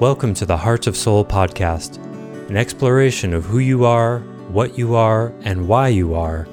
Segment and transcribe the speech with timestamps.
[0.00, 1.98] Welcome to the Heart of Soul podcast,
[2.48, 6.48] an exploration of who you are, what you are, and why you are,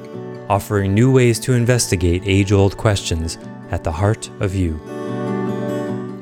[0.50, 3.38] offering new ways to investigate age old questions
[3.72, 4.78] at the heart of you.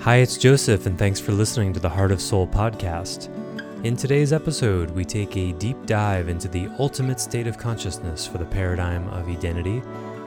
[0.01, 3.33] Hi, it's Joseph, and thanks for listening to the Heart of Soul podcast.
[3.83, 8.37] In today's episode, we take a deep dive into the ultimate state of consciousness for
[8.37, 9.81] the paradigm of Edenity,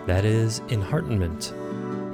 [0.07, 1.53] that is, enheartenment.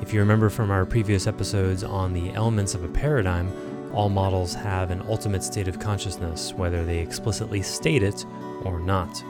[0.03, 3.51] If you remember from our previous episodes on the elements of a paradigm,
[3.95, 8.27] all models have an ultimate state of consciousness, whether they explicitly state it
[8.65, 9.23] or not.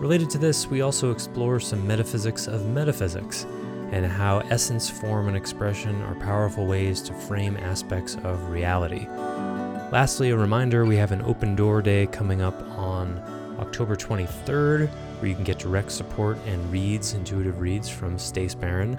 [0.00, 3.44] Related to this, we also explore some metaphysics of metaphysics
[3.92, 9.06] and how essence, form, and expression are powerful ways to frame aspects of reality.
[9.92, 13.18] Lastly, a reminder we have an open door day coming up on
[13.58, 18.98] October 23rd, where you can get direct support and reads, intuitive reads from Stace Barron.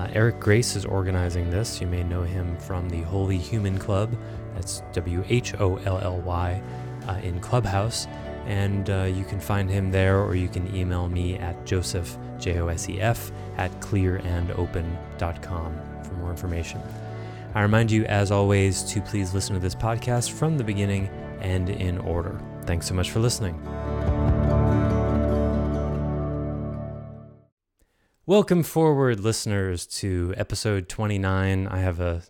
[0.00, 1.78] Uh, Eric Grace is organizing this.
[1.78, 4.16] You may know him from the Wholly Human Club.
[4.54, 6.62] That's W H O L L Y
[7.06, 8.06] uh, in Clubhouse.
[8.46, 12.60] And uh, you can find him there, or you can email me at joseph, J
[12.60, 16.80] O S E F, at clearandopen.com for more information.
[17.54, 21.10] I remind you, as always, to please listen to this podcast from the beginning
[21.42, 22.40] and in order.
[22.62, 23.60] Thanks so much for listening.
[28.30, 31.66] Welcome forward, listeners, to episode 29.
[31.66, 32.22] I have a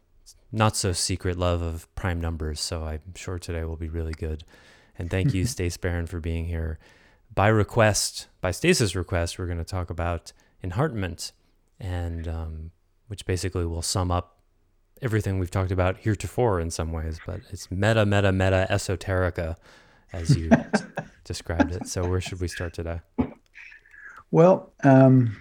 [0.50, 4.42] not so secret love of prime numbers, so I'm sure today will be really good.
[4.98, 6.78] And thank you, Stace Barron, for being here.
[7.34, 10.32] By request, by Stace's request, we're going to talk about
[10.64, 11.32] enheartment,
[11.78, 12.70] and um,
[13.08, 14.38] which basically will sum up
[15.02, 19.56] everything we've talked about heretofore in some ways, but it's meta, meta, meta esoterica,
[20.14, 20.50] as you
[21.24, 21.88] described it.
[21.88, 23.00] So, where should we start today?
[24.30, 25.36] Well, um,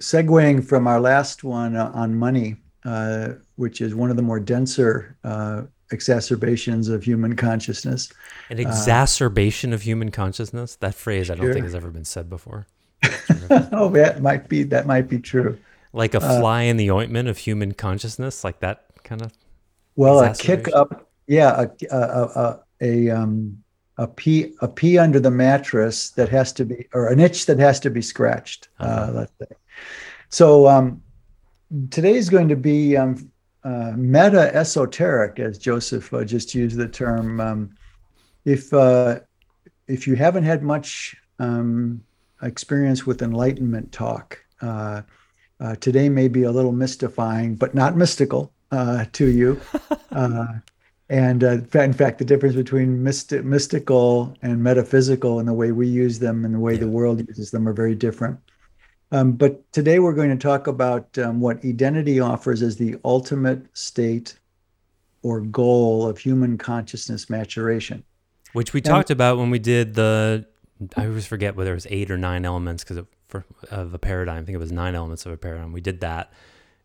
[0.00, 4.40] segueing from our last one uh, on money, uh, which is one of the more
[4.40, 8.12] denser uh, exacerbations of human consciousness.
[8.48, 10.76] An exacerbation of human consciousness?
[10.76, 11.52] That phrase I don't Sure.
[11.54, 12.66] think has ever been said before.
[13.72, 15.58] oh, that might be that might be true.
[15.92, 19.32] Like a fly in the ointment of human consciousness, like that kind of.
[19.96, 23.62] Well, a kick up, yeah, a a a, a um
[23.96, 27.58] a pee a pee under the mattress that has to be or an itch that
[27.58, 28.68] has to be scratched.
[28.78, 29.12] Uh, Uh-huh.
[29.12, 29.56] let's say.
[30.28, 31.02] So um,
[31.90, 33.30] today is going to be um,
[33.64, 37.40] uh, meta esoteric, as Joseph uh, just used the term.
[37.40, 37.74] Um,
[38.44, 39.20] if uh,
[39.86, 42.02] if you haven't had much um,
[42.42, 45.02] experience with enlightenment talk, uh,
[45.60, 49.60] uh, today may be a little mystifying, but not mystical uh, to you.
[50.12, 50.54] Uh,
[51.08, 55.86] and uh, in fact- the difference between mysti- mystical and metaphysical and the way we
[55.86, 58.36] use them and the way the world uses them are very different.
[59.12, 63.66] Um, but today we're going to talk about um, what Edenity offers as the ultimate
[63.76, 64.38] state
[65.22, 68.04] or goal of human consciousness maturation.
[68.52, 70.46] Which we And- talked about when we did the.
[70.96, 73.06] I always forget whether it was eight or nine elements because of,
[73.70, 74.42] of a paradigm.
[74.42, 75.72] I think it was nine elements of a paradigm.
[75.72, 76.32] We did that,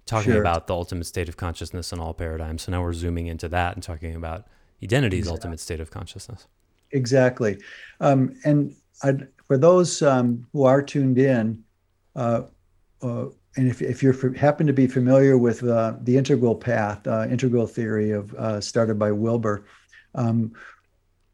[0.06, 0.42] talking Sure.
[0.42, 2.63] about the ultimate state of consciousness in all paradigms.
[2.63, 4.47] So now we're zooming into that and talking about
[4.81, 5.38] Edenity's Exactly.
[5.38, 6.46] ultimate state of consciousness.
[6.92, 7.57] Exactly.
[8.02, 11.63] Um, and I'd, for those um, who are tuned in,
[13.57, 17.67] and if, if you happen to be familiar with uh, the integral path, uh, integral
[17.67, 19.65] theory of uh, started by Wilber,
[20.13, 20.53] um,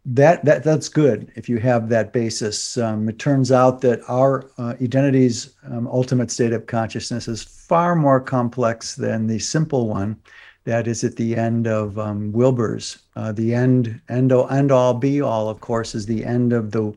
[0.04, 2.78] that that that's good if you have that basis.
[2.78, 7.96] Um, it turns out that our uh, Edenity's um, ultimate state of consciousness is far
[7.96, 10.20] more complex than the simple one
[10.64, 13.00] that is at the end of um, Wilber's.
[13.16, 16.94] Uh, the end, end, end all, be all, of course, is the end of the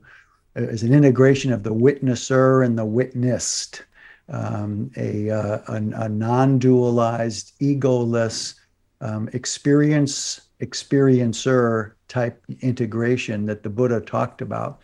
[0.54, 3.84] is an integration of the witnesser and the witnessed,
[4.28, 8.54] um, a, uh, a, a non-dualized, egoless
[9.00, 14.80] um, experience experiencer type integration that the Buddha talked about.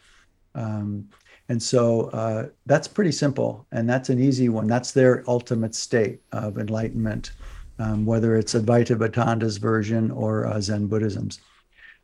[0.55, 1.09] Um,
[1.49, 4.67] and so uh, that's pretty simple, and that's an easy one.
[4.67, 7.33] That's their ultimate state of enlightenment,
[7.79, 11.41] um, whether it's Advaita Vedanta's version or uh, Zen Buddhism's.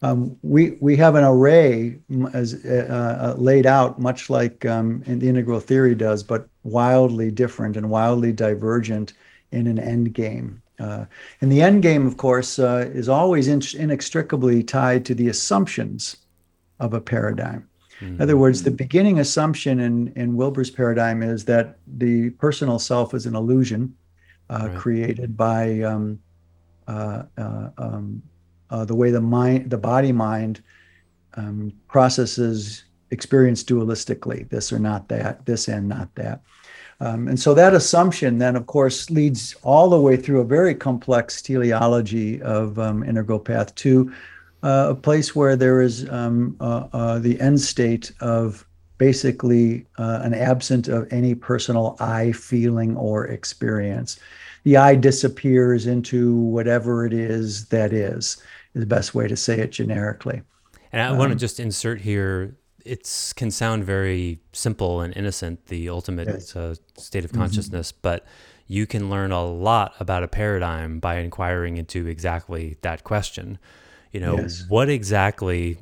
[0.07, 1.99] Um, we we have an array
[2.33, 7.31] as uh, uh, laid out, much like um, in the integral theory does, but wildly
[7.31, 9.15] different and wildly divergent
[9.51, 10.63] in an end game.
[10.79, 11.07] Uh,
[11.41, 16.17] and the end game, of course, uh, is always in- inextricably tied to the assumptions
[16.79, 17.69] of a paradigm.
[18.03, 23.15] In other words, the beginning assumption in, in Wilber's paradigm is that the personal self
[23.15, 23.97] is an illusion
[24.51, 24.77] uh, Right.
[24.77, 26.21] created by um,
[28.71, 30.63] uh, the way the mind, the body mind,
[31.35, 36.41] um, processes experience dualistically, this or not that, this and not that.
[37.01, 40.75] Um, and so that assumption then, of course, leads all the way through a very
[40.75, 44.13] complex teleology of um, integral path to
[44.63, 48.67] uh, a place where there is um, uh, uh, the end state of
[48.99, 54.19] basically uh, an absent of any personal I feeling or experience.
[54.65, 58.39] The I disappears into whatever it is that is,
[58.77, 60.43] is the best way to say it generically.
[60.93, 65.67] And I um, want to just insert here it can sound very simple and innocent,
[65.67, 66.55] the ultimate yes.
[66.55, 67.41] uh, state of mm-hmm.
[67.41, 67.99] consciousness, mm-hmm.
[68.03, 68.25] but
[68.69, 73.59] you can learn a lot about a paradigm by inquiring into exactly that question.
[74.13, 74.65] You know, yes.
[74.69, 75.79] what exactly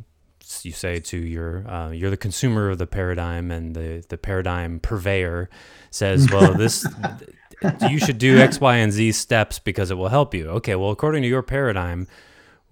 [0.62, 4.80] you say to your uh, you're the consumer of the paradigm, and the the paradigm
[4.80, 5.50] purveyor
[5.90, 6.86] says, "Well, this."
[7.88, 10.48] you should do X, Y, and Z steps because it will help you.
[10.48, 12.06] Okay, well, according to your paradigm,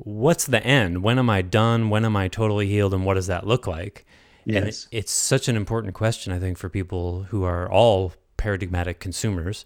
[0.05, 1.03] what's the end?
[1.03, 1.91] When am I done?
[1.91, 2.95] When am I totally healed?
[2.95, 4.05] And what does that look like?
[4.45, 4.57] Yes.
[4.57, 8.99] And it, it's such an important question, I think, for people who are all paradigmatic
[8.99, 9.65] consumers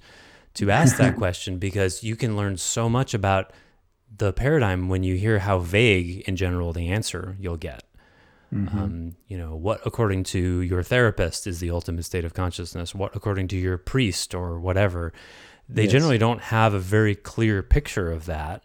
[0.54, 3.52] to ask that question because you can learn so much about
[4.14, 7.82] the paradigm when you hear how vague, in general, the answer you'll get.
[8.54, 8.78] Mm-hmm.
[8.78, 12.94] Um, you know, what according to your therapist is the ultimate state of consciousness?
[12.94, 15.12] What according to your priest or whatever?
[15.68, 15.92] They yes.
[15.92, 18.62] generally don't have a very clear picture of that.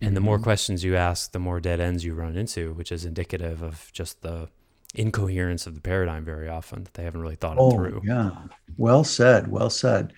[0.00, 0.14] And mm-hmm.
[0.14, 0.44] the more mm-hmm.
[0.44, 4.22] questions you ask, the more dead ends you run into, which is indicative of just
[4.22, 4.48] the
[4.94, 8.02] incoherence of the paradigm very often that they haven't really thought oh, it through.
[8.04, 8.30] Yeah,
[8.76, 9.48] well said.
[9.48, 10.12] Well said.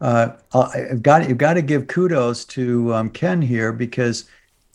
[0.00, 4.26] Uh, I've got you've got to give kudos to um, Ken here because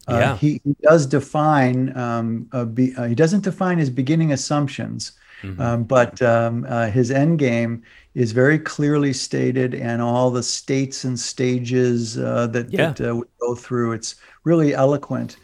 [0.08, 0.38] uh, yeah.
[0.38, 5.12] he, he, does define um, be, uh, he doesn't define his beginning assumptions,
[5.44, 5.62] mm-hmm.
[5.62, 7.84] um, but um, uh, his end game
[8.16, 12.92] is very clearly stated, and all the states and stages uh, that, yeah.
[12.92, 13.92] that uh, we go through.
[13.92, 14.16] It's
[14.50, 15.38] really eloquent.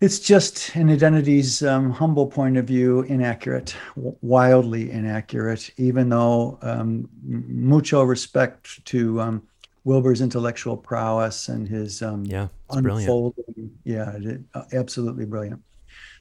[0.00, 6.58] It's just in Edenity's um, humble point of view inaccurate w- wildly inaccurate even though
[6.62, 9.42] um, mucho respect to um,
[9.84, 13.72] wilber's intellectual prowess and his um, yeah unfolding brilliant.
[13.84, 15.60] yeah uh, absolutely brilliant.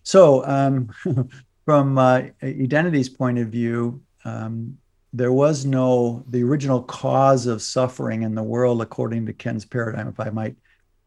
[0.03, 0.89] So um,
[1.65, 4.77] from uh, Edenity's point of view um,
[5.13, 10.07] there was no the original cause of suffering in the world according to ken's paradigm
[10.07, 10.55] if i might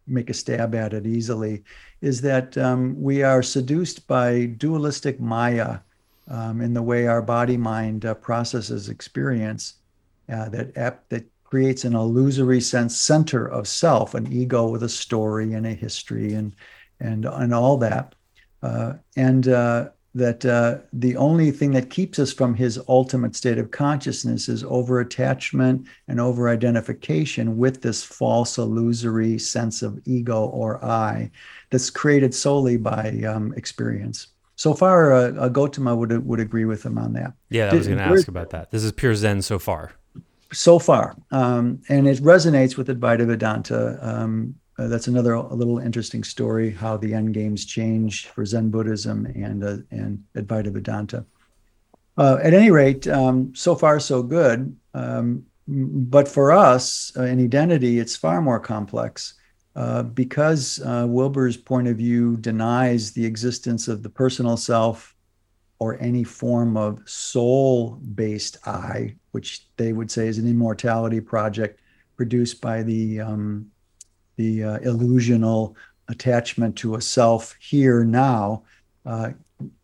[0.06, 1.62] make a stab at it easily
[2.00, 5.78] is that um, we are seduced by dualistic Maya
[6.28, 9.74] um, in the way our body mind uh, processes experience
[10.28, 14.88] uh, that ap- that creates an illusory sense center of self, an ego with a
[14.88, 16.54] story and a history and
[17.00, 18.14] and and all that.
[18.62, 23.58] Uh, and uh, that uh, the only thing that keeps us from his ultimate state
[23.58, 30.46] of consciousness is over attachment and over identification with this false illusory sense of ego
[30.46, 31.30] or I
[31.70, 34.28] that's created solely by um, experience.
[34.56, 37.32] So far, uh, uh, Gotama would would agree with him on that.
[37.48, 38.70] Yeah, I was going to ask about that.
[38.70, 39.92] This is pure Zen so far.
[40.52, 43.98] So far, um, and it resonates with Advaita Vedanta.
[44.02, 48.70] Um, uh, that's another a little interesting story how the end games change for Zen
[48.70, 51.24] Buddhism and uh, and Advaita Vedanta.
[52.16, 54.76] Uh, at any rate, um, so far so good.
[54.94, 59.34] Um, but for us uh, in Edenity, it's far more complex
[59.76, 65.14] uh, because uh, Wilber's point of view denies the existence of the personal self
[65.78, 71.80] or any form of soul-based I, which they would say is an immortality project
[72.16, 73.71] produced by the um,
[74.36, 75.74] the uh, illusional
[76.08, 78.62] attachment to a self here now,
[79.06, 79.30] uh,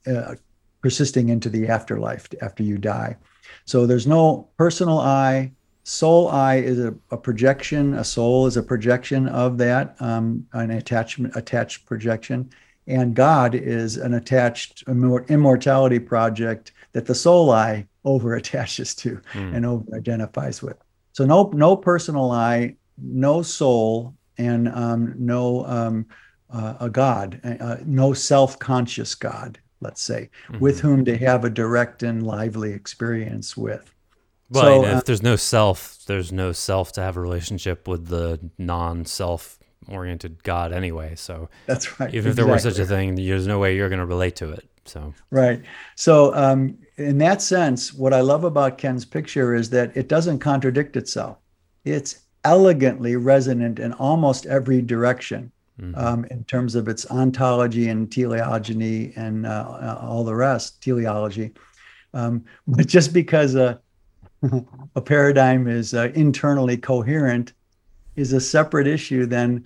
[0.06, 0.34] uh,
[0.82, 3.16] persisting into the afterlife after you die.
[3.64, 5.52] So there's no personal I.
[5.84, 7.94] Soul I is a, a projection.
[7.94, 12.50] A soul is a projection of that, um, an attachment, attached projection,
[12.86, 19.54] and God is an attached immortality project that the soul I over attaches to mm.
[19.54, 20.76] and over identifies with.
[21.12, 26.06] So no no personal I, no soul, and um, no um,
[26.50, 30.60] uh, a God, uh, no self-conscious God, let's say, mm-hmm.
[30.60, 33.92] with whom to have a direct and lively experience with.
[34.50, 38.06] Well, so, if uh, there's no self, there's no self to have a relationship with
[38.06, 41.14] the non-self oriented God anyway.
[41.16, 42.08] So that's right.
[42.14, 42.30] Even exactly.
[42.30, 44.68] if there were such a thing, there's no way you're going to relate to it.
[44.84, 45.62] So right.
[45.96, 50.38] So um, in that sense, what I love about Ken's picture is that it doesn't
[50.38, 51.38] contradict itself.
[51.84, 55.98] It's elegantly resonant in almost every direction mm-hmm.
[55.98, 61.52] um, in terms of its ontology and teleogeny and uh, all the rest, teleology.
[62.14, 63.80] Um, but just because a,
[64.96, 67.52] a paradigm is uh, internally coherent
[68.16, 69.64] is a separate issue than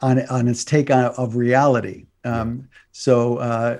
[0.00, 2.06] on, on its take on of reality.
[2.24, 3.78] Um, so uh,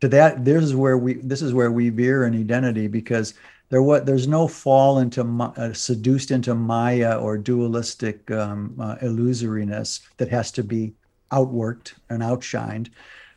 [0.00, 3.34] to that, this is where we this is where we veer in Edenity because
[3.70, 10.00] there what there's no fall into uh, seduced into maya or dualistic um, uh, illusoriness
[10.18, 10.92] that has to be
[11.32, 12.90] outworked and outshined.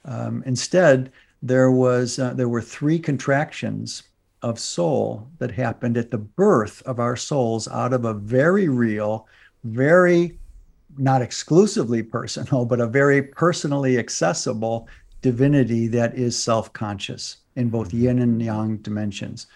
[0.06, 4.04] Um, instead, there was uh, there were three contractions
[4.42, 9.28] of soul that happened at the birth of our souls out of a very real,
[9.64, 10.38] very
[10.98, 14.88] not exclusively personal, but a very personally accessible
[15.22, 18.04] divinity that is self-conscious in both mm-hmm.
[18.04, 19.48] yin and yang dimensions.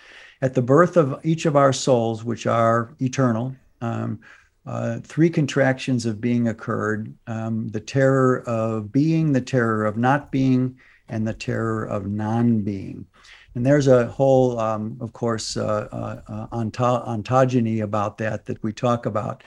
[0.41, 4.19] At the birth of each of our souls, which are eternal, um,
[4.65, 10.31] uh, three contractions of being occurred um, the terror of being, the terror of not
[10.31, 10.77] being,
[11.09, 13.05] and the terror of non being.
[13.53, 18.71] And there's a whole, um, of course, uh, uh, uh ontogeny about that that we
[18.71, 19.43] talk about.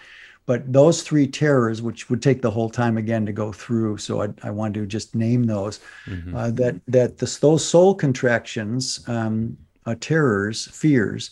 [0.46, 4.22] But those three terrors, which would take the whole time again to go through, so
[4.22, 5.80] I, I want to just name those.
[6.06, 6.36] Mm-hmm.
[6.36, 11.30] Uh, that that this, those soul contractions, um, uh, terrors, fears,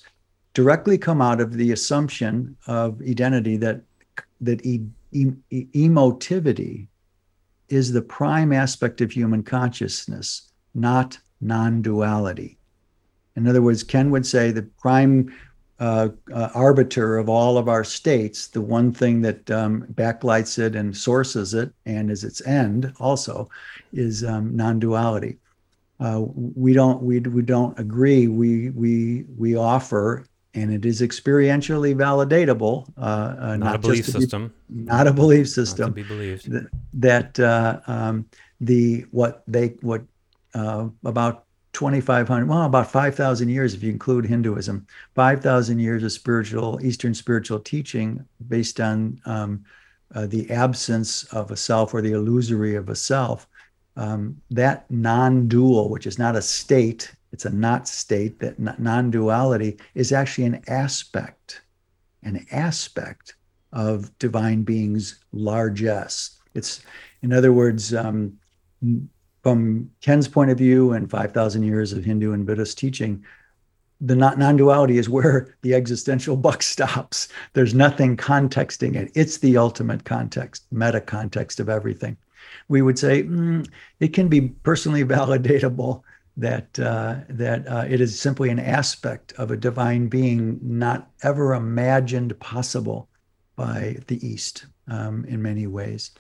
[0.55, 3.81] directly come out of the assumption of Edenity that
[4.41, 6.89] that e- e- emotivity
[7.69, 12.59] is the prime aspect of human consciousness, not non-duality.
[13.37, 15.33] In other words, Ken would say the prime
[15.81, 20.77] uh, uh, arbiter of all of our states, the one thing that um, backlights it
[20.77, 23.49] and sources it and is its end also,
[23.93, 25.39] is um, non-duality.
[26.03, 28.27] Uh, we don't we, we don't agree.
[28.27, 32.93] We we we offer and it is experientially validatable.
[32.99, 34.53] Uh, uh, not, not, a belief system.
[34.69, 35.87] Be, not a belief system.
[35.87, 36.51] Not to be believed.
[36.51, 38.27] That, that uh, um,
[38.61, 40.03] the what they what
[40.55, 46.79] uh, about 2,500, well, about 5,000 years if you include Hinduism, 5,000 years of spiritual
[46.83, 49.65] Eastern spiritual teaching based on um,
[50.15, 53.49] uh, the absence of a self or the illusory of a self.
[53.95, 60.13] Um, that non-dual, which is not a state it's a not state that non-duality is
[60.13, 61.63] actually an aspect
[62.23, 63.35] an aspect
[63.73, 66.39] of divine being's largesse.
[66.55, 66.83] It's
[67.23, 68.39] in other words um,
[69.43, 73.25] from ken's point of view and 5000 years of hindu and buddhist teaching
[74.05, 77.29] the non-duality is where the existential buck stops.
[77.53, 79.13] There's nothing contexting it.
[79.15, 82.17] It's the ultimate context meta context of everything
[82.69, 83.69] we would say mm,
[84.01, 86.03] it can be personally validatable
[86.37, 91.55] that uh, that uh, it is simply an aspect of a divine being not ever
[91.55, 93.09] imagined possible
[93.55, 96.13] by the East um, in many ways,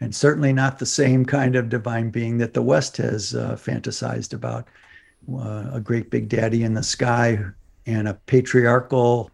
[0.00, 4.32] and certainly not the same kind of divine being that the West has uh, fantasized
[4.32, 4.66] about.
[5.30, 7.38] Uh, a great big daddy in the sky
[7.84, 9.30] and a patriarchal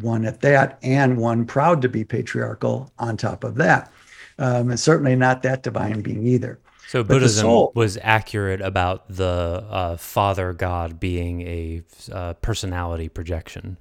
[0.00, 3.92] one at that, and one proud to be patriarchal on top of that.
[4.38, 6.58] Um, and certainly not that divine being either.
[6.88, 13.08] So but Buddhism soul, was accurate about the uh, Father God being a uh, personality
[13.08, 13.76] projection.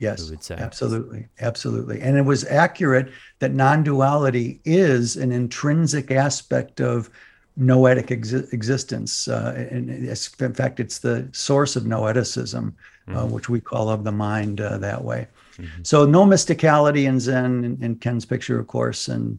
[0.00, 3.10] Yes, absolutely, absolutely, and it was accurate
[3.40, 7.10] that non-duality is an intrinsic aspect of
[7.56, 9.26] noetic exi- existence.
[9.26, 12.72] Uh, and in fact, it's the source of noeticism,
[13.08, 13.30] uh, mm-hmm.
[13.32, 15.26] which we call of the mind uh, that way.
[15.56, 15.82] Mm-hmm.
[15.82, 19.36] So no mysticality in Zen, in, in Ken's picture, of course, and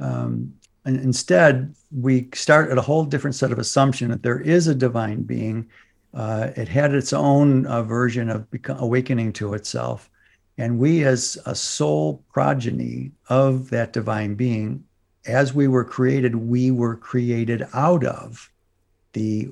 [0.00, 0.54] um,
[0.84, 4.74] and instead, we start at a whole different set of assumption that there is a
[4.74, 5.68] divine being.
[6.14, 10.10] Uh, it had its own uh, version of awakening to itself.
[10.56, 14.84] And we, as a soul progeny of that divine being,
[15.26, 18.50] as we were created, we were created out of
[19.12, 19.50] the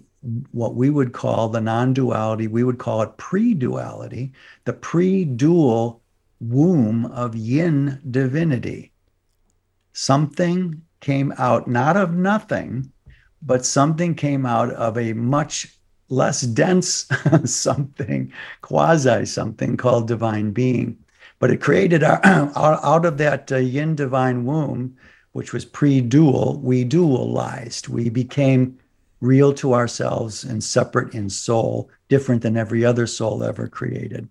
[0.51, 2.49] what we would call the non-duality.
[2.49, 4.33] We would call it pre-duality,
[4.65, 6.03] the pre-dual
[6.41, 8.93] womb of yin divinity.
[10.01, 12.93] Something came out not of nothing,
[13.43, 15.77] but something came out of a much
[16.09, 17.09] less dense
[17.45, 20.97] something, quasi something called divine being.
[21.41, 22.21] But it created our,
[22.57, 24.97] out of that uh, yin divine womb,
[25.33, 27.89] which was pre dual, we dualized.
[27.89, 28.79] We became
[29.21, 34.29] real to ourselves and separate in soul, different than every other soul ever created.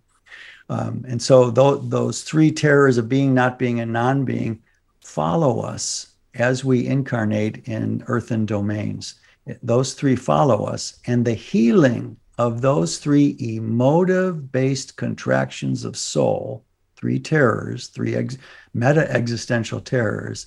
[0.70, 4.62] Um, and so th- those three terrors of being, not being, and non being
[5.08, 9.14] follow us as we incarnate in earthen domains.
[9.62, 16.62] Those three follow us, and the healing of those three emotive based contractions of soul,
[16.96, 18.36] three terrors, three ex-
[18.74, 20.46] meta existential terrors,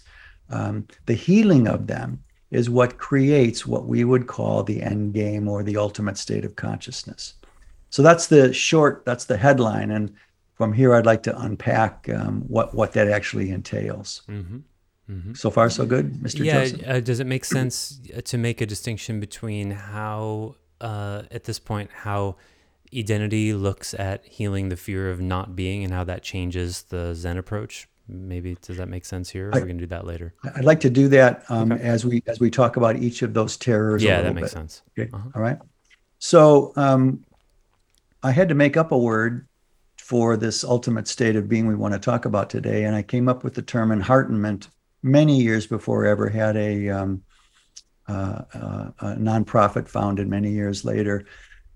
[0.52, 5.48] um, the healing of them is what creates what we would call the end game
[5.48, 7.34] or the ultimate state of consciousness.
[7.90, 9.92] So that's the short, that's the headline.
[9.92, 10.14] And
[10.62, 14.22] from here, I'd like to unpack um, what, what that actually entails.
[14.30, 14.58] Mm-hmm.
[15.10, 15.34] Mm-hmm.
[15.34, 16.46] So far, so good, Mr.
[16.46, 16.88] Yeah.
[16.88, 21.58] Uh, does it make sense uh, to make a distinction between how, uh, at this
[21.58, 22.36] point, how
[22.94, 27.38] Edenity looks at healing the fear of not being and how that changes the Zen
[27.38, 27.88] approach.
[28.08, 29.50] Maybe does that make sense here?
[29.50, 30.36] Or I, we can do that later.
[30.56, 31.82] I'd like to do that um, okay.
[31.82, 34.04] as we as we talk about each of those terrors.
[34.04, 34.52] Yeah, that makes bit.
[34.52, 34.84] sense.
[34.96, 35.10] Okay.
[35.12, 35.30] Uh-huh.
[35.34, 35.58] All right.
[36.20, 37.26] So um,
[38.22, 39.48] I had to make up a word
[40.12, 43.30] for this ultimate state of being we want to talk about today, and I came
[43.30, 44.68] up with the term enheartenment
[45.02, 47.24] many years before I ever had a, um,
[48.10, 50.28] uh, uh, a nonprofit founded.
[50.28, 51.24] Many years later,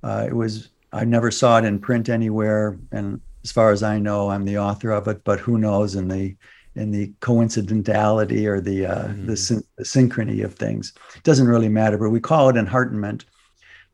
[0.03, 3.99] uh, it was I never saw it in print anywhere, and as far as I
[3.99, 5.23] know, I'm the author of it.
[5.23, 6.35] But who knows in the
[6.75, 9.27] in the coincidentality or the uh, mm-hmm.
[9.27, 10.91] the, syn- the, synchrony of things.
[11.15, 13.23] It doesn't really matter, but we call it enheartenment.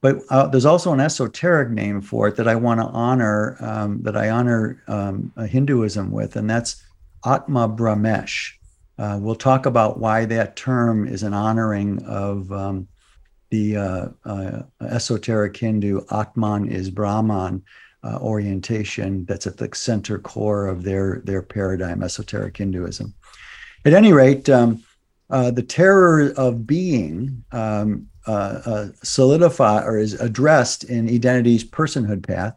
[0.02, 4.02] But uh, there's also an esoteric name for it that I want to honor, um,
[4.02, 6.84] that I honor um, Hinduism with, and that's
[7.24, 8.54] Atma Brahmesh.
[8.98, 12.88] Uh, we'll talk about why that term is an honoring of um,
[13.52, 17.64] the uh, uh, esoteric Hindu Atman is Brahman
[18.04, 23.14] uh, orientation that's at the center core of their their paradigm, esoteric Hinduism.
[23.86, 24.84] At any rate, um,
[25.30, 32.26] uh, the terror of being um, uh, uh solidify or is addressed in Edenity's personhood
[32.26, 32.56] path.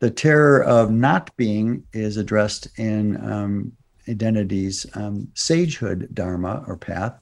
[0.00, 3.72] The terror of not being is addressed in um,
[4.08, 7.18] Edenity's um, sagehood dharma or path.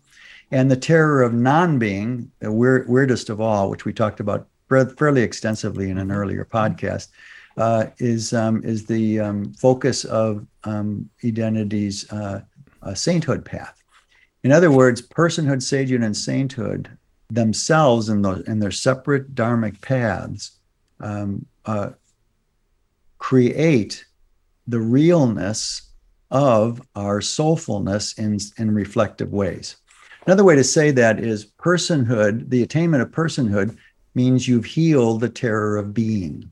[0.50, 4.46] And the terror of non being, the weird, weirdest of all, which we talked about
[4.68, 7.08] fairly extensively in an earlier podcast,
[7.56, 12.42] uh, is, um, is the um, focus of um, Edenity's uh,
[12.82, 13.82] uh, sainthood path.
[14.44, 16.96] In other words, personhood, sagehood, and sainthood
[17.28, 20.52] themselves in, those, in their separate dharmic paths
[21.00, 21.90] um, uh,
[23.18, 24.04] create
[24.66, 25.92] the realness
[26.30, 29.76] of our soulfulness in, in reflective ways.
[30.26, 33.76] Another way to say that is personhood, the attainment of personhood
[34.14, 36.50] means you've healed the terror of being.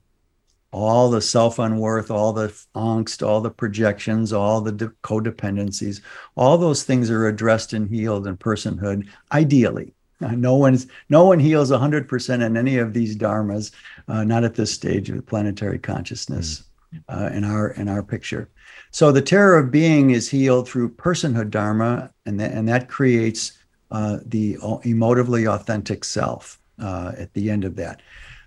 [0.70, 6.00] All the self unworth, all the angst, all the projections, all the de- codependencies,
[6.36, 9.94] all those things are addressed and healed in personhood, ideally.
[10.36, 13.72] No one's no one heals 100% in any of these dharmas,
[14.08, 17.02] uh, not at this stage of planetary consciousness mm.
[17.08, 18.48] uh, in our in our picture.
[18.90, 23.58] So the terror of being is healed through personhood dharma, and, th- and that creates
[23.90, 28.02] uh, the emotively authentic self uh, at the end of that.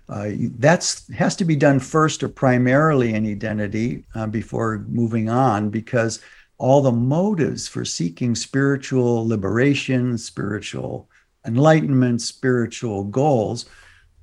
[0.08, 5.68] Uh, that's has to be done first or primarily in Edenity uh, before moving on
[5.68, 6.20] because
[6.56, 11.08] all the motives for seeking spiritual liberation, spiritual
[11.48, 13.66] enlightenment, spiritual goals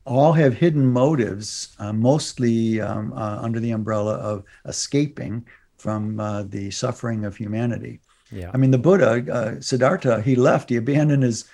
[0.06, 5.46] all have hidden motives, uh, mostly um, uh, under the umbrella of escaping
[5.78, 8.00] from uh, the suffering of humanity.
[8.32, 8.52] Yeah.
[8.54, 10.70] I mean, the Buddha, uh, Siddhartha, he left.
[10.70, 11.46] He abandoned his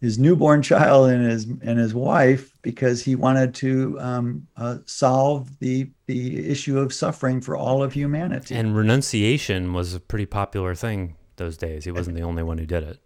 [0.00, 5.58] his newborn child and his and his wife because he wanted to um, uh, solve
[5.58, 8.54] the the issue of suffering for all of humanity.
[8.54, 11.84] And renunciation was a pretty popular thing those days.
[11.84, 13.00] He wasn't the only one who did it.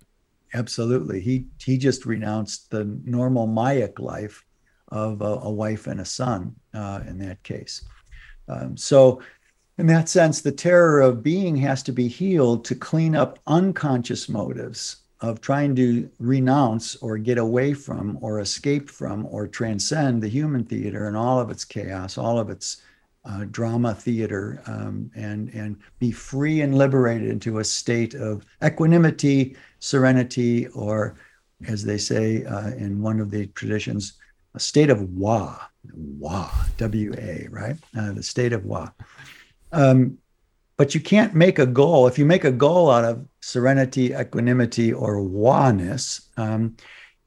[0.55, 4.45] Absolutely, he he just renounced the normal Mayic life
[4.89, 7.85] of a, a wife and a son uh, in that case.
[8.49, 9.23] Um, so
[9.79, 14.29] in that sense, the terror of being has to be healed to clean up unconscious
[14.29, 20.29] motives of trying to renounce or get away from or escape from or transcend the
[20.29, 22.83] human theater and all of its chaos, all of its
[23.25, 29.57] uh, drama theater, um, and and be free and liberated into a state of equanimity,
[29.79, 31.17] serenity, or
[31.69, 34.15] as they say uh, in one of the traditions,
[34.55, 35.59] a state of wa,
[36.19, 37.77] wa, W A, right?
[37.97, 38.89] Uh, the state of wa.
[39.73, 40.19] Um,
[40.79, 42.07] but you can't make a goal.
[42.07, 46.75] If you make a goal out of serenity, equanimity, or wa-ness, um,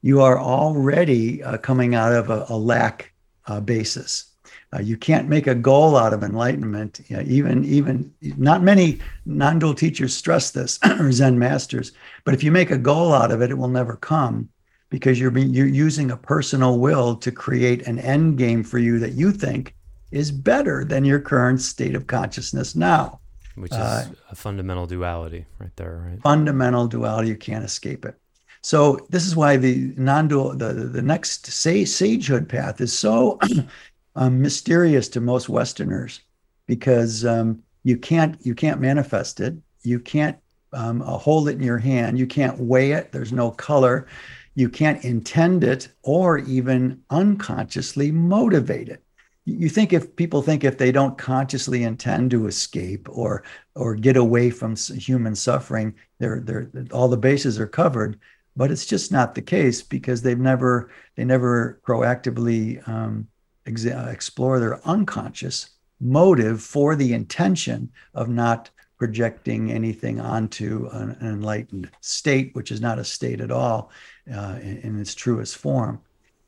[0.02, 3.12] you are already uh, coming out of a, a lack
[3.46, 4.33] uh, basis.
[4.74, 7.00] Uh, you can't make a goal out of enlightenment.
[7.08, 11.92] You know, even even not many non-dual teachers stress this or Zen masters.
[12.24, 14.48] But if you make a goal out of it, it will never come
[14.90, 18.98] because you're being, you're using a personal will to create an end game for you
[18.98, 19.74] that you think
[20.10, 23.20] is better than your current state of consciousness now.
[23.56, 26.22] Which is uh, a fundamental duality right there, right?
[26.22, 28.16] Fundamental duality, you can't escape it.
[28.62, 33.38] So this is why the non-dual, the, the next say, sagehood path is so
[34.16, 36.20] um, mysterious to most Westerners
[36.66, 40.38] because um, you can't you can't manifest it, you can't
[40.72, 43.12] um, uh, hold it in your hand, you can't weigh it.
[43.12, 44.06] There's no color,
[44.54, 49.02] you can't intend it or even unconsciously motivate it.
[49.46, 54.16] You think if people think if they don't consciously intend to escape or or get
[54.16, 58.18] away from human suffering they're, they're all the bases are covered.
[58.56, 63.26] But it's just not the case because they've never they never proactively um,
[63.66, 71.26] ex- explore their unconscious motive for the intention of not projecting anything onto an, an
[71.26, 73.90] enlightened state, which is not a state at all
[74.32, 76.00] uh, in, in, its truest form.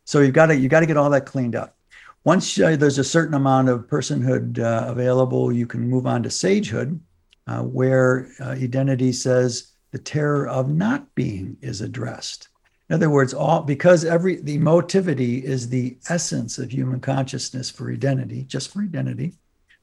[0.05, 1.76] So you've got to you got to get all that cleaned up.
[2.24, 6.29] Once uh, there's a certain amount of personhood uh, available, you can move on to
[6.29, 6.98] sagehood,
[7.46, 12.48] uh, where uh, Edenity says the terror of not being is addressed.
[12.88, 17.90] In other words, all because every the motivity is the essence of human consciousness for
[17.90, 19.35] Edenity, just for Edenity.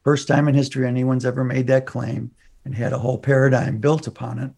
[0.03, 2.31] First time in history anyone's ever made that claim
[2.65, 4.51] and had a whole paradigm built upon it.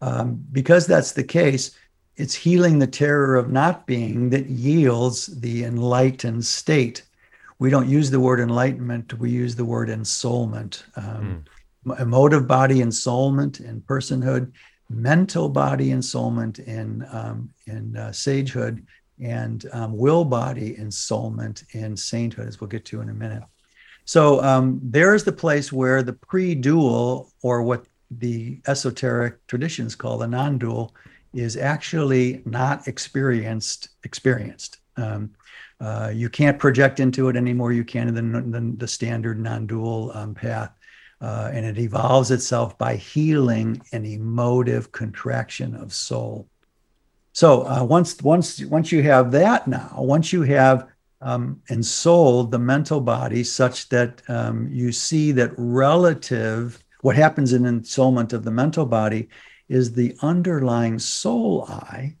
[0.00, 1.76] Um, because that's the case,
[2.16, 7.02] it's healing the terror of not being that yields the enlightened state.
[7.58, 10.82] We don't use the word enlightenment, we use the word ensoulment.
[10.96, 11.44] Um,
[11.86, 12.00] mm.
[12.00, 14.50] Emotive body ensoulment in personhood,
[14.88, 18.84] mental body ensoulment in, um, in uh, sagehood,
[19.22, 23.42] and um, will body ensoulment in sainthood, as we'll get to in a minute.
[24.04, 30.28] So um, there's the place where the pre-dual, or what the esoteric traditions call the
[30.28, 30.94] non-dual,
[31.34, 33.88] is actually not experienced.
[34.04, 34.78] Experienced.
[34.96, 35.30] Um,
[35.80, 40.12] uh, you can't project into it any more you can than, than the standard non-dual
[40.14, 40.70] um, path,
[41.20, 46.46] uh, and it evolves itself by healing an emotive contraction of soul.
[47.32, 50.88] So uh, once once once you have that now, once you have
[51.20, 57.62] um, ensouled the mental body such that um, you see that relative, what happens in
[57.62, 59.28] ensoulment of the mental body
[59.68, 62.16] is the underlying soul I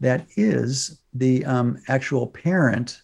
[0.00, 3.02] that is the um, actual parent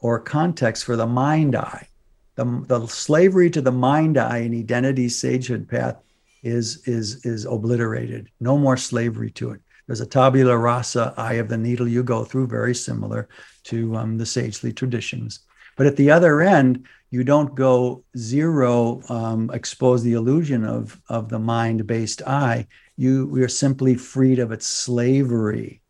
[0.00, 1.86] or context for the mind I.
[2.34, 5.96] The, the slavery to the mind I and Edenity sagehood path
[6.42, 8.30] is, is, is obliterated.
[8.40, 9.60] No more slavery to it.
[9.86, 13.28] There's a tabula rasa, eye of the needle you go through, very similar
[13.64, 15.40] to um, the sagely traditions.
[15.76, 21.28] But at the other end, you don't go zero, um, expose the illusion of, of
[21.28, 22.66] the mind based I.
[22.96, 25.81] You, we are simply freed of its slavery.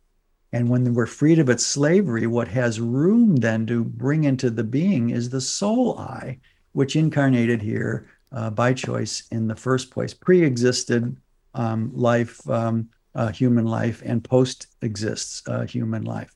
[0.52, 4.64] And when we're freed of its slavery, what has room then to bring into the
[4.64, 6.38] being is the soul I,
[6.72, 11.16] which incarnated here uh, by choice in the first place, pre existed
[11.54, 16.34] um, life, um, uh, human life, and post exists uh, human life.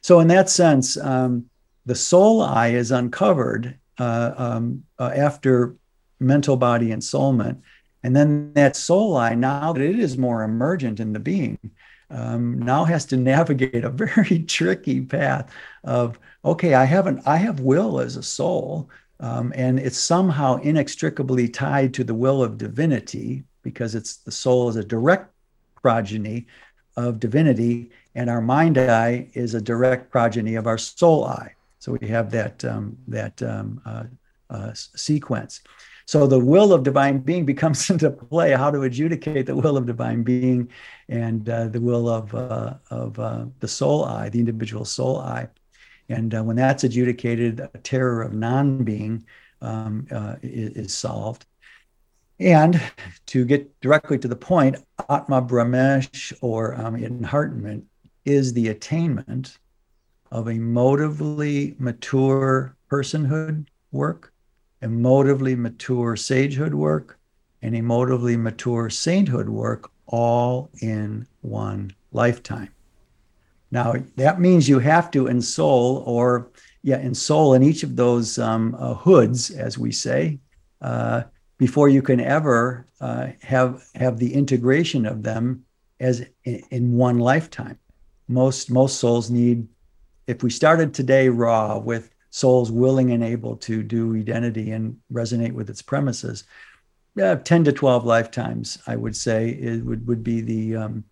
[0.00, 1.46] So, in that sense, um,
[1.86, 5.74] the soul I is uncovered uh, um, uh, after
[6.20, 7.60] mental body ensoulment.
[8.02, 11.58] And then that soul I, now that it is more emergent in the being,
[12.10, 15.50] um, now has to navigate a very tricky path
[15.84, 18.88] of okay, I haven't, I have will as a soul,
[19.20, 24.68] um, and it's somehow inextricably tied to the will of divinity because it's the soul
[24.68, 25.32] is a direct
[25.82, 26.46] progeny
[26.96, 31.96] of divinity, and our mind I is a direct progeny of our soul I So
[32.00, 34.04] we have that um, that um, uh,
[34.50, 35.60] uh, sequence.
[36.08, 38.52] So the will of divine being becomes into play.
[38.52, 40.70] How to adjudicate the will of divine being
[41.10, 45.48] and uh, the will of uh, of uh, the soul I, the individual soul I,
[46.08, 49.26] and uh, when that's adjudicated, a terror of non-being
[49.60, 50.06] um,
[50.40, 51.44] is, is solved.
[52.40, 52.80] And
[53.26, 54.76] to get directly to the point,
[55.10, 57.84] Atma Brahmesh or um, enheartment
[58.24, 59.58] is the attainment
[60.32, 64.32] of emotively mature personhood work,
[64.82, 67.18] emotively mature sagehood work,
[67.62, 72.70] and emotively mature sainthood work all in one lifetime.
[73.70, 76.50] Now, that means you have to ensoul or,
[76.82, 80.38] yeah, ensoul in each of those um, uh, hoods, as we say,
[80.80, 81.24] uh,
[81.58, 85.64] before you can ever uh, have have the integration of them
[86.00, 87.78] as in, in one lifetime.
[88.28, 89.66] Most most souls need.
[90.26, 95.52] If we started today raw with souls willing and able to do Edenity and resonate
[95.52, 96.44] with its premises,
[97.22, 101.04] uh, 10 to 12 lifetimes, I would say, it would, would be the, um,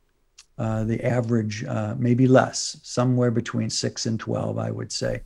[0.59, 5.23] uh, the average, uh, maybe less, somewhere between six and 12, I would say.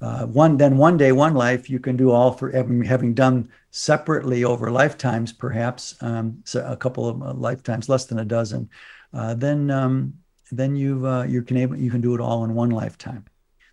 [0.00, 4.44] Uh, one then one day one life you can do all for having, done separately
[4.44, 8.68] over lifetimes perhaps um, so a couple of uh, lifetimes less than a dozen.
[9.12, 10.14] Uh, then um,
[10.52, 13.24] then you uh, you can able you can do it all in one lifetime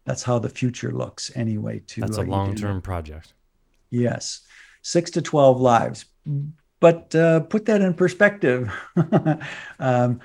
[0.08, 3.34] that's how the future looks anyway to that's a long-term project.
[3.90, 4.40] Yes.
[4.82, 6.06] Six to 12 lives.
[6.80, 8.72] But uh, put that in perspective.
[9.80, 10.22] Um,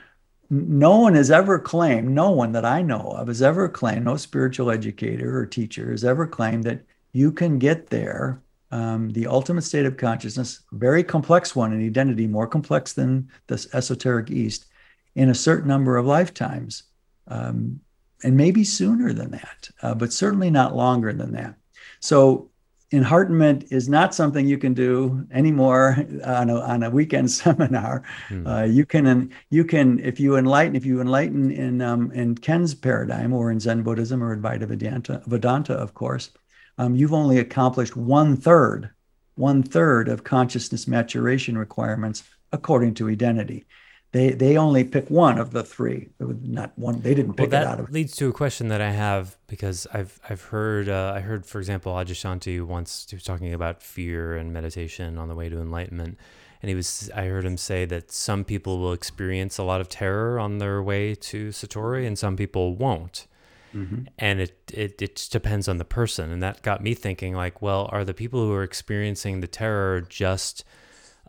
[0.49, 4.17] no one has ever claimed, no one that I know of has ever claimed, no
[4.17, 9.63] spiritual educator or teacher has ever claimed that you can get there, um, the ultimate
[9.63, 14.67] state of consciousness, very complex one in Edenity, more complex than the esoteric East,
[15.15, 16.85] in a certain number of lifetimes.
[17.29, 17.81] Um,
[18.23, 21.55] and maybe sooner than that, uh, but certainly not longer than that.
[22.01, 22.51] So
[22.93, 28.03] enheartenment is not something you can do anymore on a, on a weekend seminar.
[28.29, 28.47] Hmm.
[28.47, 32.75] Uh, you can you can if you enlighten if you enlighten in um, in Ken's
[32.75, 36.31] paradigm or in Zen Buddhism or Advaita Vedanta, Vedanta of course,
[36.79, 38.91] um, you've only accomplished one third
[39.35, 43.67] one third of consciousness maturation requirements according to Edenity
[44.13, 46.11] they they only pick one of the three.
[46.21, 47.01] Not one.
[47.01, 47.91] They didn't pick well, it out of.
[47.91, 51.59] leads to a question that I have because I've I've heard uh, I heard for
[51.59, 56.19] example Adyashanti once he was talking about fear and meditation on the way to enlightenment,
[56.61, 59.89] and he was I heard him say that some people will experience a lot of
[59.89, 63.27] terror on their way to satori and some people won't.
[63.75, 64.03] Mm-hmm.
[64.19, 67.35] And it, it it depends on the person, and that got me thinking.
[67.35, 70.65] Like, well, are the people who are experiencing the terror just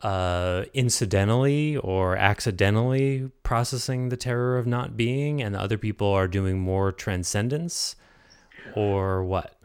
[0.04, 6.60] uh, incidentally or accidentally processing the terror of not being, and other people are doing
[6.60, 7.96] more transcendence,
[8.76, 9.56] or what?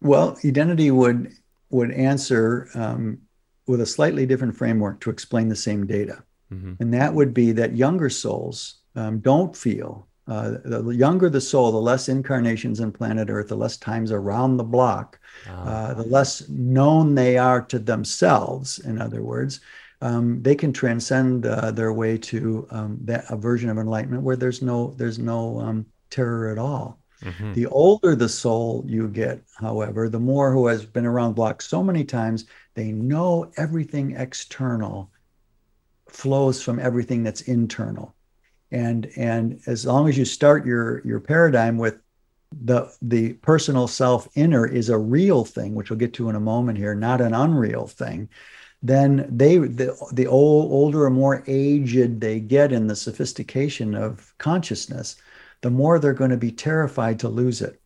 [0.00, 1.32] Well, Edenity would
[1.70, 3.18] would answer um,
[3.66, 6.74] with a slightly different framework to explain the same data, mm-hmm.
[6.80, 10.07] and that would be that younger souls um, don't feel.
[10.28, 14.56] Uh, the younger the soul, the less incarnations in planet Earth, the less times around
[14.56, 19.60] the block, uh, the less known they are to themselves, in other words,
[20.02, 24.36] um, they can transcend uh, their way to um, that a version of enlightenment where
[24.36, 26.98] there's no there's no um, terror at all.
[27.22, 27.54] Mm-hmm.
[27.54, 31.82] The older the soul you get, however, the more who has been around block so
[31.82, 35.10] many times, they know everything external
[36.08, 38.14] flows from everything that's internal.
[38.70, 41.98] And and as long as you start your your paradigm with
[42.52, 46.40] the the personal self inner is a real thing which we'll get to in a
[46.40, 48.28] moment here not an unreal thing
[48.82, 54.32] then they the, the old, older or more aged they get in the sophistication of
[54.38, 55.16] consciousness
[55.60, 57.80] the more they're going to be terrified to lose it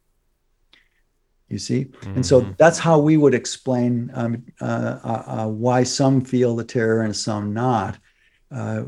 [1.48, 2.14] you see mm-hmm.
[2.14, 2.52] and so mm-hmm.
[2.56, 7.16] that's how we would explain um, uh, uh, uh, why some feel the terror and
[7.16, 7.98] some not
[8.52, 8.84] uh,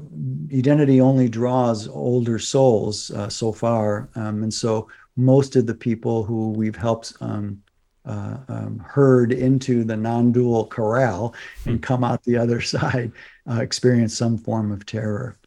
[0.53, 6.25] Edenity only draws older souls uh, so far um, and so most of the people
[6.25, 7.63] who we've helped um,
[8.07, 13.13] uh, um, herd into the non-dual corral and come out the other side
[13.51, 15.39] uh, experience some form of terror.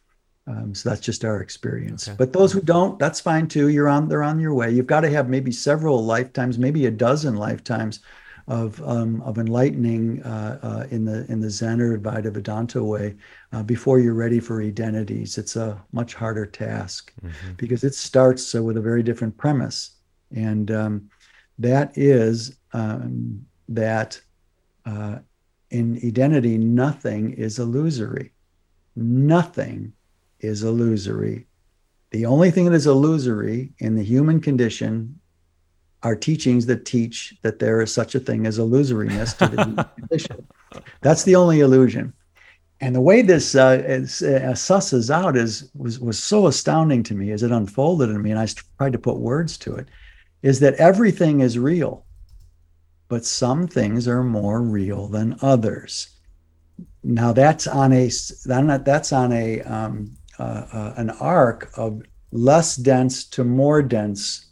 [0.46, 2.08] Um, so that's just our experience.
[2.08, 2.16] Okay.
[2.16, 3.68] But those who don't, that's fine too.
[3.68, 4.70] You're on, they're on your way.
[4.70, 8.00] You've got to have maybe several lifetimes, maybe a dozen lifetimes
[8.48, 13.14] of um, of enlightening uh, uh, in the in the Zen or Advaita Vedanta way
[13.52, 15.36] uh, before you're ready for Edenity's.
[15.36, 17.52] It's a much harder task mm-hmm.
[17.58, 19.96] because it starts uh, with a very different premise,
[20.34, 21.10] and um,
[21.58, 24.20] that is um, that
[24.86, 25.18] uh,
[25.70, 28.32] in Edenity nothing is illusory.
[28.96, 29.92] Nothing
[30.40, 31.46] is illusory.
[32.10, 35.20] The only thing that is illusory in the human condition
[36.02, 40.46] are teachings that teach that there is such a thing as illusoriness to the condition.
[41.00, 42.12] That's the only illusion.
[42.80, 47.14] And the way this uh, is, uh, susses out is was was so astounding to
[47.14, 48.46] me as it unfolded in me, and I
[48.78, 49.88] tried to put words to it.
[50.42, 52.06] Is that everything is real,
[53.08, 56.18] but some things are more real than others.
[57.02, 58.08] Now that's on a
[58.84, 64.47] that's on a um, uh, uh, an arc of less dense to more dense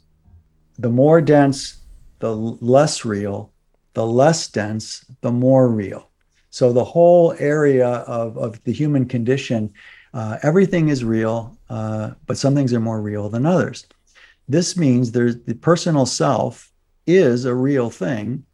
[0.79, 1.77] the more dense,
[2.19, 3.53] the less real,
[3.95, 6.11] the less dense, the more real.
[6.51, 9.73] So the whole area of, of the human condition,
[10.15, 13.87] uh, everything is real, uh, but some things are more real than others.
[14.49, 16.73] This means there's the personal self
[17.07, 18.45] is a real thing.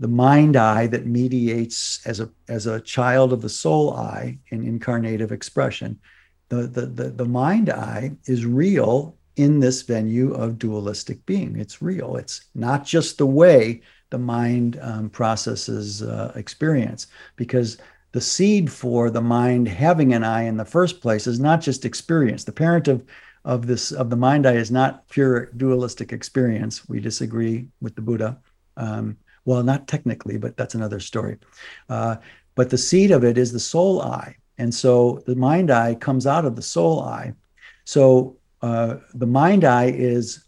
[0.00, 4.78] The mind I that mediates as a as a child of the soul I in
[4.78, 6.00] incarnative expression.
[6.48, 11.56] The, the, the, the mind I is real in this venue of dualistic being.
[11.56, 12.16] It's real.
[12.16, 17.78] It's not just the way the mind um, processes uh, experience, because
[18.12, 21.84] the seed for the mind having an I in the first place is not just
[21.84, 22.44] experience.
[22.44, 23.04] The parent of
[23.44, 26.88] of this of the mind I is not pure dualistic experience.
[26.88, 28.38] We disagree with the Buddha.
[28.76, 31.38] Um, well, not technically, but that's another story.
[31.88, 32.16] Uh,
[32.54, 36.26] but the seed of it is the soul I, and so the mind I comes
[36.26, 37.34] out of the soul I.
[37.84, 40.42] So uh, the mind I is,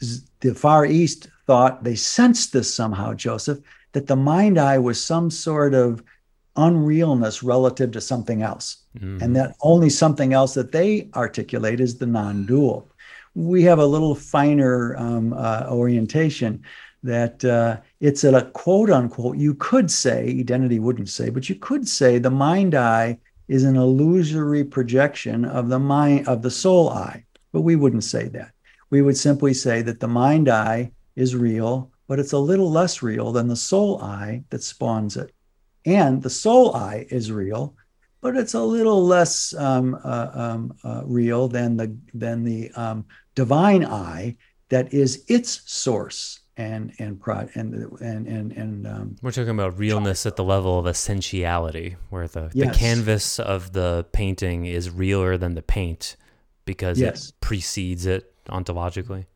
[0.00, 3.58] is the Far East thought they sensed this somehow, Joseph,
[3.92, 6.02] that the mind I was some sort of
[6.56, 8.78] unrealness relative to something else.
[8.98, 9.22] Mm-hmm.
[9.22, 12.88] And that only something else that they articulate is the non dual.
[13.34, 16.62] We have a little finer um, uh, orientation
[17.02, 21.86] that uh, it's a quote unquote, you could say, Edenity wouldn't say, but you could
[21.86, 27.24] say the mind I is an illusory projection of the mind of the soul I.
[27.52, 28.52] But we wouldn't say that.
[28.90, 33.02] We would simply say that the mind I is real but it's a little less
[33.02, 35.32] real than the soul I that spawns it.
[35.86, 37.74] And the soul I is real,
[38.20, 43.04] but it's a little less um, uh, um, uh, real than the than the um,
[43.34, 44.36] divine I
[44.70, 49.78] that is its source and and prod and and and and um, we're talking about
[49.78, 52.68] realness at the level of essentiality, where the Yes.
[52.68, 56.16] the canvas of the painting is realer than the paint
[56.64, 57.28] because Yes.
[57.30, 59.26] it precedes it ontologically.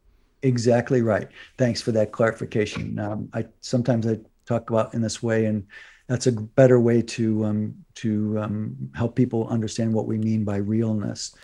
[0.42, 1.28] Exactly right.
[1.56, 2.98] Thanks for that clarification.
[2.98, 5.66] Um, I sometimes I talk about in this way, and
[6.06, 10.56] that's a better way to um, to um, help people understand what we mean by
[10.58, 11.34] realness.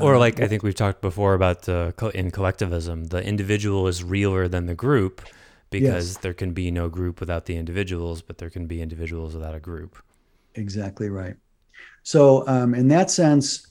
[0.00, 4.02] Or Uh, like I think we've talked before about co- in collectivism, the individual is
[4.04, 5.22] realer than the group
[5.70, 6.16] because Yes.
[6.18, 9.60] there can be no group without the individuals, but there can be individuals without a
[9.60, 9.96] group.
[10.54, 11.36] Exactly right.
[12.04, 13.68] So, um, in that sense,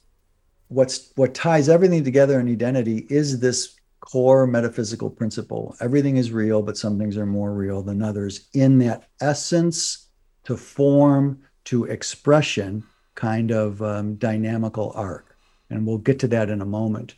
[0.70, 5.76] what's what ties everything together in Edenity is this core metaphysical principle.
[5.82, 8.50] Everything is real, but some things are more real than others.
[8.54, 10.10] In that essence
[10.46, 12.84] to form to expression
[13.16, 15.33] kind of um, dynamical arc,
[15.70, 17.16] and we'll get to that in a moment.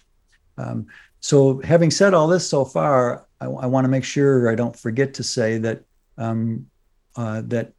[0.58, 0.88] Um,
[1.20, 5.14] so, having said all this so far, I, want to make sure I don't forget
[5.16, 5.84] to say that
[6.18, 6.68] um,
[7.16, 7.74] uh, that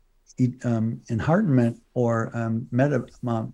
[0.65, 3.53] um, enheartenment or um, meta, um,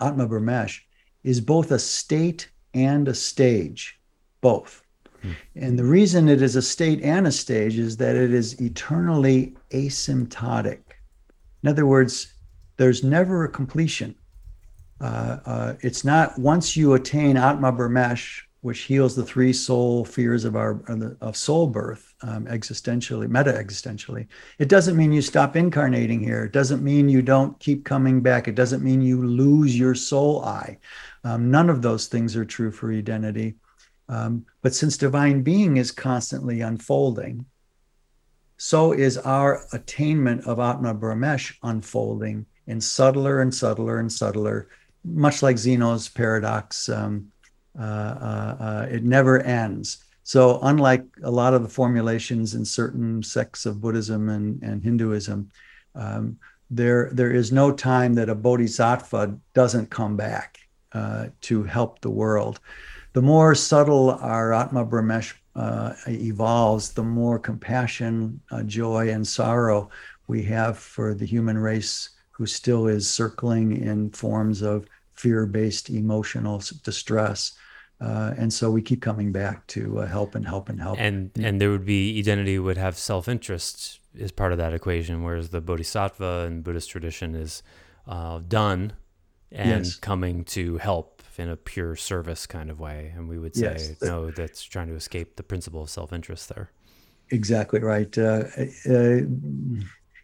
[0.00, 0.80] Atma Brahmesh
[1.24, 4.00] is both a state and a stage,
[4.40, 4.82] both.
[5.54, 9.56] And the reason it is a state and a stage is that it is eternally
[9.70, 10.80] asymptotic.
[11.62, 12.34] In other words,
[12.76, 14.16] there's never a completion.
[15.02, 20.44] Uh, uh, it's not once you attain Atma Brahmesh, which heals the three soul fears
[20.44, 20.80] of our
[21.20, 24.28] of, soul birth um, existentially, meta existentially.
[24.60, 26.44] It doesn't mean you stop incarnating here.
[26.44, 28.46] It doesn't mean you don't keep coming back.
[28.46, 30.78] It doesn't mean you lose your soul I.
[31.24, 33.56] Um, none of those things are true for Edenity.
[34.08, 37.44] Um, but since divine being is constantly unfolding,
[38.58, 44.68] so is our attainment of Atma Brahmesh unfolding in subtler and subtler and subtler,
[45.04, 46.88] much like Zeno's paradox.
[46.88, 47.32] Um,
[47.78, 50.04] uh, uh, uh, it never ends.
[50.24, 55.50] So, unlike a lot of the formulations in certain sects of Buddhism and, and Hinduism,
[55.94, 56.38] um,
[56.70, 60.58] there there is no time that a bodhisattva doesn't come back
[60.92, 62.60] uh, to help the world.
[63.14, 69.90] The more subtle our Atma Brahmesh uh, evolves, the more compassion, uh, joy, and sorrow
[70.28, 76.62] we have for the human race who still is circling in forms of fear-based emotional
[76.82, 77.52] distress.
[78.00, 80.98] Uh, and so we keep coming back to uh, help and help and help.
[80.98, 85.22] And and there would be Edenity would have self interest as part of that equation,
[85.22, 87.62] whereas the bodhisattva in Buddhist tradition is
[88.08, 88.94] uh, done
[89.52, 89.96] and Yes.
[89.96, 93.12] coming to help in a pure service kind of way.
[93.14, 94.02] And we would say Yes.
[94.02, 96.70] no, that's trying to escape the principle of self interest there.
[97.30, 98.12] Exactly right.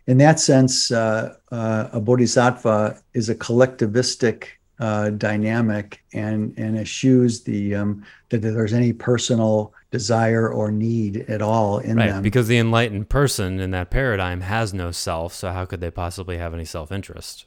[0.08, 4.44] In that sense, uh, uh, a bodhisattva is a collectivistic
[4.80, 11.42] uh, dynamic and and eschews the um, that there's any personal desire or need at
[11.42, 12.22] all in Right, them.
[12.22, 16.38] because the enlightened person in that paradigm has no self, so how could they possibly
[16.38, 17.44] have any self interest?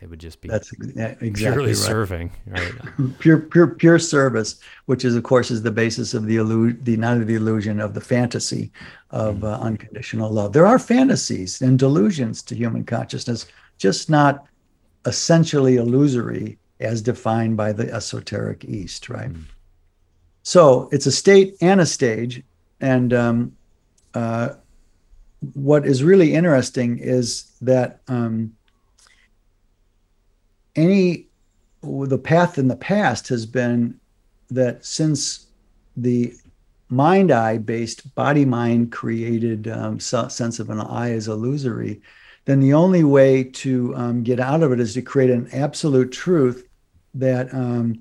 [0.00, 1.76] It would just be That's exactly purely right.
[1.76, 2.72] serving, right?
[3.18, 6.96] pure pure pure service which is of course is the basis of the illusion, the
[6.96, 8.70] not of the illusion of the fantasy
[9.10, 13.46] of uh, unconditional love there are fantasies and delusions to human consciousness
[13.78, 14.46] just not
[15.06, 19.30] essentially illusory as defined by the esoteric east right
[20.42, 22.42] so it's a state and a stage
[22.80, 23.56] and um,
[24.14, 24.50] uh,
[25.54, 28.54] what is really interesting is that um,
[30.76, 31.26] any
[31.82, 33.98] the path in the past has been
[34.50, 35.46] that since
[35.96, 36.32] the
[36.88, 42.00] mind I based body mind created um, sense of an I is illusory,
[42.46, 46.12] then the only way to um, get out of it is to create an absolute
[46.12, 46.66] truth
[47.14, 48.00] that um,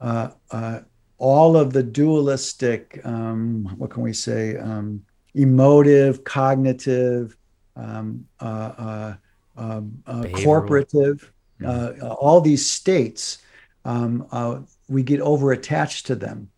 [0.00, 0.80] uh, uh,
[1.18, 5.02] all of the dualistic, um, what can we say, um,
[5.34, 7.36] emotive, cognitive,
[7.76, 9.14] um, uh, uh,
[9.56, 11.30] uh, uh, corporative,
[11.64, 13.38] uh, uh, all these states,
[13.84, 16.48] um, uh, we get over attached to them,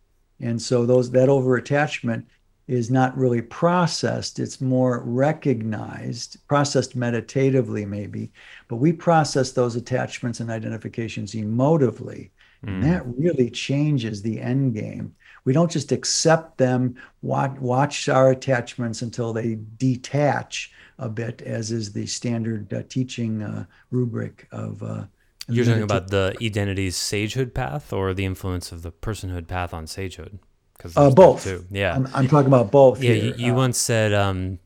[0.40, 2.26] and so those that over attachment
[2.66, 8.32] is not really processed; it's more recognized, processed meditatively, maybe.
[8.68, 12.30] But we process those attachments and identifications emotively,
[12.62, 12.82] and Mm.
[12.82, 15.14] that really changes the end game.
[15.44, 21.70] We don't just accept them, watch, watch our attachments until they detach a bit, as
[21.70, 24.82] is the standard uh, teaching uh, rubric of.
[24.82, 25.04] Uh,
[25.48, 29.86] You're talking about the Edenity's sagehood path or the influence of the personhood path on
[29.86, 30.38] sagehood?
[30.76, 31.44] because uh, both.
[31.44, 31.64] Too.
[31.70, 33.02] Yeah, I'm, I'm, talking about both.
[33.02, 33.24] Yeah, here.
[33.24, 34.58] you, you uh, once said, um,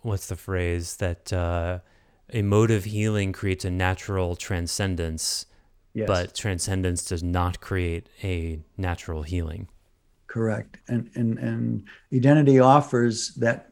[0.00, 1.80] what's the phrase that uh,
[2.28, 5.46] emotive healing creates a natural transcendence,
[5.94, 6.06] yes.
[6.06, 9.68] but transcendence does not create a natural healing.
[10.26, 13.69] Correct, and and and Edenity offers that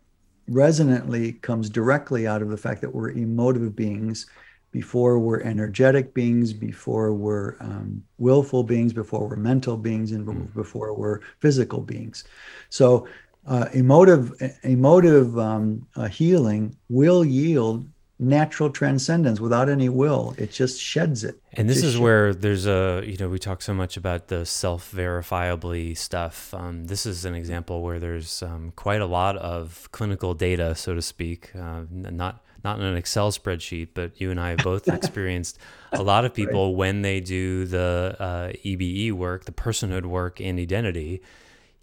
[0.49, 4.27] resonantly comes directly out of the fact that we're emotive beings
[4.71, 10.55] before we're energetic beings, before we're um, willful beings, before we're mental beings, and mm.
[10.55, 12.25] before we're physical beings.
[12.69, 13.09] So,
[13.47, 14.33] uh, emotive
[14.63, 17.89] emotive um, uh, healing will yield
[18.19, 20.35] natural transcendence without any will.
[20.39, 21.41] It just sheds it.
[21.53, 24.93] And this is where there's a, you know, we talk so much about the self
[24.93, 26.53] verifiably stuff.
[26.53, 30.95] Um, this is an example where there's um, quite a lot of clinical data, so
[30.95, 34.89] to speak, uh, not not in an Excel spreadsheet, but you and I have both
[34.99, 35.59] experienced
[35.93, 36.77] a lot of people right.
[36.77, 41.23] when they do the uh, EBE work, the personhood work and Edenity,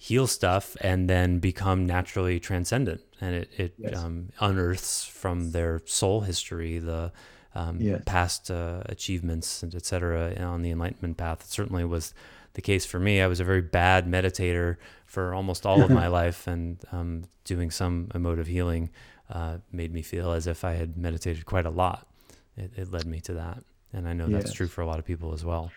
[0.06, 3.02] heal stuff and then become naturally transcendent.
[3.20, 3.98] And it, it yes.
[3.98, 7.12] um, unearths from their soul history the
[7.56, 8.04] um, yes.
[8.06, 11.42] past uh, achievements, et cetera, on the enlightenment path.
[11.42, 12.14] It certainly was
[12.54, 13.20] the case for me.
[13.20, 14.78] I was a very bad meditator
[15.08, 18.92] for almost all of my life, and um, doing some emotive healing
[19.32, 22.08] uh, made me feel as if I had meditated quite a lot.
[22.56, 23.64] It, it led me to that.
[23.92, 24.54] And I know that's yes.
[24.54, 25.72] true for a lot of people as well.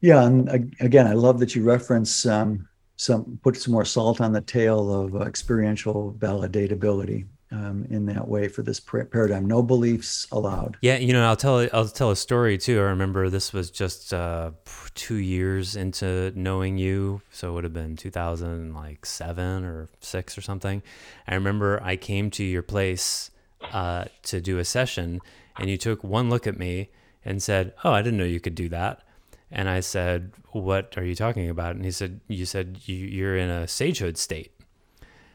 [0.00, 0.24] Yeah.
[0.24, 2.66] And again, I love that you reference um,
[3.02, 8.46] some, put some more salt on the tail of experiential validatability um, in that way
[8.46, 9.46] for this paradigm.
[9.46, 10.76] No beliefs allowed.
[10.80, 12.78] Yeah, you know, I'll tell I'll tell a story too.
[12.78, 14.52] I remember this was just uh,
[14.94, 19.88] two years into knowing you, so it would have been two thousand like seven or
[20.00, 20.82] six or something.
[21.26, 23.30] I remember I came to your place
[23.72, 25.20] uh, to do a session,
[25.58, 26.90] and you took one look at me
[27.24, 29.02] and said, "Oh, I didn't know you could do that."
[29.52, 33.36] And I said, "What are you talking about?" And he said, "You said you, you're
[33.36, 34.52] in a sagehood state."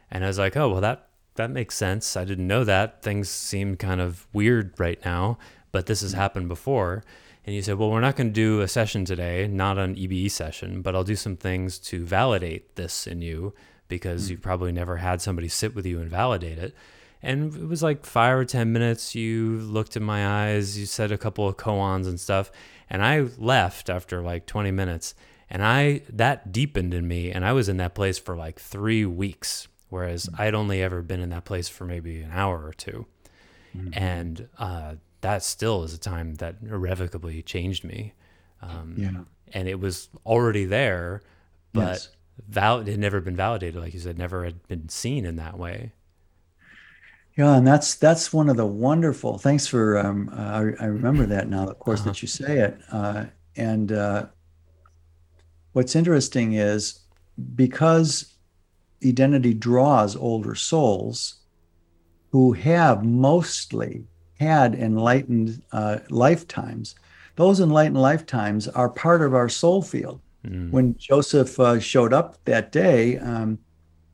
[0.10, 1.08] And I was like, "Oh, well, that
[1.38, 2.18] that makes sense.
[2.18, 3.02] I didn't know that.
[3.02, 5.38] Things seem kind of weird right now,
[5.72, 6.18] but this has mm.
[6.18, 7.04] happened before.
[7.46, 10.30] And he said, well, we're not going to do a session today, not an EBE
[10.30, 13.54] session, but I'll do some things to validate this in you
[13.88, 14.32] because mm-hmm.
[14.32, 16.76] you've probably never had somebody sit with you and validate it.
[17.22, 19.16] And it was like five or 10 minutes.
[19.16, 22.52] You looked in my eyes, you said a couple of koans and stuff.
[22.90, 25.16] And I left after like 20 minutes.
[25.50, 27.32] And I, that deepened in me.
[27.32, 30.42] And I was in that place for like three weeks whereas mm-hmm.
[30.42, 33.06] I'd only ever been in that place for maybe an hour or 2
[33.76, 33.90] mm-hmm.
[33.94, 38.14] and uh, that still is a time that irrevocably changed me.
[38.62, 39.12] Um, yeah,
[39.54, 41.22] and it was already there,
[41.74, 42.10] but yes.
[42.48, 45.58] val- it had never been validated, like you said, never had been seen in that
[45.58, 45.94] way.
[47.38, 49.38] Yeah, and that's that's one of the wonderful.
[49.38, 50.42] Thanks for um, uh,
[50.80, 51.68] I, I, remember that now.
[51.68, 52.10] Of course, uh-huh.
[52.10, 52.80] that you say it.
[52.92, 53.26] Uh,
[53.56, 54.26] and uh,
[55.74, 57.02] what's interesting is
[57.56, 58.34] because
[59.04, 61.42] Edenity draws older souls
[62.32, 64.06] who have mostly
[64.40, 66.96] had enlightened uh, lifetimes.
[67.36, 70.22] Those enlightened lifetimes are part of our soul field.
[70.44, 70.72] Mm.
[70.72, 73.60] When Joseph uh, showed up that day, um,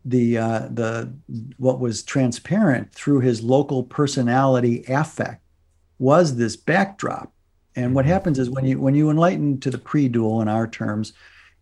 [0.05, 1.13] the uh, the
[1.57, 5.41] what was transparent through his local personality affect
[5.99, 7.31] was this backdrop.
[7.75, 8.13] And what mm-hmm.
[8.13, 11.13] happens is when you when you enlighten to the pre-dual in our terms,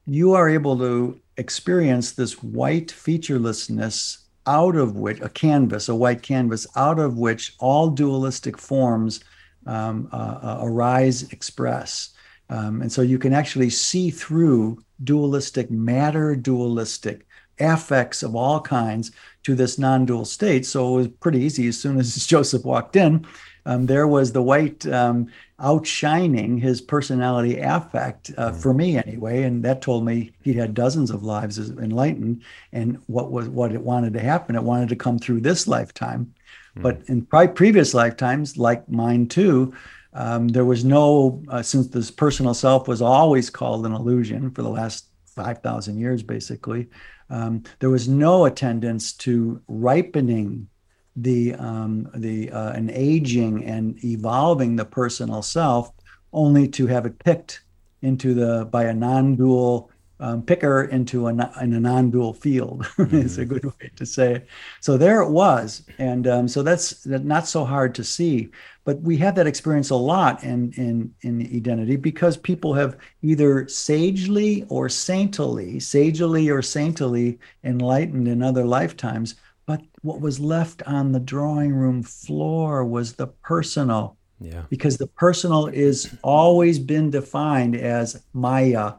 [0.05, 6.23] you are able to experience this white featurelessness out of which a canvas, a white
[6.23, 9.23] canvas, out of which all dualistic forms
[9.67, 12.11] um, uh, uh, arise, express.
[12.49, 17.25] Um, and so you can actually see through dualistic matter, dualistic
[17.61, 19.11] affects of all kinds
[19.43, 20.65] to this non dual state.
[20.65, 21.67] So it was pretty easy.
[21.67, 23.25] As soon as Joseph walked in,
[23.65, 25.27] um, there was the white um,
[25.59, 28.55] outshining his personality affect uh, mm.
[28.61, 32.41] for me anyway and that told me he'd had dozens of lives as enlightened
[32.73, 36.33] and what was what it wanted to happen it wanted to come through this lifetime
[36.75, 36.81] mm.
[36.81, 39.73] but in pri- previous lifetimes like mine too
[40.13, 44.63] um, there was no uh, since this personal self was always called an illusion for
[44.63, 46.89] the last 5000 years basically
[47.31, 50.67] um, there was no attendance to ripening
[51.15, 55.91] the um, the uh, an aging and evolving the personal self,
[56.33, 57.63] only to have it picked
[58.01, 62.83] into the by a non-dual um, picker into a in a non-dual field.
[62.83, 63.15] mm-hmm.
[63.25, 64.47] is a good way to say it.
[64.81, 68.49] So there it was, and um, so that's not so hard to see.
[68.83, 73.67] But we have that experience a lot in in in Edenity because people have either
[73.67, 79.35] sagely or saintly, sagely or saintly enlightened in other lifetimes
[79.71, 84.17] but what was left on the drawing room floor was the personal.
[84.39, 84.63] Yeah.
[84.69, 88.95] Because the personal is always been defined as Maya,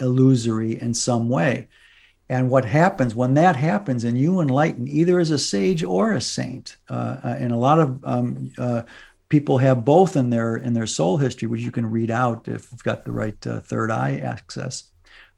[0.00, 1.68] illusory in some way.
[2.30, 6.22] And what happens when that happens and you enlighten, either as a sage or a
[6.22, 8.82] saint, uh, uh, and a lot of um, uh,
[9.34, 12.70] people have both in their in their soul history, which you can read out if
[12.70, 14.84] you've got the right uh, third eye access.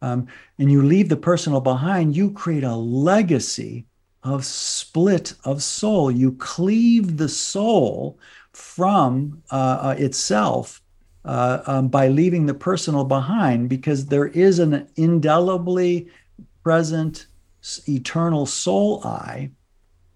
[0.02, 0.26] Um,
[0.58, 3.86] and you leave the personal behind, you create a legacy
[4.22, 6.10] of split of soul.
[6.10, 8.18] You cleave the soul
[8.52, 10.82] from uh, uh, itself
[11.24, 16.08] uh, um, by leaving the personal behind because there is an indelibly
[16.62, 17.28] present
[17.88, 19.52] eternal soul I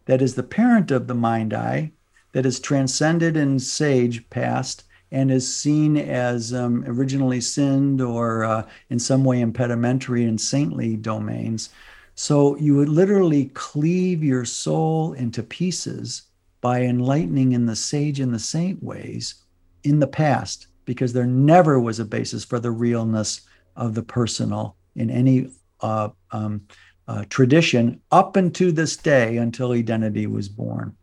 [0.05, 1.93] that is the parent of the mind I
[2.33, 8.67] that is transcended in sage past and is seen as um, originally sinned or uh,
[8.91, 11.71] in some way impedimentary in saintly domains.
[12.15, 16.23] So you would literally cleave your soul into pieces
[16.61, 19.43] by enlightening in the sage and the saint ways
[19.83, 23.41] in the past, because there never was a basis for the realness
[23.77, 25.51] of the personal in any
[25.81, 26.61] uh, um,
[27.09, 30.95] uh, tradition up until this day until Edenity was born.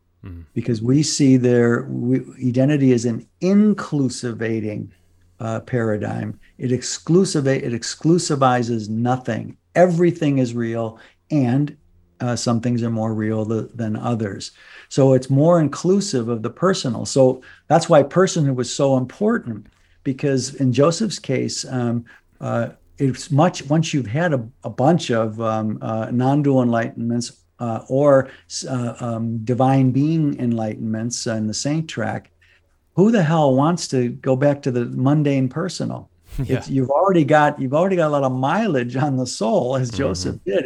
[0.54, 2.20] Because we see their we,
[2.50, 4.92] Edenity as an inclusivating
[5.40, 6.40] uh, paradigm.
[6.58, 9.58] It exclusive it exclusivizes nothing.
[9.76, 11.00] Everything is real,
[11.30, 11.78] and
[12.20, 14.52] uh, some things are more real th- than others.
[14.90, 17.06] So it's more inclusive of the personal.
[17.06, 19.68] So that's why personhood was so important,
[20.04, 22.06] because in Joseph's case, um,
[22.42, 27.82] uh, it's much once you've had a, a bunch of um, uh, non-dual enlightenments uh,
[27.88, 28.30] or
[28.70, 32.32] uh, um, divine being enlightenments in the saint track,
[32.96, 36.10] who the hell wants to go back to the mundane personal?
[36.44, 36.64] Yeah.
[36.68, 39.98] you've already got you've already got a lot of mileage on the soul, as mm-hmm.
[39.98, 40.66] Joseph did.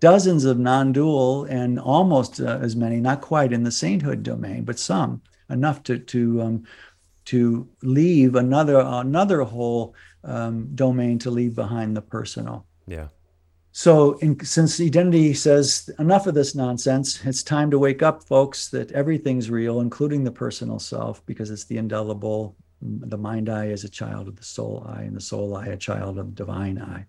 [0.00, 4.80] Dozens of non-dual and almost uh, as many, not quite in the sainthood domain, but
[4.80, 6.64] some enough to to um,
[7.26, 12.66] to leave another another whole um, domain to leave behind the personal.
[12.86, 13.08] Yeah.
[13.74, 18.68] So, in, since Edenity says enough of this nonsense, it's time to wake up, folks,
[18.68, 22.54] that everything's real, including the personal self, because it's the indelible.
[22.82, 25.76] The mind I is a child of the soul I, and the soul I a
[25.76, 27.06] child of the divine I.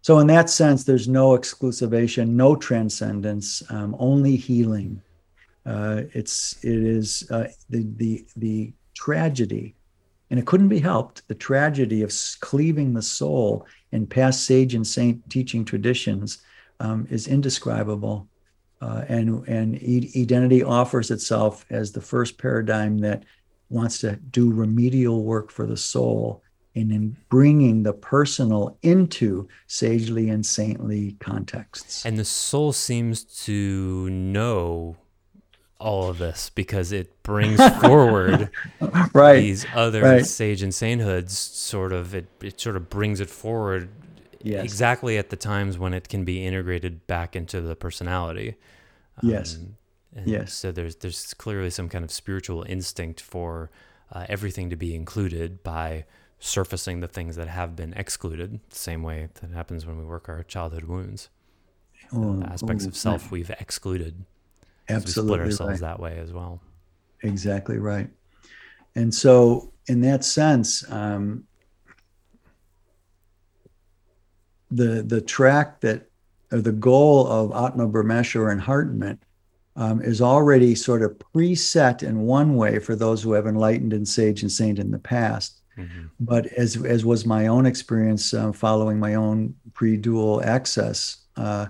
[0.00, 5.02] So, in that sense, there's no exclusivation, no transcendence, um, only healing.
[5.66, 9.74] Uh, it's it is uh, the the the tragedy,
[10.30, 11.26] and it couldn't be helped.
[11.28, 16.38] The tragedy of cleaving the soul in past sage and saint teaching traditions
[16.78, 18.28] um, is indescribable.
[18.80, 23.24] Uh, and and Edenity offers itself as the first paradigm that
[23.68, 26.42] wants to do remedial work for the soul
[26.74, 32.06] and in bringing the personal into sagely and saintly contexts.
[32.06, 34.96] And the soul seems to know
[35.80, 38.50] all of this because it brings forward
[39.14, 39.40] right.
[39.40, 40.26] these other right.
[40.26, 43.88] sage and sainthoods sort of it, it sort of brings it forward
[44.42, 44.62] yes.
[44.62, 48.54] exactly at the times when it can be integrated back into the personality
[49.22, 49.76] yes um,
[50.26, 53.70] yes so there's there's clearly some kind of spiritual instinct for
[54.12, 56.04] uh, everything to be included by
[56.38, 60.28] surfacing the things that have been excluded the same way that happens when we work
[60.28, 61.30] our childhood wounds
[62.12, 64.24] oh, aspects oh, of self we've excluded
[64.90, 65.30] Absolutely.
[65.30, 65.88] We split ourselves right.
[65.88, 66.60] that way as well.
[67.22, 68.08] Exactly right.
[68.94, 71.44] And so, in that sense, um,
[74.70, 76.08] the the track that
[76.52, 79.22] or the goal of Atma Brahmesha or enheartment
[79.76, 84.06] um, is already sort of preset in one way for those who have enlightened and
[84.06, 85.60] sage and saint in the past.
[85.78, 86.06] Mm-hmm.
[86.18, 91.66] But as as was my own experience uh, following my own pre-dual access, uh,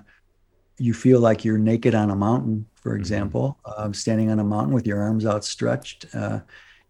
[0.78, 3.00] you feel like you're naked on a mountain for mm-hmm.
[3.00, 3.92] example, mm-hmm.
[3.92, 6.40] standing on a mountain with your arms outstretched uh,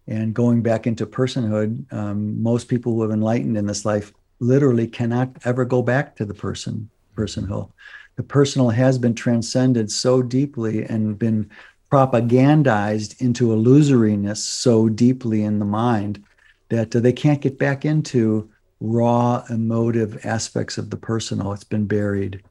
[0.07, 1.91] and going back into personhood.
[1.93, 6.25] Um, most people who have enlightened in this life literally cannot ever go back to
[6.25, 7.69] the person personhood.
[8.15, 11.49] The personal has been transcended so deeply and been
[11.91, 16.23] propagandized into illusoriness so deeply in the mind
[16.69, 21.51] that uh, they can't get back into raw emotive aspects of the personal.
[21.51, 22.41] It's been buried.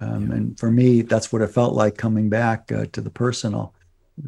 [0.00, 0.36] Um, yeah.
[0.36, 3.74] And for me, that's what it felt like coming back uh, to the personal,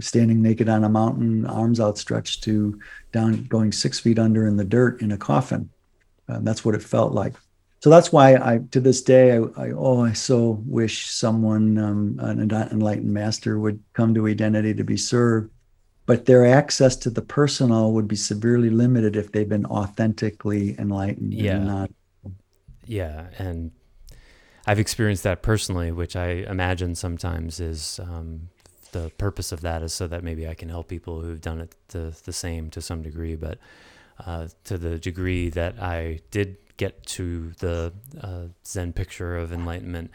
[0.00, 2.78] standing naked on a mountain, arms outstretched to
[3.12, 5.70] down, going six feet under in the dirt in a coffin.
[6.28, 7.34] Uh, that's what it felt like.
[7.80, 12.16] So that's why I, to this day, I, I oh, I so wish someone, um,
[12.20, 15.50] an enlightened master, would come to Edenity to be served.
[16.04, 21.32] But their access to the personal would be severely limited if they've been authentically enlightened.
[21.32, 21.56] Yeah.
[21.56, 21.90] And not...
[22.86, 23.70] Yeah, and
[24.66, 28.48] I've experienced that personally, which I imagine sometimes is um,
[28.92, 31.74] the purpose of that is so that maybe I can help people who've done it
[31.88, 33.34] the, the same to some degree.
[33.34, 33.58] But
[34.24, 40.10] uh, to the degree that I did get to the uh, Zen picture of enlightenment,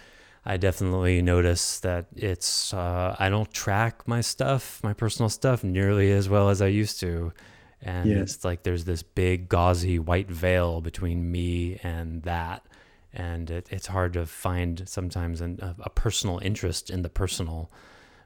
[0.45, 6.11] I definitely notice that it's uh, I don't track my stuff, my personal stuff, nearly
[6.13, 7.33] as well as I used to,
[7.81, 8.19] and Yeah.
[8.19, 12.65] it's like there's this big gauzy white veil between me and that,
[13.13, 17.71] and it, it's hard to find sometimes an, a, a personal interest in the personal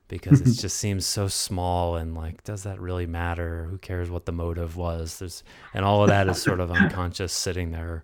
[0.07, 3.65] because it just seems so small and like does that really matter?
[3.69, 5.19] Who cares what the motive was?
[5.19, 8.03] There's and all of that is sort of unconscious sitting there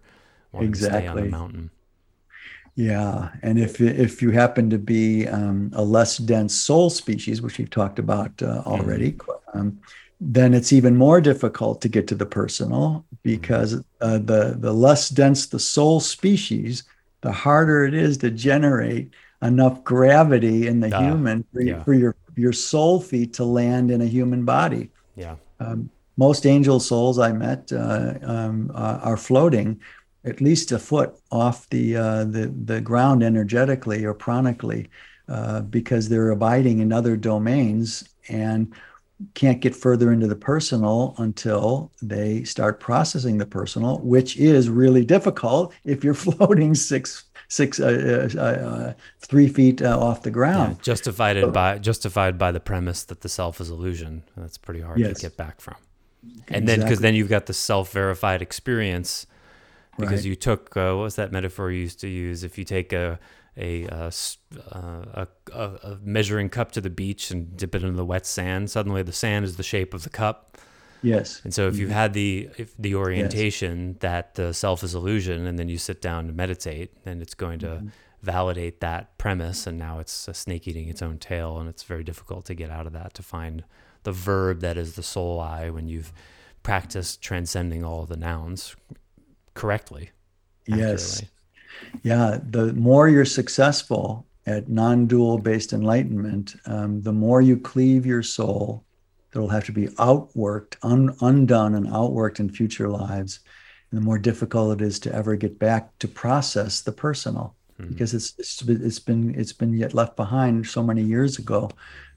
[0.51, 1.71] wanting to stay on the mountain.
[2.75, 7.57] Yeah, and if if you happen to be um, a less dense soul species, which
[7.57, 9.17] we've talked about uh, already,
[9.55, 9.79] um,
[10.19, 15.09] then it's even more difficult to get to the personal because uh, the the less
[15.09, 16.83] dense the soul species,
[17.21, 21.83] the harder it is to generate enough gravity in the Ah, human for, yeah.
[21.83, 24.89] for your your soul feet to land in a human body.
[25.15, 29.79] yeah Um, most angel souls I met uh, um, uh, are floating
[30.25, 34.87] at least a foot off the uh, the the ground energetically or pranically
[35.29, 38.73] uh, because they're abiding in other domains and
[39.33, 45.05] can't get further into the personal until they start processing the personal, which is really
[45.05, 50.67] difficult if you're floating six six uh, uh, uh, three feet uh, off the Yeah,
[50.67, 50.81] ground.
[50.81, 54.23] justified it by justified by the premise that the self is illusion.
[54.35, 55.09] That's pretty hard Yes.
[55.17, 55.75] to get back from.
[56.51, 59.27] And then because then you've got the self-verified experience
[59.99, 60.25] because Right.
[60.25, 62.43] you took uh, what was that metaphor you used to use?
[62.43, 63.19] If you take a
[63.57, 64.11] a, uh,
[64.71, 64.79] uh,
[65.13, 68.69] a, a, a measuring cup to the beach and dip it into the wet sand,
[68.69, 70.57] suddenly the sand is the shape of the cup.
[71.03, 71.41] Yes.
[71.43, 75.57] And so if you've had the if the orientation that the self is illusion, and
[75.59, 77.83] then you sit down to meditate, then it's going to
[78.23, 82.03] validate that premise, and now it's a snake eating its own tail, and it's very
[82.03, 83.63] difficult to get out of that to find
[84.03, 86.11] the verb that is the soul I when you've
[86.63, 88.75] practiced transcending all the nouns
[89.53, 90.11] correctly.
[90.65, 91.21] Yes.
[91.21, 91.36] accurately.
[92.03, 98.23] Yeah, the more you're successful at non-dual based enlightenment, um, the more you cleave your
[98.23, 98.83] soul.
[99.33, 103.41] That'll have to be outworked, un- undone, and outworked in future lives.
[103.91, 107.89] And the more difficult it is to ever get back to process the personal, Mhm.
[107.89, 111.69] because it's it's been it's been it's been yet left behind so many years ago.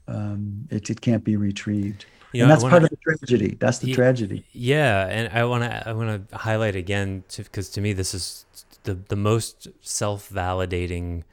[0.07, 3.55] Um, it it can't be retrieved, You and know, that's wanna- part of the tragedy.
[3.59, 4.43] That's the tragedy.
[4.53, 8.45] Yeah, and I want to I want to highlight again because to me this is
[8.83, 11.23] the the most self-validating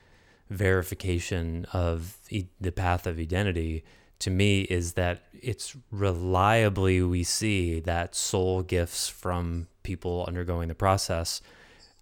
[0.50, 3.84] verification of e- the path of Edenity
[4.18, 10.74] to me is that it's reliably we see that soul gifts from people undergoing the
[10.74, 11.40] process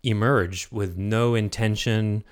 [0.03, 2.25] emerge with no intention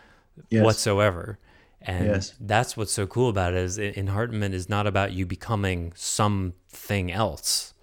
[0.51, 0.65] Yes.
[0.65, 1.39] whatsoever.
[1.81, 2.35] And Yes.
[2.41, 7.13] that's what's so cool about it is en- enheartenment is not about you becoming something
[7.13, 7.74] else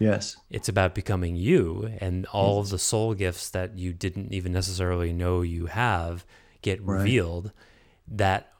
[0.00, 0.36] Yes.
[0.48, 5.12] it's about becoming you and all of the soul gifts that you didn't even necessarily
[5.12, 6.24] know you have
[6.62, 6.98] get Right.
[6.98, 7.52] revealed
[8.08, 8.52] that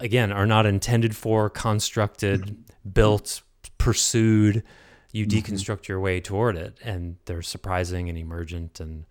[0.00, 2.90] again are not intended for constructed Mm-hmm.
[2.90, 3.42] built
[3.78, 4.62] pursued
[5.12, 9.04] you deconstruct your way toward it and they're surprising and emergent and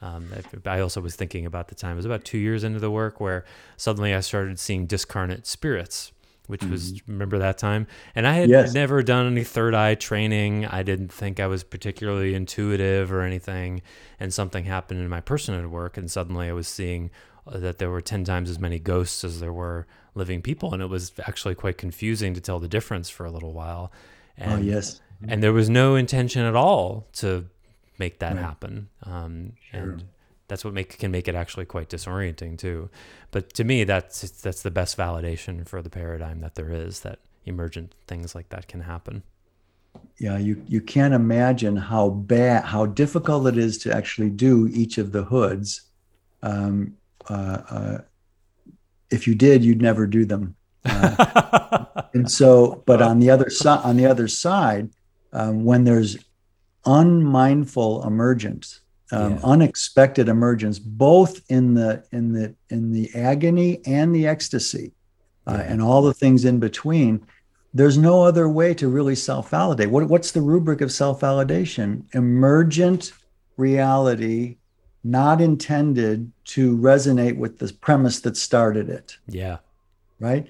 [0.00, 0.30] um,
[0.64, 2.90] I- I also was thinking about the time it was about two years into the
[2.90, 3.44] work where
[3.76, 6.12] suddenly I started seeing discarnate spirits
[6.48, 7.86] which was remember that time
[8.16, 8.64] and I had Mm-hmm.
[8.64, 8.74] Yes.
[8.74, 13.80] never done any third eye training I didn't think I was particularly intuitive or anything
[14.18, 17.10] and something happened in my personal work and suddenly I was seeing
[17.46, 20.82] uh, that there were 10 times as many ghosts as there were living people and
[20.82, 23.92] it was actually quite confusing to tell the difference for a little while
[24.36, 25.00] and oh yes.
[25.28, 27.44] and there was no intention at all to
[27.98, 28.42] make that Right.
[28.44, 29.80] happen um, Sure.
[29.80, 30.04] and
[30.48, 32.88] that's what make can make it actually quite disorienting too.
[33.30, 37.20] But to me that's that's the best validation for the paradigm that there is that
[37.44, 39.22] emergent things like that can happen.
[40.18, 44.98] Yeah you you can't imagine how bad how difficult it is to actually do each
[44.98, 45.82] of the hoods
[46.42, 46.96] um,
[47.28, 47.98] uh, uh,
[49.10, 50.56] if you did you'd never do them.
[50.84, 51.84] Uh,
[52.14, 54.88] and so but on the other side on the other side
[55.34, 56.16] um, when there's
[56.86, 58.80] unmindful emergence
[59.12, 59.40] um, Yeah.
[59.44, 64.92] unexpected emergence both in the in the in the agony and the ecstasy
[65.46, 67.20] uh, and all the things in between
[67.74, 69.90] there's no other way to really self-validate.
[69.90, 72.02] What, what's the rubric of self-validation?
[72.14, 73.12] Emergent
[73.58, 74.56] reality
[75.04, 79.18] not intended to resonate with the premise that started it.
[79.28, 79.58] Yeah.
[80.18, 80.46] Right?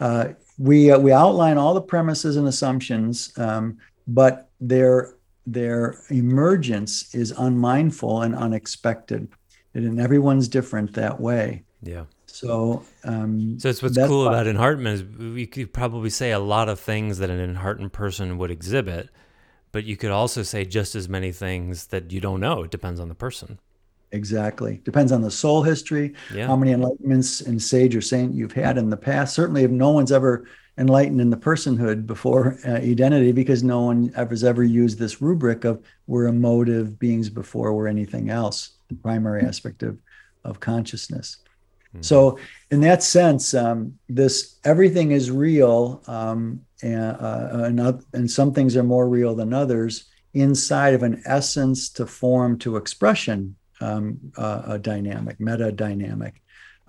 [0.00, 5.14] Uh, we uh, we outline all the premises and assumptions, um, but their
[5.46, 9.28] their emergence is unmindful and unexpected,
[9.74, 11.62] and everyone's different that way.
[11.82, 16.38] yeah So, um, so it's what's cool about enheartment is we could probably say a
[16.38, 19.10] lot of things that an enheartened person would exhibit
[19.72, 23.00] but you could also say just as many things that you don't know it depends
[23.00, 23.58] on the person
[24.14, 24.82] Exactly.
[24.84, 26.46] Depends on the soul history, Yeah.
[26.46, 29.34] how many enlightenments and sage or saint you've had in the past.
[29.34, 30.44] Certainly, if no one's ever
[30.78, 35.20] enlightened in the personhood before uh, Edenity, because no one ever has ever used this
[35.20, 39.98] rubric of we're emotive beings before we're anything else, the primary aspect of
[40.44, 41.36] of consciousness.
[41.94, 42.04] Mhm.
[42.04, 42.38] So,
[42.70, 48.52] in that sense, um, this everything is real, um, and, uh, and, oth- and some
[48.52, 54.18] things are more real than others inside of an essence to form to expression um,
[54.36, 56.41] uh, a dynamic, meta dynamic.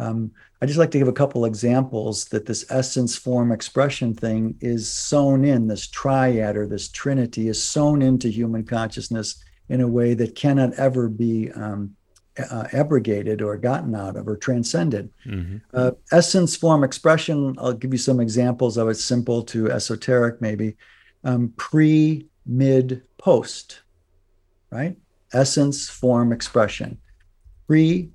[0.04, 0.32] Um,
[0.62, 4.90] I just like to give a couple examples that this essence form expression thing is
[4.90, 10.14] sewn in, this triad or this trinity is sewn into human consciousness in a way
[10.14, 11.96] that cannot ever be um,
[12.38, 15.10] uh, abrogated or gotten out of or transcended.
[15.26, 15.62] Mhm.
[15.74, 17.56] Uh, essence, form, expression.
[17.58, 20.76] I'll give you some examples of it, simple to esoteric, maybe.
[21.24, 23.82] Um, pre, mid, post,
[24.70, 24.98] right?
[25.32, 26.98] Essence, form, expression.
[27.68, 28.13] Pre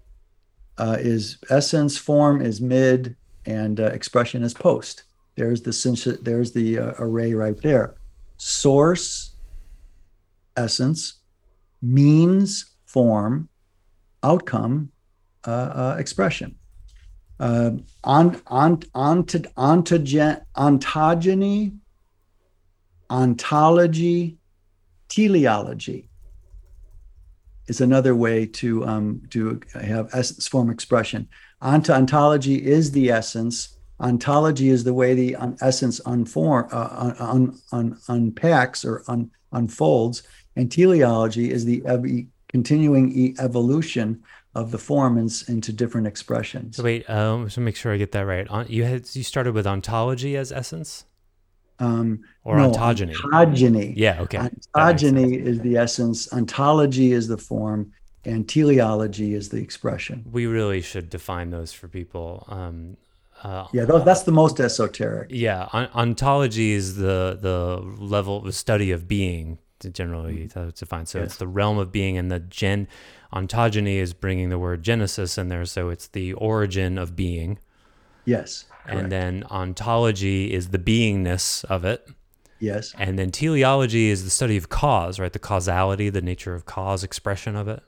[0.78, 3.16] uh, is essence, form is mid,
[3.46, 5.04] and uh, expression is post.
[5.36, 7.94] There's the there's the uh, array right there.
[8.36, 9.34] Source,
[10.56, 11.20] essence,
[11.82, 13.48] means, form,
[14.22, 14.90] outcome,
[15.46, 16.56] uh, uh, expression.
[17.40, 17.70] Uh,
[18.02, 21.76] on, on, onto, ontogen, ontogeny,
[23.10, 24.36] ontology,
[25.08, 26.07] teleology
[27.68, 31.28] is another way to um, to have essence form expression.
[31.60, 33.76] Onto ontology is the essence.
[34.00, 40.22] Ontology is the way the essence unform, uh, un, un, unpacks or un, unfolds,
[40.54, 44.22] and teleology is the ev- continuing e- evolution
[44.54, 46.76] of the form in, into different expressions.
[46.76, 48.48] So wait, um, so make sure I get that right.
[48.48, 51.04] On, you had you started with ontology as essence
[51.80, 53.14] Um, or no, ontogeny?
[53.14, 53.92] Ontogeny.
[53.96, 54.20] yeah.
[54.22, 54.38] Okay.
[54.38, 56.32] Ontogeny is the essence.
[56.32, 57.92] Ontology is the form,
[58.24, 60.24] and teleology is the expression.
[60.30, 62.44] We really should define those for people.
[62.48, 62.96] Um,
[63.44, 65.28] uh, Yeah, that's the most esoteric.
[65.30, 65.68] yeah.
[65.94, 69.58] Ontology is the the level, the study of being.
[69.80, 71.08] to Generally, that's defined.
[71.08, 72.88] So it's the realm of being, and the gen
[73.32, 75.64] ontogeny is bringing the word genesis in there.
[75.66, 77.58] So it's the origin of being,
[78.24, 78.64] Yes.
[78.88, 82.06] And then ontology is the beingness of it.
[82.60, 82.92] yes.
[82.98, 85.32] And then teleology is the study of cause, right?
[85.32, 87.82] The causality, the nature of cause, expression of it.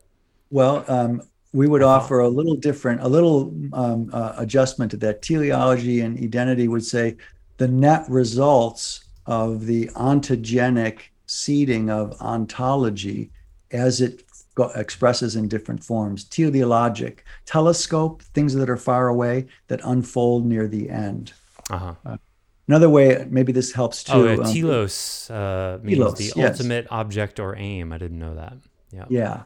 [0.50, 1.22] Well, um,
[1.52, 1.94] we would Uh-huh.
[1.96, 5.22] offer a little different, a little um, uh, adjustment to that.
[5.22, 7.16] Teleology and Edenity would say
[7.56, 13.30] the net results of the ontogenic seeding of ontology
[13.72, 14.22] as it
[14.54, 16.24] go- expresses in different forms.
[16.24, 21.32] Teleologic, telescope, things that are far away that unfold near the end.
[21.70, 22.16] Uh huh.
[22.68, 24.12] Another way, maybe this helps too.
[24.12, 26.60] Oh, yeah, um, telos uh, means telos, the yes.
[26.60, 27.92] ultimate object or aim.
[27.92, 28.54] I didn't know that.
[28.92, 29.06] Yeah.
[29.08, 29.42] yeah,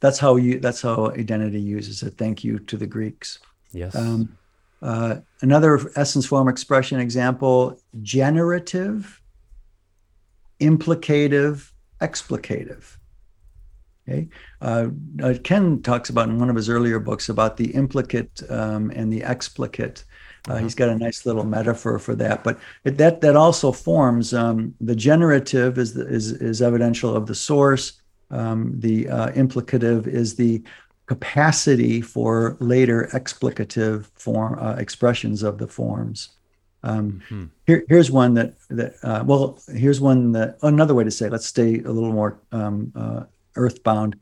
[0.00, 0.60] that's how you.
[0.60, 2.18] That's how Edenity uses it.
[2.18, 3.38] Thank you to the Greeks.
[3.72, 3.94] Yes.
[3.94, 4.36] Um,
[4.82, 9.22] uh, another essence form expression example generative,
[10.60, 12.98] implicative, explicative.
[14.08, 14.28] Okay.
[14.60, 14.88] Uh,
[15.22, 19.12] uh, Ken talks about in one of his earlier books about the implicate um, and
[19.12, 20.04] the explicate.
[20.48, 24.32] Uh, he's got a nice little metaphor for that, but it, that that also forms
[24.32, 28.00] um, the generative is, the, is is evidential of the source.
[28.30, 30.62] Um, the uh, implicative is the
[31.06, 36.30] capacity for later explicative form uh, expressions of the forms.
[36.84, 37.50] Um, Mhm.
[37.66, 41.26] here, here's one that that uh, well, here's one that another way to say.
[41.26, 43.24] It, let's stay a little more um, uh,
[43.56, 44.16] earthbound.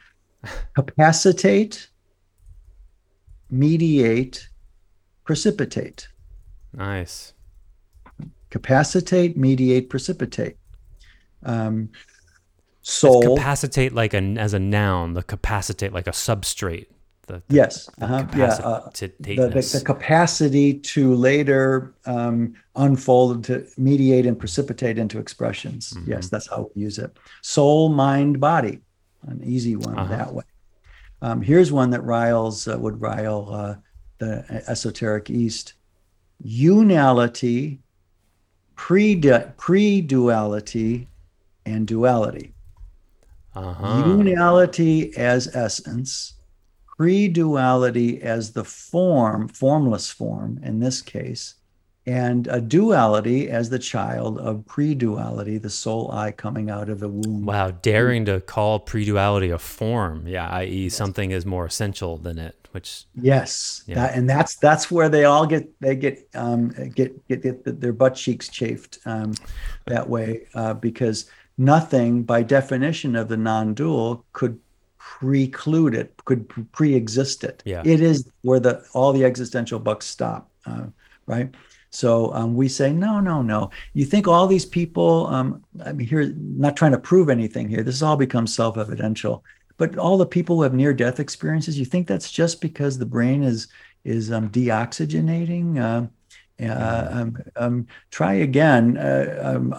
[0.74, 1.89] Capacitate,
[3.51, 4.49] mediate,
[5.24, 6.09] precipitate.
[6.72, 7.32] Nice.
[8.51, 10.57] Capacitate, mediate, precipitate.
[11.45, 11.91] Um,
[12.80, 13.37] It's soul.
[13.37, 15.14] capacitate like an as a noun.
[15.14, 16.87] The capacitate like a substrate.
[17.26, 17.89] The, the yes.
[18.03, 18.45] Uh-huh, yeah.
[18.62, 25.95] uh, the, the, the capacity to later um, unfold to mediate and precipitate into expressions
[25.95, 26.07] Mhm.
[26.07, 28.80] yes that's how we use it soul mind body
[29.29, 30.16] an easy one Uh-huh.
[30.16, 30.45] that way
[31.22, 33.75] um, here's one that riles uh, would rile uh,
[34.18, 35.75] the esoteric east
[36.43, 37.81] unality
[38.77, 39.20] pre
[39.57, 41.09] pre-duality
[41.64, 42.55] and duality
[43.55, 44.03] uh-huh.
[44.05, 46.35] unality as essence,
[46.97, 51.55] pre-duality as the form, formless form in this case,
[52.07, 57.09] and a duality as the child of pre-duality, the soul I coming out of the
[57.09, 57.47] womb.
[57.47, 60.27] Wow, daring to call pre-duality a form.
[60.27, 63.95] Yeah, i.e., something is more essential than it, which Yes, Yeah.
[63.95, 67.93] that, and that's that's where they all get they get um, get, get get their
[67.93, 69.33] butt cheeks chafed um,
[69.87, 71.27] that way uh, because
[71.57, 74.59] nothing by definition of the non-dual could
[74.99, 77.63] preclude it, could pre-exist it.
[77.65, 77.83] Yeah.
[77.85, 80.87] It is where the all the existential bucks stop, uh,
[81.27, 81.55] right?
[81.95, 83.70] So um, we say, no, no, no.
[83.92, 87.84] You think all these people, um, I mean, here, not trying to prove anything here.
[87.84, 89.45] This all becomes self-evidential.
[89.76, 93.42] But all the people who have near-death experiences, you think that's just because the brain
[93.42, 93.68] is
[94.05, 95.78] is um, deoxygenating?
[95.80, 96.07] Uh,
[96.62, 98.97] uh, um, um, try again.
[98.99, 99.74] Uh, um,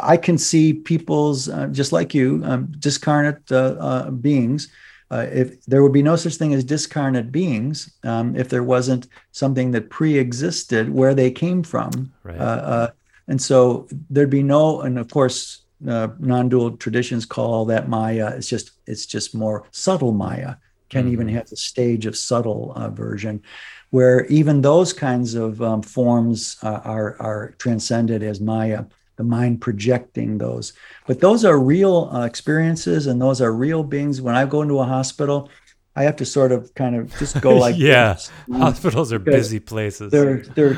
[0.00, 4.68] I can see people's, uh, just like you, um, discarnate uh, uh, beings.
[5.10, 9.06] Uh, if there would be no such thing as discarnate beings um, if there wasn't
[9.30, 12.90] something that pre-existed where they came from, Right.
[13.28, 14.80] and so there'd be no.
[14.80, 18.34] And of course, non-dual traditions call that Maya.
[18.36, 20.56] It's just it's just more subtle Maya.
[20.88, 23.42] Can even have a stage of subtle version
[23.90, 28.84] where even those kinds of um, forms uh, are, are transcended as Maya,
[29.16, 30.72] the mind projecting those.
[31.06, 34.20] But those are real uh, experiences and those are real beings.
[34.20, 35.50] When I go into a hospital,
[35.94, 38.18] I have to sort of kind of just go like yeah.
[38.52, 40.12] Hospitals are busy places.
[40.12, 40.74] They're they're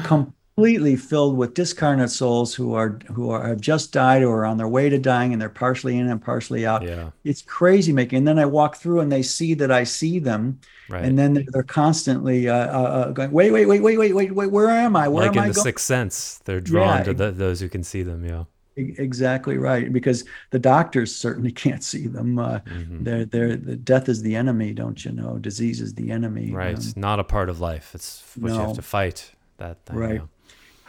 [0.58, 4.56] completely filled with discarnate souls who are who are have just died or are on
[4.56, 6.82] their way to dying and they're partially in and partially out.
[6.82, 7.10] yeah.
[7.22, 8.18] It's crazy making.
[8.18, 11.04] And then I walk through and they see that I see them Right.
[11.04, 14.34] and then they're, they're constantly uh, uh, uh, going, wait, wait, wait, wait, wait, wait,
[14.34, 15.06] wait, where am I?
[15.06, 15.62] Where like am in I the going?
[15.64, 18.24] sixth sense, they're drawn Yeah, to the, those who can see them.
[18.24, 18.44] Yeah.
[18.76, 22.38] Exactly right, because the doctors certainly can't see them.
[22.38, 23.04] Uh, Mhm.
[23.04, 25.36] they're, they're, the death is the enemy, don't you know?
[25.38, 26.50] Disease is the enemy.
[26.52, 26.74] Right.
[26.76, 27.90] Um, Not a part of life.
[27.94, 29.30] It's what you have to fight.
[29.58, 30.14] That thing, Right.
[30.14, 30.20] yeah.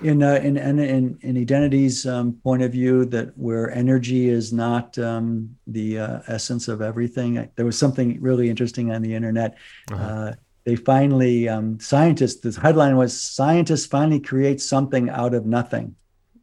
[0.02, 4.98] In uh, in in in, Edenity's um, point of view that where energy is not
[4.98, 7.50] um, the uh, essence of everything.
[7.56, 9.58] There was something really interesting on the internet.
[9.92, 10.04] Uh-huh.
[10.04, 10.34] Uh,
[10.64, 12.40] they finally um, scientists.
[12.40, 15.96] The headline was scientists finally create something out of nothing.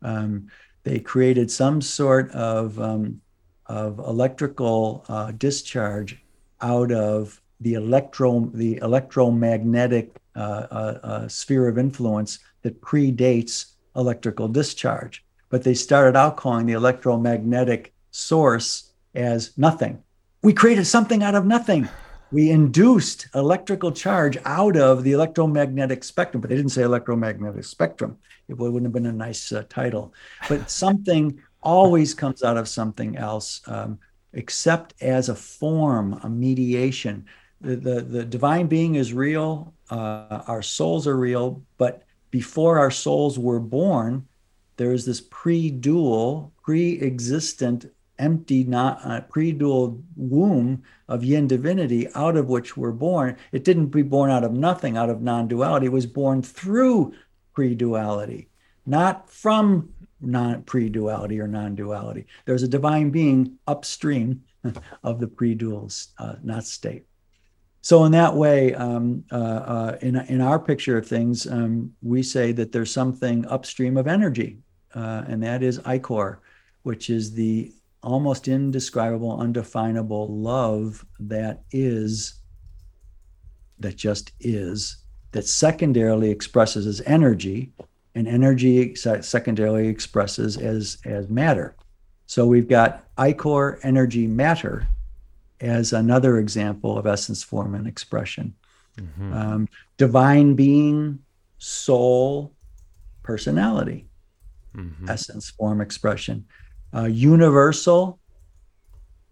[0.02, 0.48] Um,
[0.84, 3.20] they created some sort of um,
[3.66, 6.22] of electrical uh, discharge
[6.60, 15.24] out of the electro the electromagnetic uh, uh, sphere of influence that predates electrical discharge.
[15.50, 20.02] But they started out calling the electromagnetic source as nothing.
[20.42, 21.88] We created something out of nothing.
[22.32, 28.18] We induced electrical charge out of the electromagnetic spectrum, but they didn't say electromagnetic spectrum.
[28.48, 30.12] It wouldn't have been a nice uh, title.
[30.48, 34.00] But something always comes out of something else, um,
[34.32, 37.26] except as a form, a mediation.
[37.60, 42.02] The, the, the divine being is real, uh, our souls are real, but
[42.36, 44.28] before our souls were born,
[44.76, 47.86] there is this pre-dual, pre-existent,
[48.18, 53.38] empty, not uh, pre-dual womb of yin divinity out of which we're born.
[53.52, 55.86] It didn't be born out of nothing, out of non-duality.
[55.86, 57.14] It was born through
[57.54, 58.50] pre-duality,
[58.84, 62.26] not from non pre-duality or non-duality.
[62.44, 64.42] There's a divine being upstream
[65.02, 67.06] of the pre-dual uh, not state.
[67.86, 72.20] So in that way, um, uh, uh, in in our picture of things, um, we
[72.20, 74.58] say that there's something upstream of energy,
[74.96, 76.40] uh, and that is ichor,
[76.82, 77.72] which is the
[78.02, 82.40] almost indescribable, undefinable love that is,
[83.78, 87.70] that just is, that secondarily expresses as energy,
[88.16, 91.76] and energy secondarily expresses as as matter.
[92.26, 94.88] So we've got ichor, energy, matter,
[95.60, 98.54] as another example of essence, form, and expression.
[98.98, 99.32] Mhm.
[99.32, 101.20] Um, divine being,
[101.58, 102.54] soul,
[103.22, 104.08] personality,
[104.74, 105.08] Mhm.
[105.08, 106.46] essence, form, expression.
[106.94, 108.20] Uh, universal,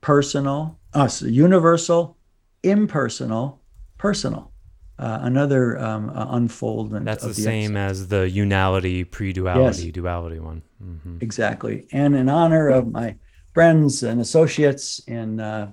[0.00, 2.16] personal, us, universal,
[2.62, 3.62] impersonal,
[3.98, 4.52] personal.
[4.96, 7.04] Uh, another um, uh, unfoldment.
[7.04, 10.62] That's the of same as the unality, pre-duality, duality one.
[10.78, 11.88] hmm Exactly.
[11.90, 13.16] And in honor of my
[13.54, 15.72] friends and associates in uh,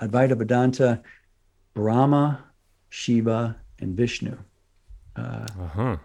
[0.00, 1.02] Advaita Vedanta,
[1.74, 2.44] Brahma,
[2.88, 4.36] Shiva, and Vishnu.
[5.16, 5.96] Uh, Uh-huh.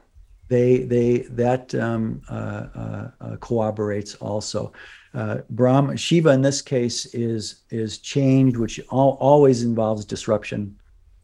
[0.49, 4.71] they they that um, uh, uh, uh, corroborates also.
[5.13, 10.75] Uh, Brahma Shiva in this case is is change, which al- always involves disruption.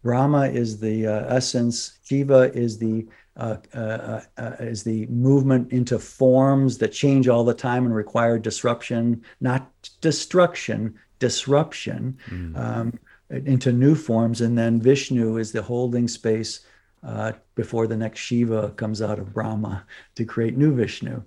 [0.04, 2.00] Brahma is the uh, essence.
[2.04, 7.44] Shiva is the uh, uh, uh, uh, is the movement into forms that change all
[7.44, 9.62] the time and require disruption, not
[10.02, 12.58] destruction, disruption Mm.
[12.58, 13.00] um,
[13.30, 14.42] into new forms.
[14.42, 16.62] And then Vishnu is the holding space
[17.04, 21.22] uh, before the next Shiva comes out of Brahma to create new Vishnu.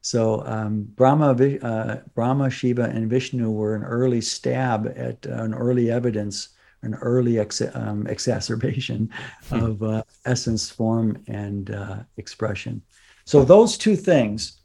[0.00, 1.30] So um, Brahma,
[1.62, 6.48] uh, Brahma, Shiva, and Vishnu were an early stab at uh, an early evidence,
[6.82, 9.08] an early ex- um, exacerbation
[9.50, 12.82] of uh, essence, form, and uh, expression.
[13.24, 14.60] So those two things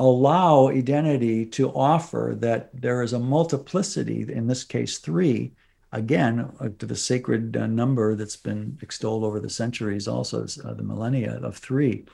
[0.00, 5.52] allow Edenity to offer that there is a multiplicity, in this case, three,
[5.92, 10.72] again uh, to the sacred uh, number that's been extolled over the centuries, also uh,
[10.72, 12.06] the millennia of three.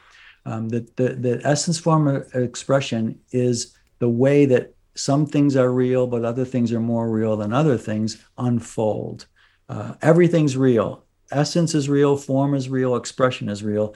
[0.45, 5.70] Um, the, the, the essence form of expression is the way that some things are
[5.70, 9.26] real, but other things are more real than other things unfold.
[9.68, 11.05] Uh, everything's real.
[11.30, 13.95] Essence is real, form is real, expression is real.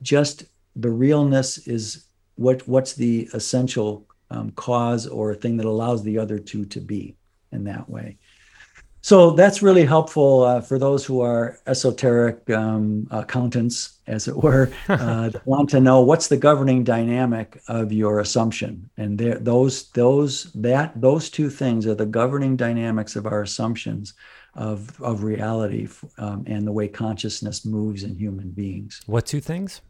[0.00, 0.44] Just
[0.76, 2.07] the realness is
[2.38, 7.16] what what's the essential um, cause or thing that allows the other two to be
[7.52, 8.18] in that way.
[9.00, 14.70] So that's really helpful uh, for those who are esoteric um, accountants, as it were,
[14.88, 18.90] uh, want to know what's the governing dynamic of your assumption.
[18.96, 24.14] And those those that those two things are the governing dynamics of our assumptions
[24.54, 29.00] of of reality um, and the way consciousness moves in human beings.
[29.06, 29.80] What two things?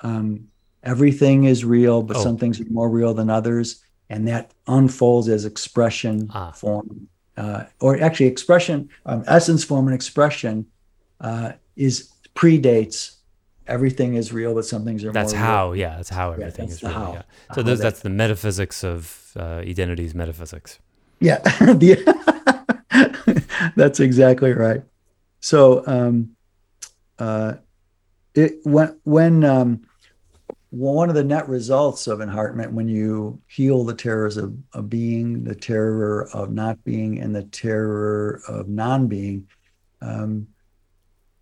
[0.00, 0.48] Um,
[0.82, 2.22] everything is real, but oh.
[2.22, 6.52] some things are more real than others, and that unfolds as expression, ah.
[6.52, 10.66] form, uh, or actually expression, um, essence, form, and expression
[11.20, 13.16] uh, is predates.
[13.66, 15.12] Everything is real, but some things are.
[15.12, 15.80] That's how, real.
[15.80, 15.96] yeah.
[15.96, 16.92] That's how everything yeah, that's is real.
[16.92, 17.22] How, yeah.
[17.54, 20.80] So those, that's the metaphysics of uh, Edenity's metaphysics.
[21.20, 22.02] Yeah, the,
[23.76, 24.82] that's exactly right.
[25.40, 26.36] So, um,
[27.18, 27.54] uh,
[28.34, 29.82] it when when um,
[30.70, 35.42] one of the net results of enheartment when you heal the terrors of, of being,
[35.44, 39.48] the terror of not being, and the terror of non-being,
[40.00, 40.46] um,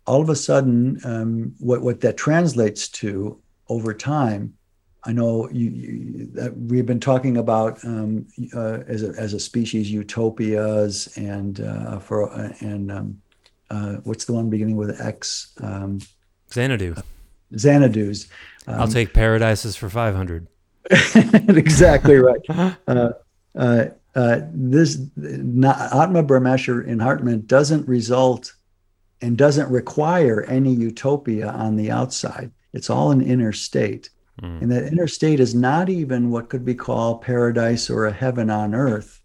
[0.07, 4.55] all of a sudden, um, what what that translates to over time,
[5.03, 8.25] I know you, you, that we've been talking about um,
[8.55, 13.21] uh, as a as a species utopias and uh, for uh, and um,
[13.69, 15.53] uh, what's the one beginning with X?
[15.61, 15.99] Um,
[16.51, 16.95] Xanadu.
[17.53, 18.27] Xanadu's.
[18.69, 20.47] Um, I'll take paradises for 500.
[20.89, 22.41] exactly right.
[22.87, 23.11] Uh,
[23.55, 28.53] uh, uh, this not, Atma Brahmesha enheartment doesn't result
[29.21, 32.51] and doesn't require any utopia on the outside.
[32.73, 34.09] It's all an inner state.
[34.41, 34.61] Mm.
[34.61, 38.49] And that inner state is not even what could be called paradise or a heaven
[38.49, 39.21] on earth.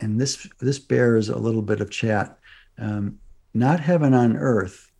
[0.00, 2.38] And this this bears a little bit of chat.
[2.78, 3.18] Um,
[3.52, 4.90] not heaven on earth,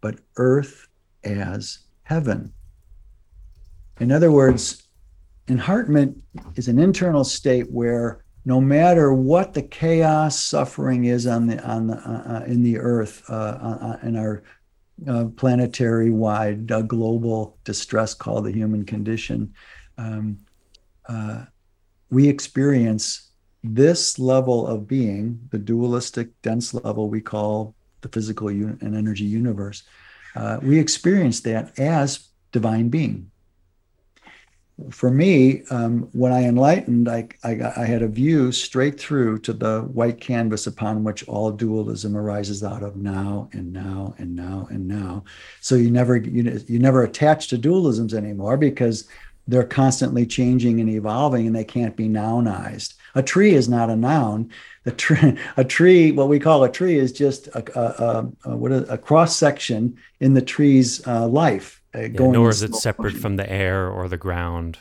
[0.00, 0.88] but earth
[1.24, 2.52] as heaven.
[4.00, 4.84] In other words,
[5.48, 6.16] enheartment
[6.54, 11.88] is an internal state where no matter what the chaos suffering is on the on
[11.88, 14.42] the uh, uh in the earth uh, uh, uh, in our
[15.06, 19.52] uh, planetary wide global distress called the human condition
[19.98, 20.38] um,
[22.10, 23.30] we experience
[23.62, 29.24] this level of being the dualistic dense level we call the physical un- and energy
[29.24, 29.82] universe
[30.62, 33.30] we experience that as divine being
[34.90, 39.52] for me, um, when I enlightened, I, I, I, had a view straight through to
[39.52, 44.68] the white canvas upon which all dualism arises out of now and now and now
[44.70, 45.24] and now.
[45.60, 49.08] So you never you, you never attach to dualisms anymore because
[49.48, 52.94] they're constantly changing and evolving and they can't be nounized.
[53.16, 54.50] A tree is not a noun.
[54.84, 58.70] The tree, a tree, what we call a tree, is just a, a, a, what
[58.70, 62.74] a, a cross section in the tree's uh, life uh, yeah, going nor is it
[62.74, 63.20] separate motion.
[63.20, 64.78] from the air or the ground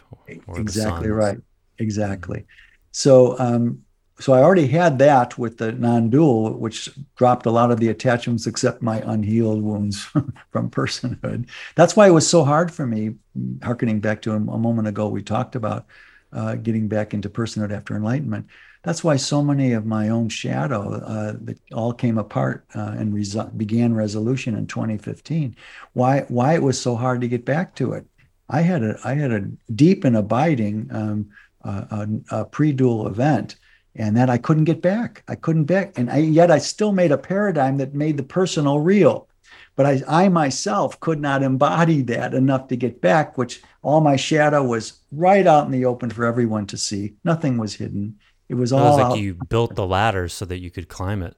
[0.48, 1.38] or exactly right.
[1.80, 2.46] Exactly.
[2.92, 3.84] So um,
[4.20, 8.48] so i already had that with the non-dual which dropped a lot of the attachments
[8.48, 10.04] except my unhealed wounds
[10.52, 11.48] from personhood.
[11.76, 13.16] That's why it was so hard for me
[13.64, 15.86] harkening back to a, a moment ago we talked about
[16.34, 18.48] uh, getting back into personhood after enlightenment
[18.88, 23.14] that's why so many of my own shadow uh, that all came apart uh, and
[23.14, 25.58] resu- began resolution in 2015.
[25.92, 28.06] Why why it was so hard to get back to it?
[28.50, 29.42] I had a I had a
[29.76, 31.30] deep and abiding um,
[31.66, 33.58] uh, a, a pre-dual event,
[33.94, 35.22] and that I couldn't get back.
[35.28, 38.80] I couldn't back, and I, yet I still made a paradigm that made the personal
[38.80, 39.28] real.
[39.76, 44.16] But I, I myself could not embody that enough to get back, which all my
[44.16, 47.16] shadow was right out in the open for everyone to see.
[47.26, 48.18] Nothing was hidden
[48.50, 51.22] it was all it was like you built the ladder so that you could climb
[51.22, 51.36] it.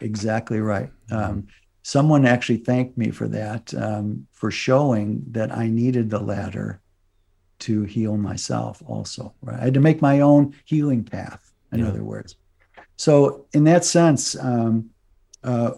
[0.00, 0.90] Exactly right.
[1.10, 1.46] Um,
[1.82, 6.80] someone actually thanked me for that, um, for showing that I needed the ladder
[7.60, 8.82] to heal myself.
[8.86, 9.60] Also, right?
[9.60, 11.52] I had to make my own healing path.
[11.70, 11.88] In yeah.
[11.88, 12.36] other words,
[12.96, 14.90] so in that sense, um,
[15.42, 15.72] uh,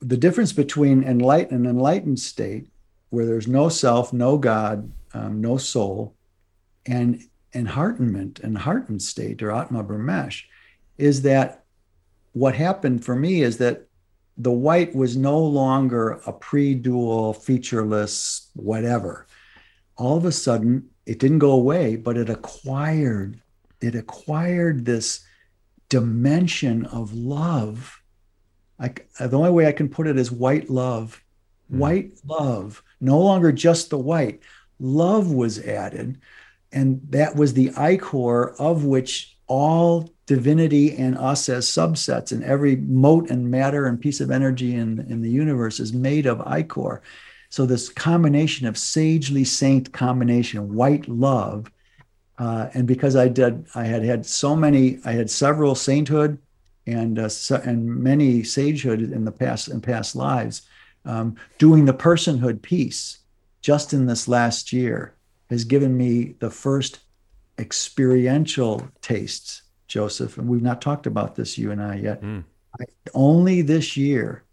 [0.00, 2.68] the difference between enlightened an enlightened state,
[3.08, 6.14] where there's no self, no God, um, no soul,
[6.84, 7.22] and
[7.54, 10.44] enheartenment, enheartened state, or Atma Brahmesh,
[10.98, 11.64] is that
[12.32, 13.86] what happened for me is that
[14.36, 19.26] the white was no longer a pre-dual, featureless, whatever.
[19.96, 23.42] All of a sudden, it didn't go away, but it acquired,
[23.80, 25.24] it acquired this
[25.88, 28.00] dimension of love.
[28.78, 31.22] I, the only way I can put it is white love.
[31.70, 31.78] Mm.
[31.78, 34.40] White love, no longer just the white.
[34.78, 36.18] Love was added,
[36.72, 42.76] and that was the ichor of which all divinity and us as subsets and every
[42.76, 47.02] mote and matter and piece of energy in, in the universe is made of ichor.
[47.48, 51.70] So this combination of sagely saint combination, white love,
[52.38, 56.38] uh, and because I did, I had had so many, I had several sainthood
[56.86, 57.28] and uh,
[57.64, 60.62] and many sagehood in the past in past lives.
[61.04, 63.18] Um, doing the personhood piece
[63.62, 65.14] just in this last year
[65.50, 67.00] has given me the first
[67.58, 70.38] experiential tastes, Joseph.
[70.38, 72.22] And we've not talked about this, you and I, yet.
[72.22, 72.44] Mm.
[72.80, 74.44] I, only this year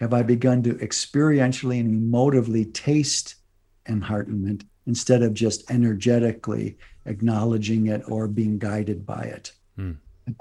[0.00, 3.36] have I begun to experientially and emotively taste
[3.88, 6.76] enheartenment instead of just energetically
[7.06, 9.52] acknowledging it or being guided by it.
[9.78, 9.96] Mm.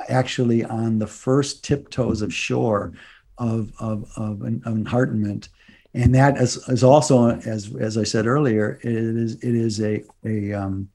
[0.08, 2.94] Actually, on the first tiptoes of shore
[3.40, 5.50] of, of, of, of enheartenment.
[5.94, 10.04] And that is, is also, as, as I said earlier, it is, it is a,
[10.24, 10.90] a, um,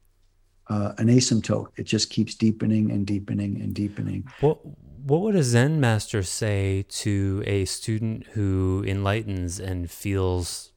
[0.68, 1.68] uh, an asymptote.
[1.76, 4.24] It just keeps deepening and deepening and deepening.
[4.40, 4.58] What
[5.04, 10.72] what would a Zen master say to a student who enlightens and feels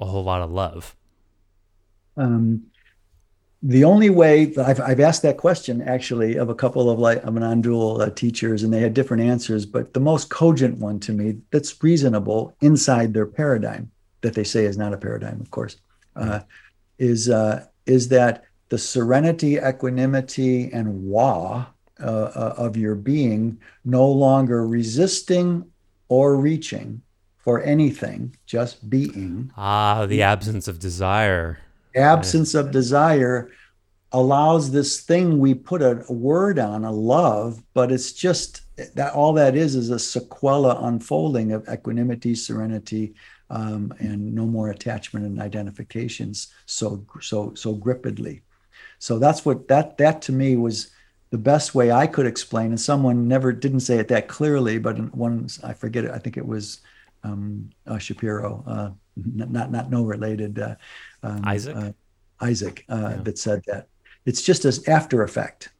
[0.00, 0.96] a whole lot of love?
[2.16, 2.64] Um,
[3.62, 7.34] the only way I've, I've asked that question actually of a couple of like of
[7.34, 11.38] non-dual uh, teachers and they had different answers but the most cogent one to me
[11.50, 13.90] that's reasonable inside their paradigm
[14.20, 15.76] that they say is not a paradigm of course
[16.14, 16.40] uh,
[16.98, 21.66] is uh, is that the serenity, equanimity, and wa
[22.00, 25.64] uh, uh, of your being, no longer resisting
[26.08, 27.02] or reaching
[27.38, 29.50] for anything, just being.
[29.56, 31.58] Ah, the absence of desire.
[31.94, 33.50] Absence of desire
[34.12, 38.62] allows this thing we put a, a word on, a love, but it's just
[38.94, 43.14] that all that is is a sequela unfolding of equanimity, serenity,
[43.50, 48.42] um, and no more attachment and identifications so so so grippedly.
[48.98, 50.90] So that's what that that to me was
[51.30, 52.68] the best way I could explain.
[52.68, 56.10] And someone never didn't say it that clearly, but one I forget it.
[56.10, 56.80] I think it was
[57.24, 58.90] um, uh, Shapiro, uh,
[59.34, 60.76] not not no related uh,
[61.22, 61.92] um, Isaac uh,
[62.40, 63.22] Isaac uh, yeah.
[63.22, 63.88] that said that.
[64.26, 65.70] It's just as after effect.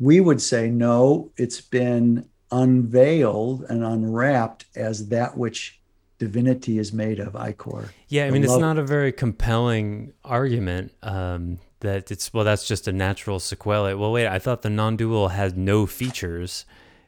[0.00, 1.30] We would say no.
[1.36, 5.80] It's been unveiled and unwrapped as that which
[6.18, 11.58] divinity is made of ichor yeah i mean it's not a very compelling argument um,
[11.80, 15.58] that it's well that's just a natural sequela well wait i thought the non-dual had
[15.58, 16.64] no features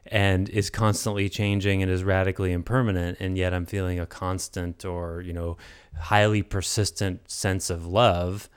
[0.07, 5.21] and is constantly changing and is radically impermanent and yet i'm feeling a constant or
[5.21, 5.57] you know
[5.99, 8.49] highly persistent sense of love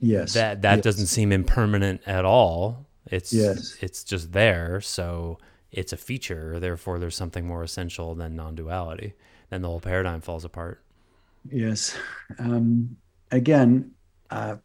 [0.00, 0.34] yes.
[0.34, 0.84] that that yes.
[0.84, 2.86] doesn't seem impermanent at all.
[3.06, 3.76] It's yes.
[3.80, 4.80] it's just there.
[4.80, 5.38] So
[5.70, 6.58] it's a feature.
[6.60, 9.14] Therefore there's something more essential than non-duality
[9.50, 10.82] then the whole paradigm falls apart.
[11.50, 11.94] Yes.
[12.38, 12.96] Um,
[13.30, 13.90] again
[14.30, 14.56] uh,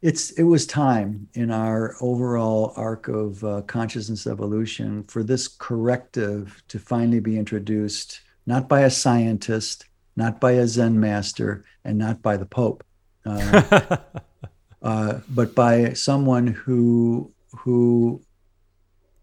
[0.00, 6.62] it's it was time in our overall arc of uh, consciousness evolution for this corrective
[6.68, 9.86] to finally be introduced not by a scientist
[10.16, 12.84] not by a zen master and not by the pope
[13.26, 13.96] uh,
[14.82, 18.22] uh, but by someone who who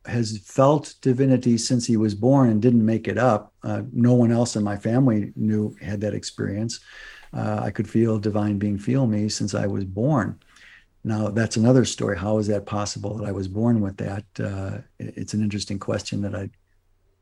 [0.05, 3.51] has felt divinity since he was born and didn't make it up.
[3.63, 6.79] Uh, no one else in my family knew had that experience.
[7.33, 10.39] Uh, i could feel divine being feel me since i was born
[11.05, 12.17] now, that's another story.
[12.17, 14.25] How is that possible that I was born with that?
[14.39, 16.49] Uh, it's an interesting question that I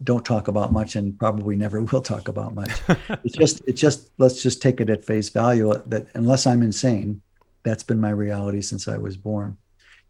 [0.03, 2.71] don't talk about much and probably never will talk about much.
[3.25, 7.21] it's just, it's just, let's just take it at face value that unless I'm insane,
[7.63, 9.57] that's been my reality since I was born.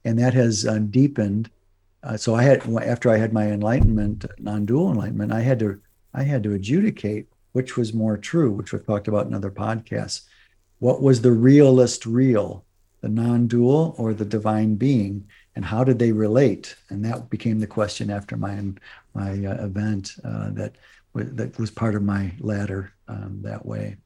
[0.05, 1.49] And that has uh, deepened.
[2.03, 5.81] Uh, so I had, after I had my enlightenment, non-dual enlightenment, I had to,
[6.13, 10.21] I had to adjudicate which was more true, which we've talked about in other podcasts.
[10.77, 12.65] What was the realist real?
[13.03, 15.27] The non-dual or the divine being
[15.57, 18.57] and how did they relate and that became the question after my
[19.13, 20.77] my uh, event uh, that
[21.13, 23.97] that was part of my ladder um, that way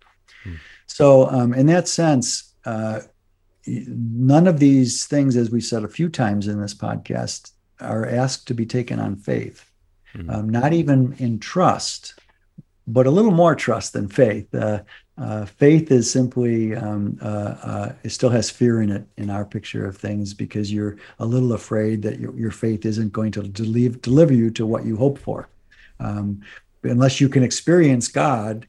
[0.43, 0.55] hmm.
[0.87, 2.99] so um, in that sense uh,
[3.67, 8.47] none of these things as we said a few times in this podcast are asked
[8.47, 9.71] to be taken on faith
[10.13, 10.27] hmm.
[10.27, 12.15] um, not even in trust
[12.87, 14.53] but a little more trust than faith.
[15.17, 19.43] Uh, faith is simply um, uh, uh, it still has fear in it in our
[19.43, 23.41] picture of things because you're a little afraid that your, your faith isn't going to
[23.41, 25.49] deliver deliver you to what you hope for.
[25.99, 26.41] Um,
[26.83, 28.67] unless you can experience God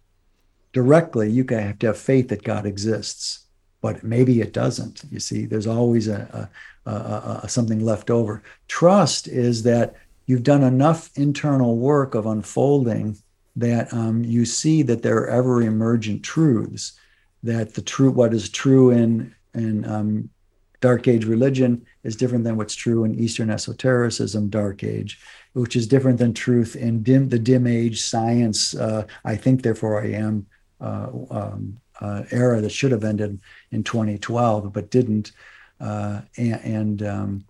[0.73, 3.45] directly, you have to have faith that God exists.
[3.81, 5.05] But maybe it doesn't.
[5.11, 6.51] You see, there's always a,
[6.87, 8.43] a, a, a something left over.
[8.66, 9.95] Trust is that
[10.27, 13.19] you've done enough internal work of unfolding
[13.59, 16.93] that um, you see that there are ever emergent truths
[17.43, 20.30] that the true what is true in in um,
[20.80, 25.20] dark age religion is different than what's true in eastern esotericism dark age
[25.55, 30.01] which is different than truth in dim the dim age science uh, i think therefore
[30.01, 30.47] i am
[30.80, 33.40] uh, um, uh, era that should have ended
[33.72, 35.32] in 2012 but didn't
[35.80, 37.44] uh, and and, um,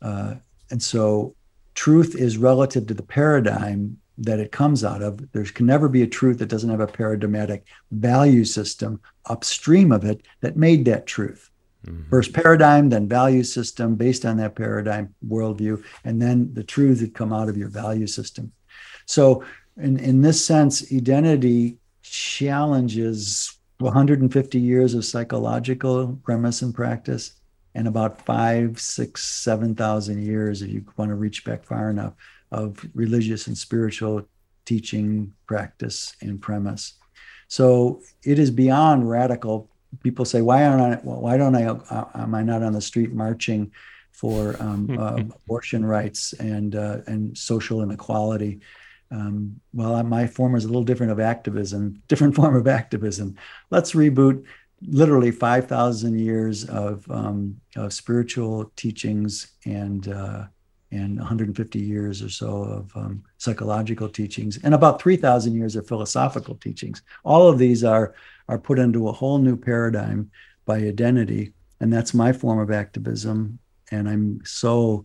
[0.00, 0.34] uh,
[0.70, 1.34] and so
[1.74, 5.30] truth is relative to the paradigm that it comes out of.
[5.32, 10.04] There can never be a truth that doesn't have a paradigmatic value system upstream of
[10.04, 11.50] it that made that truth.
[11.86, 12.10] Mm-hmm.
[12.10, 17.14] First paradigm, then value system based on that paradigm worldview, and then the truths that
[17.14, 18.52] come out of your value system.
[19.06, 19.44] So,
[19.76, 27.32] in, in this sense, Edenity challenges 150 years of psychological premise and practice
[27.74, 32.12] and about five, six, seven thousand years, if you want to reach back far enough,
[32.52, 34.28] of religious and spiritual
[34.64, 36.94] teaching, practice, and premise.
[37.48, 39.68] So it is beyond radical.
[40.02, 40.96] People say, "Why aren't I?
[41.02, 41.64] Why don't I?
[41.66, 43.72] Uh, am I not on the street marching
[44.12, 48.60] for um, uh, abortion rights and uh, and social inequality?"
[49.10, 53.36] Um, well, my form is a little different of activism, different form of activism.
[53.70, 54.44] Let's reboot
[54.88, 60.46] literally 5,000 years of, um, of spiritual teachings and uh,
[60.92, 66.54] and 150 years or so of um, psychological teachings and about 3000 years of philosophical
[66.56, 67.02] teachings.
[67.24, 68.14] All of these are
[68.48, 70.30] are put into a whole new paradigm
[70.66, 73.58] by Edenity and that's my form of activism.
[73.90, 75.04] And i'm so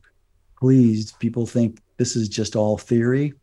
[0.59, 1.18] pleased.
[1.19, 3.34] People think this is just all theory.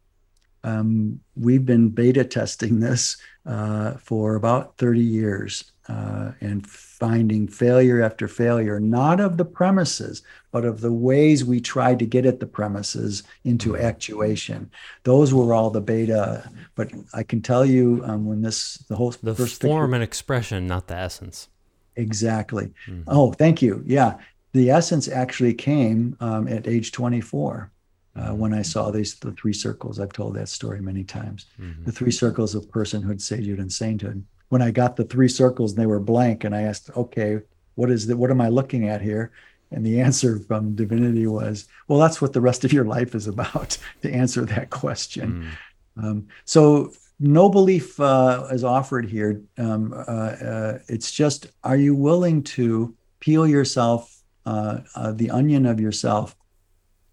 [0.62, 8.02] Um, we've been beta testing this uh, for about 30 years uh, and finding failure
[8.02, 12.40] after failure, not of the premises, but of the ways we tried to get at
[12.40, 13.84] the premises into mm-hmm.
[13.84, 14.70] actuation.
[15.02, 16.50] Those were all the beta.
[16.74, 20.02] But I can tell you um, when this, the whole the first form picture, and
[20.02, 21.48] expression, not the essence.
[21.96, 22.72] Exactly.
[22.86, 23.02] Mm-hmm.
[23.06, 23.82] Oh, thank you.
[23.86, 24.18] Yeah.
[24.52, 27.70] The essence actually came um, at age 24.
[28.16, 29.98] Uh, when I saw these the three circles.
[29.98, 31.46] I've told that story many times.
[31.60, 31.84] Mm-hmm.
[31.84, 35.80] The three circles of personhood, sagehood, and sainthood when I got the three circles and
[35.80, 37.40] they were blank, and I asked, okay,
[37.74, 38.16] what is that?
[38.16, 39.32] What am I looking at here?
[39.70, 43.26] And the answer from divinity was, well, that's what the rest of your life is
[43.26, 45.50] about to answer that question.
[45.98, 46.04] Mm.
[46.04, 49.42] Um, so no belief uh, is offered here.
[49.58, 55.66] Um, uh, uh, it's just, are you willing to peel yourself, uh, uh, the onion
[55.66, 56.36] of yourself,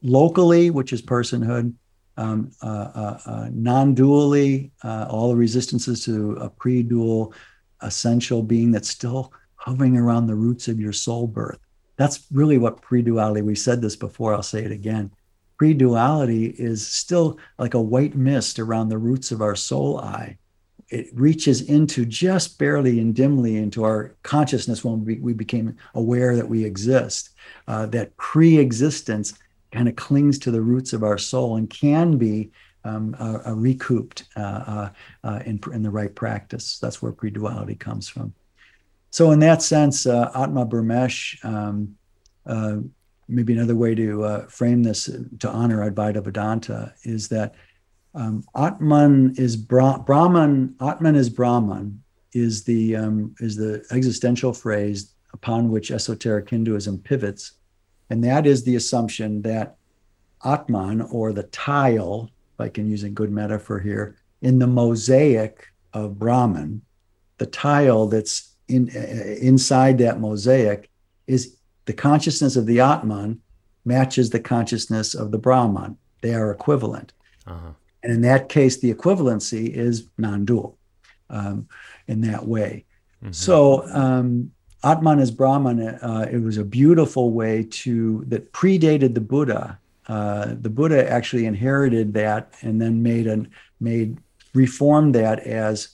[0.02, 1.74] locally, which is personhood,
[2.18, 7.34] um, uh, uh, uh, non-dually, all the resistances to a pre-dual
[7.82, 11.60] essential being that's still hovering around the roots of your soul birth.
[11.98, 13.42] That's really what pre-duality.
[13.42, 14.34] We said this before.
[14.34, 15.12] I'll say it again.
[15.58, 20.38] Pre-duality is still like a white mist around the roots of our soul I.
[20.90, 26.36] It reaches into just barely and dimly into our consciousness when we, we became aware
[26.36, 27.30] that we exist.
[27.68, 29.36] Uh, that pre-existence
[29.72, 32.52] kind of clings to the roots of our soul and can be
[32.84, 34.89] um, uh, uh, recouped uh,
[35.23, 36.80] uh, in, in the right practice.
[36.80, 38.34] That's where pre-duality comes from.
[39.11, 41.95] So in that sense, uh, Atma Brahmesh, um,
[43.27, 47.56] maybe another way to frame this to honor Advaita Vedanta is that
[48.14, 50.76] um, Atman is Bra- Brahman.
[50.81, 52.03] Atman is Brahman
[52.34, 57.53] is the um, is the existential phrase upon which esoteric Hinduism pivots
[58.12, 59.78] and that is the assumption that
[60.44, 65.70] Atman, or the tile, if I can use a good metaphor here, in the mosaic
[65.94, 66.82] of Brahman,
[67.38, 69.00] the tile that's in, uh,
[69.42, 70.90] inside that mosaic
[71.26, 71.56] is
[71.86, 73.40] the consciousness of the Atman
[73.86, 75.98] matches the consciousness of the Brahman.
[76.22, 77.14] They are equivalent.
[77.48, 77.72] Uh-huh.
[78.04, 80.78] And in that case, the equivalency is non dual
[81.30, 81.70] um,
[82.08, 82.84] in that way.
[83.24, 83.32] Mm-hmm.
[83.32, 84.52] So, um,
[84.84, 89.80] Atman is Brahman, uh, it was a beautiful way to that predated the Buddha.
[90.08, 94.18] Uh, the Buddha actually inherited that and then made an made
[94.53, 95.90] reformed that as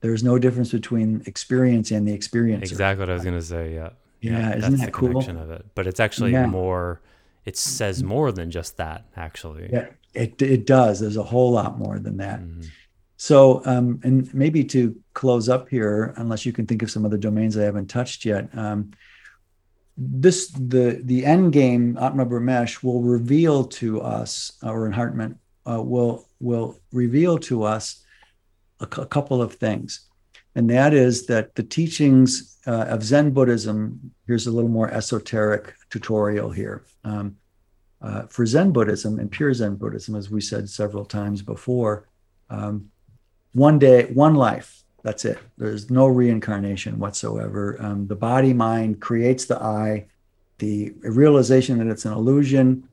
[0.00, 2.70] there's no difference between experience and the experience.
[2.70, 3.74] Exactly what I was going to say.
[3.74, 3.90] Yeah.
[4.20, 5.18] Yeah, yeah isn't that cool?
[5.18, 6.46] Of it, but it's actually yeah.
[6.46, 7.00] more.
[7.44, 9.68] It says more than just that, actually.
[9.72, 11.00] Yeah, it it does.
[11.00, 12.40] There's a whole lot more than that.
[12.40, 12.62] Mm-hmm.
[13.22, 17.16] So, um, and maybe to close up here, unless you can think of some other
[17.16, 18.90] domains I haven't touched yet, um,
[19.96, 25.38] this the the end game Atma Brahmesh will reveal to us, or enheartment
[25.70, 28.04] uh, will will reveal to us
[28.80, 30.08] a, a, couple of things,
[30.56, 34.10] and that is that the teachings uh, of Zen Buddhism.
[34.26, 36.82] Here's a little more esoteric tutorial here.
[37.04, 37.36] Um,
[38.08, 41.94] Uh, for Zen Buddhism and pure Zen Buddhism, as we said several times before,
[42.50, 42.90] um,
[43.52, 44.82] one day, one life.
[45.02, 45.38] That's it.
[45.58, 47.76] There's no reincarnation whatsoever.
[47.80, 50.06] Um, the body mind creates the I.
[50.58, 52.88] The realization that it's an illusion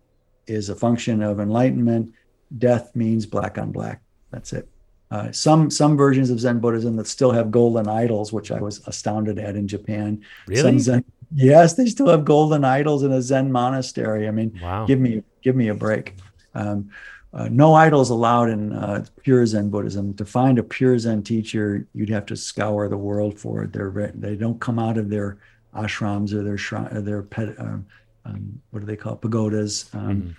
[0.48, 2.14] is a function of enlightenment.
[2.58, 4.02] Death means black on black.
[4.32, 4.68] That's it.
[5.12, 8.86] Uh, some some versions of Zen Buddhism that still have golden idols, which I was
[8.88, 10.24] astounded at in Japan.
[10.48, 10.78] Really?
[10.78, 11.04] Zen,
[11.34, 14.28] yes, they still have golden idols in a Zen monastery.
[14.28, 14.86] I mean, wow.
[14.86, 16.16] give me give me a break.
[16.54, 16.92] Um,
[17.32, 20.14] uh, no idols allowed in uh, pure Zen Buddhism.
[20.16, 23.74] To find a pure Zen teacher, you'd have to scour the world for it.
[23.74, 25.38] They're they don't come out of their
[25.76, 27.60] ashrams or their or their pet.
[27.60, 27.86] Um,
[28.26, 29.22] um, what do they call it?
[29.22, 29.90] pagodas?
[29.94, 30.36] Mm.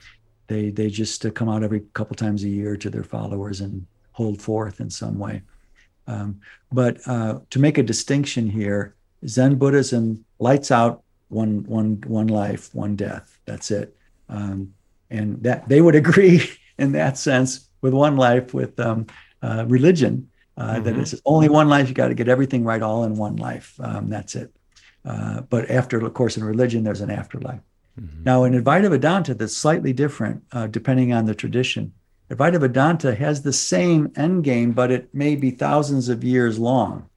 [0.48, 3.86] They they just uh, come out every couple times a year to their followers and
[4.12, 5.42] hold forth in some way.
[6.08, 6.40] Um,
[6.72, 8.96] but uh, to make a distinction here,
[9.28, 13.38] Zen Buddhism lights out one one one life, one death.
[13.44, 13.96] That's it.
[14.28, 14.74] Um,
[15.08, 16.50] and that they would agree
[16.80, 19.06] in that sense with one life with um,
[19.42, 20.28] uh, religion.
[20.56, 20.82] Uh, mm-hmm.
[20.84, 21.88] that it's only one life.
[21.88, 23.74] You got to get everything right all in one life.
[23.80, 24.52] Um, that's it.
[25.04, 27.60] Uh, but after, of course, in religion, there's an afterlife.
[27.98, 28.24] Mm-hmm.
[28.24, 31.92] Now, in Advaita Vedanta, that's slightly different uh, depending on the tradition.
[32.30, 37.08] Advaita Vedanta has the same end game, but it may be thousands of years long.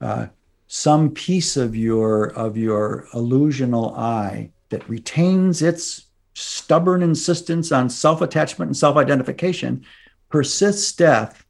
[0.00, 0.26] Uh,
[0.66, 6.03] some piece of your of your illusional I that retains its
[6.34, 9.84] stubborn insistence on self-attachment and self-identification
[10.28, 11.44] persists death.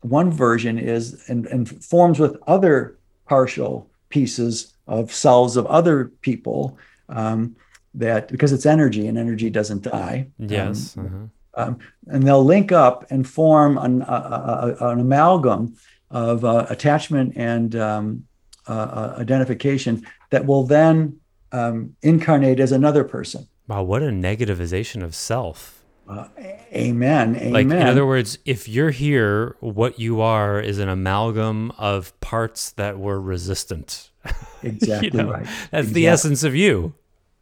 [0.00, 6.78] One version is and, and forms with other partial pieces of selves of other people
[7.08, 7.56] um,
[7.94, 10.28] that because it's energy and energy doesn't die.
[10.38, 10.96] Yes.
[10.96, 11.26] Um, uh-huh
[11.56, 15.76] um, and they'll link up and form an, an amalgam
[16.10, 18.26] of uh, attachment and um,
[18.68, 21.18] uh, uh, identification that will then
[21.52, 23.46] um, incarnate as another person.
[23.66, 25.84] Wow, what a negativization of self.
[26.06, 26.28] Uh,
[26.72, 27.36] amen.
[27.36, 27.52] Amen.
[27.52, 32.72] Like, in other words, if you're here, what you are is an amalgam of parts
[32.72, 34.10] that were resistant.
[34.62, 35.44] Exactly you know, right.
[35.44, 35.92] That's exactly.
[35.92, 36.94] the essence of you.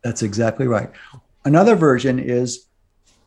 [0.03, 0.91] That's exactly right.
[1.45, 2.67] Another version is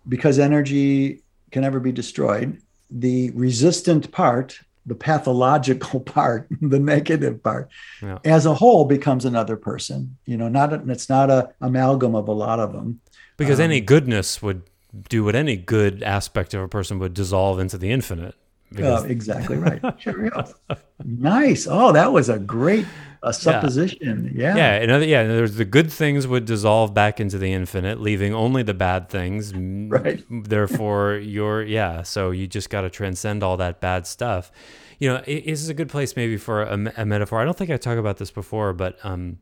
[0.10, 2.62] because energy can never be destroyed,
[2.92, 7.70] the resistant part, the pathological part, the negative part,
[8.02, 8.20] yeah.
[8.24, 10.18] as a whole becomes another person.
[10.26, 13.02] You know, not a, it's not a amalgam of a lot of them.
[13.38, 14.64] Because um, any goodness would
[15.10, 18.36] do what any good aspect of a person would dissolve into the infinite.
[18.72, 19.04] Because...
[19.04, 19.82] Oh, exactly right.
[21.06, 21.68] nice.
[21.70, 22.86] Oh, that was a great
[23.26, 24.32] a supposition.
[24.36, 24.56] Yeah.
[24.56, 24.82] Yeah.
[24.82, 24.96] Yeah.
[24.96, 25.24] Other, yeah.
[25.24, 29.54] There's the good things would dissolve back into the infinite, leaving only the bad things.
[29.54, 30.24] Right.
[30.30, 32.04] Therefore, you're yeah.
[32.04, 34.52] So you just got to transcend all that bad stuff.
[35.00, 37.42] You know, it, this is a good place maybe for a, a, metaphor.
[37.42, 39.40] I don't think I talked about this before, but um,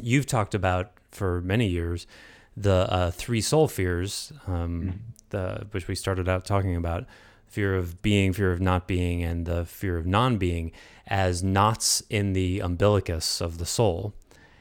[0.00, 2.06] you've talked about for many years
[2.56, 4.90] the uh, three soul fears, um, mm-hmm.
[5.30, 7.04] the which we started out talking about
[7.48, 10.72] fear of being, fear of not being, and the fear of non being
[11.06, 14.14] as knots in the umbilicus of the soul.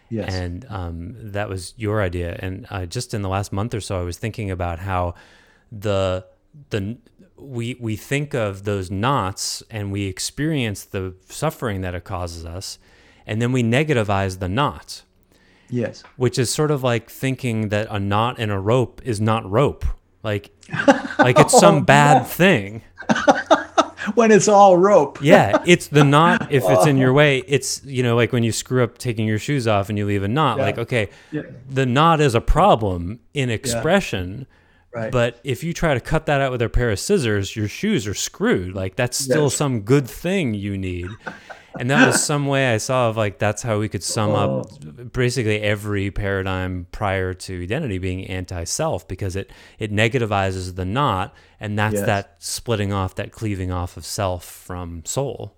[0.10, 0.34] Yes.
[0.34, 2.38] And um, that was your idea.
[2.40, 5.16] And uh, just in the last month or so, I was thinking about how
[5.72, 6.26] the
[6.70, 6.98] the
[7.36, 12.80] we we think of those knots and we experience the suffering that it causes us,
[13.26, 15.04] and then we negativize the knot.
[15.70, 16.04] Yes.
[16.16, 19.86] Which is sort of like thinking that a knot in a rope is not rope.
[20.24, 20.52] Like
[21.20, 22.82] like it's some bad thing.
[24.16, 25.20] when it's all rope.
[25.22, 27.44] yeah, it's the knot if it's in your way.
[27.48, 30.24] It's you know like when you screw up taking your shoes off and you leave
[30.24, 30.58] a knot.
[30.58, 30.64] Yeah.
[30.64, 31.44] Like okay, yeah.
[31.70, 34.40] the knot is a problem in expression.
[34.40, 34.54] Yeah.
[34.94, 35.12] Right.
[35.12, 38.08] But if you try to cut that out with a pair of scissors, your shoes
[38.08, 38.74] are screwed.
[38.74, 39.56] Like that's still yes.
[39.56, 41.10] some good thing you need
[41.80, 44.62] and that was some way I saw of like that's how we could sum oh.
[44.62, 51.34] up basically every paradigm prior to Edenity being anti-self because it it negativizes the knot
[51.60, 52.06] and that's yes.
[52.06, 55.56] that splitting off that cleaving off of self from soul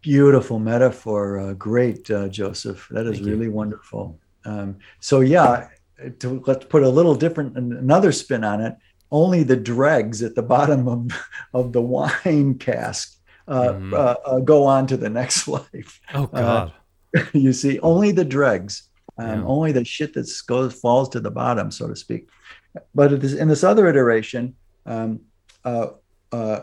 [0.00, 3.52] beautiful metaphor uh, great uh, joseph that is Thank really you.
[3.52, 5.68] wonderful um, so yeah
[6.18, 8.74] to, let's put a little different another spin on it
[9.12, 11.10] only the dregs at the bottom of,
[11.54, 13.19] of the wine cask
[13.50, 13.92] uh, mm.
[13.92, 16.00] uh, uh, go on to the next life.
[16.14, 16.72] Oh God!
[17.32, 19.44] you see, only the dregs, um, yeah.
[19.44, 22.28] only the shit that goes falls to the bottom, so to speak.
[22.94, 24.54] But in this other iteration,
[24.86, 25.20] um,
[25.64, 25.88] uh,
[26.30, 26.60] uh,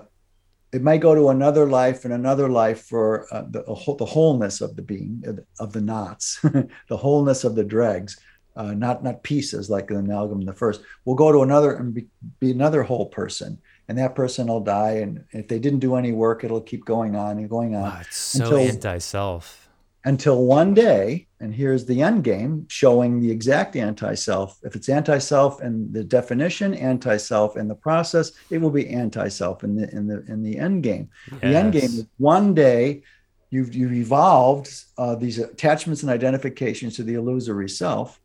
[0.71, 3.63] it might go to another life and another life for uh, the,
[3.97, 5.23] the wholeness of the being
[5.59, 6.39] of the knots,
[6.89, 8.17] the wholeness of the dregs,
[8.55, 10.81] uh, not not pieces like the amalgam in the first.
[11.03, 12.07] We'll go to another and be,
[12.39, 14.97] be another whole person, and that person will die.
[14.97, 17.83] And if they didn't do any work, it'll keep going on and going on.
[17.83, 19.69] Wow, it's so until, anti-self.
[20.05, 24.59] until one day, and here's the end game showing the exact anti self.
[24.63, 28.89] If it's anti self and the definition, anti self and the process, it will be
[28.89, 31.09] anti self in the in the in the end game.
[31.31, 31.41] Yes.
[31.41, 33.03] The end game is one day
[33.49, 38.19] you've you've evolved uh, these attachments and identifications to the illusory self,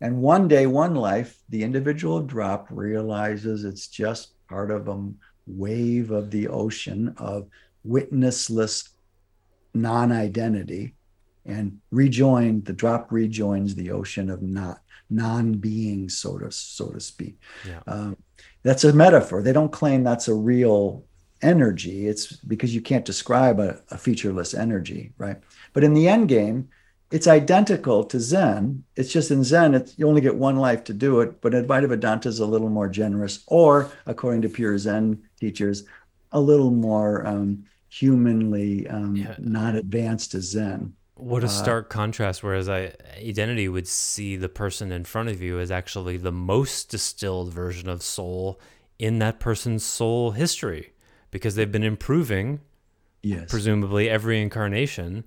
[0.00, 5.08] and one day, one life, the individual drop realizes it's just part of a
[5.46, 7.48] wave of the ocean of
[7.86, 8.90] witnessless
[9.74, 10.94] non-identity
[11.44, 17.38] and rejoin the drop rejoins the ocean of not non-being so to so to speak.
[17.66, 17.80] Yeah.
[17.86, 18.16] um,
[18.64, 19.42] that's a metaphor.
[19.42, 21.04] They don't claim that's a real
[21.42, 22.08] energy.
[22.08, 25.38] It's because you can't describe a, a featureless energy right?
[25.72, 26.68] But in the end game
[27.10, 30.92] it's identical to zen it's just in zen it's, you only get one life to
[30.92, 35.20] do it but advaita vedanta is a little more generous or according to pure zen
[35.38, 35.84] teachers
[36.32, 39.34] a little more um, humanly um, yeah.
[39.38, 42.42] not advanced as zen what a uh, stark uh, contrast.
[42.42, 46.90] Whereas I, Edenity would see the person in front of you as actually the most
[46.90, 48.60] distilled version of soul
[48.98, 50.92] in that person's soul history
[51.30, 52.60] because they've been improving,
[53.22, 53.50] yes.
[53.50, 55.24] presumably every incarnation.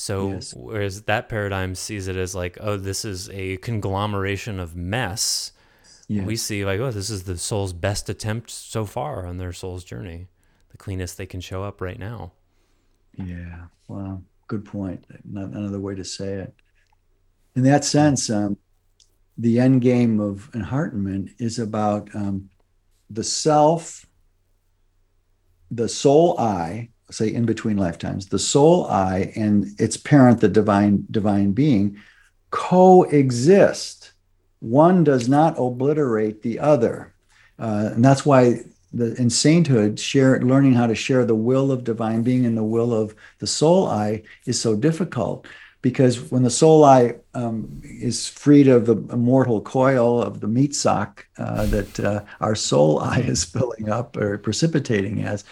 [0.00, 0.54] So, yes.
[0.54, 5.52] whereas that paradigm sees it as like, oh, this is a conglomeration of mess,
[6.08, 6.24] yes.
[6.24, 9.84] we see like, oh, this is the soul's best attempt so far on their soul's
[9.84, 10.28] journey,
[10.70, 12.32] the cleanest they can show up right now.
[13.18, 13.64] Yeah.
[13.88, 15.04] Wow good point.
[15.24, 16.52] Not another way to say it.
[17.54, 18.56] In that sense, um,
[19.38, 22.50] the end game of enheartenment is about um,
[23.08, 24.04] the self,
[25.70, 31.06] the soul I, say in between lifetimes, the soul I and its parent, the divine
[31.10, 31.96] divine being,
[32.50, 34.12] coexist.
[34.60, 37.14] One does not obliterate the other,
[37.58, 38.60] uh, and that's why
[38.92, 42.64] the in sainthood share learning how to share the will of divine being and the
[42.64, 45.46] will of the soul i is so difficult
[45.82, 50.74] because when the soul i um, is freed of the immortal coil of the meat
[50.74, 55.44] sock uh, that uh, our soul i is filling up or precipitating as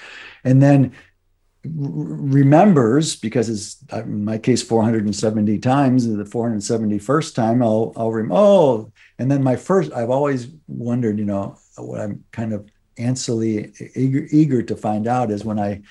[0.45, 0.93] and then
[1.75, 8.93] remembers because it's in my case 470 times the 471st time i'll i'll rem- oh
[9.19, 12.69] and then my first i've always wondered you know what i'm kind of
[12.99, 15.83] anxiously eager, eager to find out is when I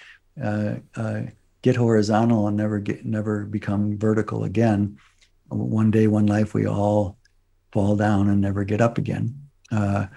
[0.41, 1.22] uh, uh,
[1.62, 4.98] get horizontal and never get never become vertical again.
[5.49, 7.18] One day, one life, we all
[7.72, 9.41] fall down and never get up again,
[9.72, 10.08] uh,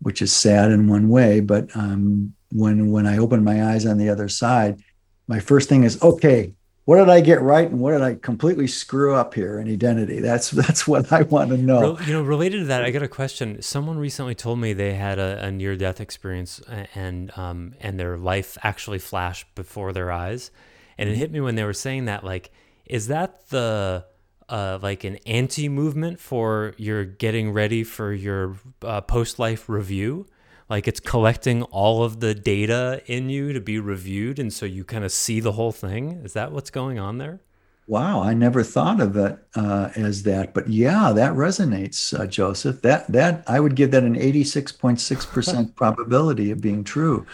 [0.00, 1.40] which is sad in one way.
[1.40, 4.82] But um, when when I open my eyes on the other side,
[5.26, 6.52] my first thing is okay
[6.86, 10.20] what did I get right and what did I completely screw up here in Edenity?
[10.20, 11.98] That's that's what I want to know.
[11.98, 13.60] You know, related to that, I got a question.
[13.60, 16.62] Someone recently told me they had a, a near death experience
[16.94, 20.52] and um, and their life actually flashed before their eyes,
[20.96, 21.20] and it mm-hmm.
[21.20, 22.22] hit me when they were saying that.
[22.22, 22.52] Like,
[22.84, 24.06] is that the
[24.48, 30.28] uh, like an anti movement for your getting ready for your uh, post life review?
[30.68, 34.84] Like it's collecting all of the data in you to be reviewed and so you
[34.84, 36.12] kind of see the whole thing.
[36.24, 37.40] Is that what's going on there?
[37.88, 42.82] Wow i never thought of it uh, as that but yeah that resonates uh, joseph.
[42.82, 47.26] That that i would give that an 86.6% probability of being true.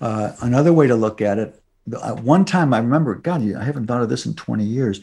[0.00, 1.60] Uh, another way to look at it
[2.00, 5.00] uh, one time i remember god i haven't thought of this in 20 years.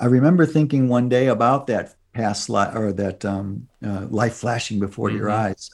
[0.00, 4.78] I remember thinking one day about that past life or that um, uh, life flashing
[4.78, 5.18] before mm-hmm.
[5.18, 5.70] your eyes.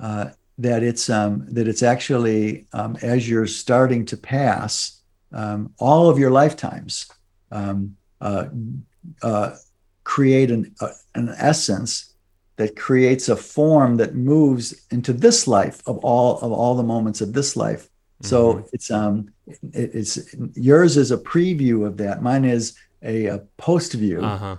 [0.00, 0.26] Uh,
[0.58, 5.00] that it's um, that it's actually um, as you're starting to pass
[5.32, 7.10] um, all of your lifetimes
[7.50, 8.46] um, uh,
[9.22, 9.56] uh,
[10.04, 12.14] create an, uh, an essence
[12.56, 17.20] that creates a form that moves into this life of all of all the moments
[17.20, 17.84] of this life.
[18.22, 18.26] Mm-hmm.
[18.26, 19.32] So it's um
[19.72, 22.22] it, it's yours is a preview of that.
[22.22, 24.22] Mine is a, a post view.
[24.22, 24.56] Uh-huh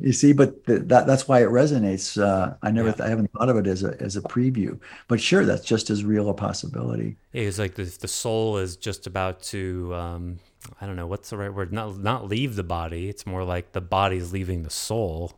[0.00, 3.04] you see but that that's why it resonates uh, i never yeah.
[3.04, 4.78] i haven't thought of it as a as a preview
[5.08, 9.06] but sure that's just as real a possibility it's like the, the soul is just
[9.06, 10.38] about to um,
[10.80, 13.72] i don't know what's the right word not not leave the body it's more like
[13.72, 15.32] the body's leaving the soul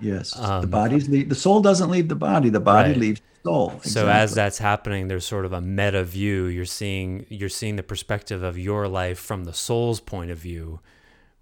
[0.00, 2.98] yes um, the body's leave the soul doesn't leave the body the body right.
[2.98, 3.90] leaves the soul exactly.
[3.90, 7.82] so as that's happening there's sort of a meta view you're seeing you're seeing the
[7.82, 10.80] perspective of your life from the soul's point of view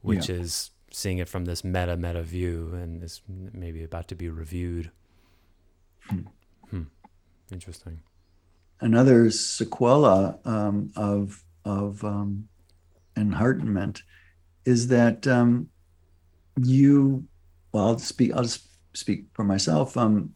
[0.03, 0.37] which yeah.
[0.37, 3.21] is seeing it from this meta meta view and is
[3.53, 4.91] maybe about to be reviewed.
[6.09, 6.21] Hmm.
[6.71, 6.83] Hmm.
[7.53, 8.01] Interesting.
[8.81, 12.49] Another sequela um, of of um,
[13.15, 14.03] enheartenment
[14.65, 15.69] is that um,
[16.63, 17.25] you.
[17.73, 18.33] Well, I'll speak.
[18.33, 19.99] I'll just speak for myself.
[19.99, 20.33] Um,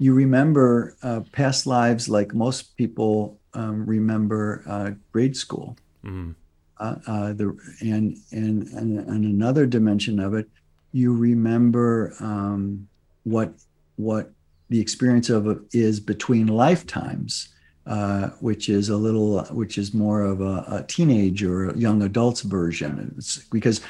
[0.00, 5.76] you remember uh, past lives like most people um, remember uh, grade school.
[6.04, 6.34] Mm
[6.82, 10.48] uh, uh, the and, and and and another dimension of it,
[10.92, 12.88] you remember um,
[13.22, 13.54] what
[13.96, 14.32] what
[14.68, 17.54] the experience of is between lifetimes,
[17.86, 22.02] uh, which is a little, which is more of a, a teenage or a young
[22.02, 23.14] adult's version.
[23.16, 23.80] It's because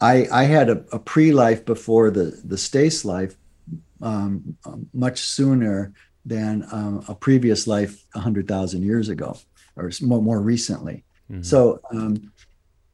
[0.00, 3.36] I I had a, a pre-life before the the Stace life,
[4.00, 4.56] um,
[4.94, 5.92] much sooner
[6.24, 9.36] than um, a previous life hundred thousand years ago,
[9.76, 11.04] or more more recently.
[11.30, 11.42] Mm-hmm.
[11.42, 12.32] So um,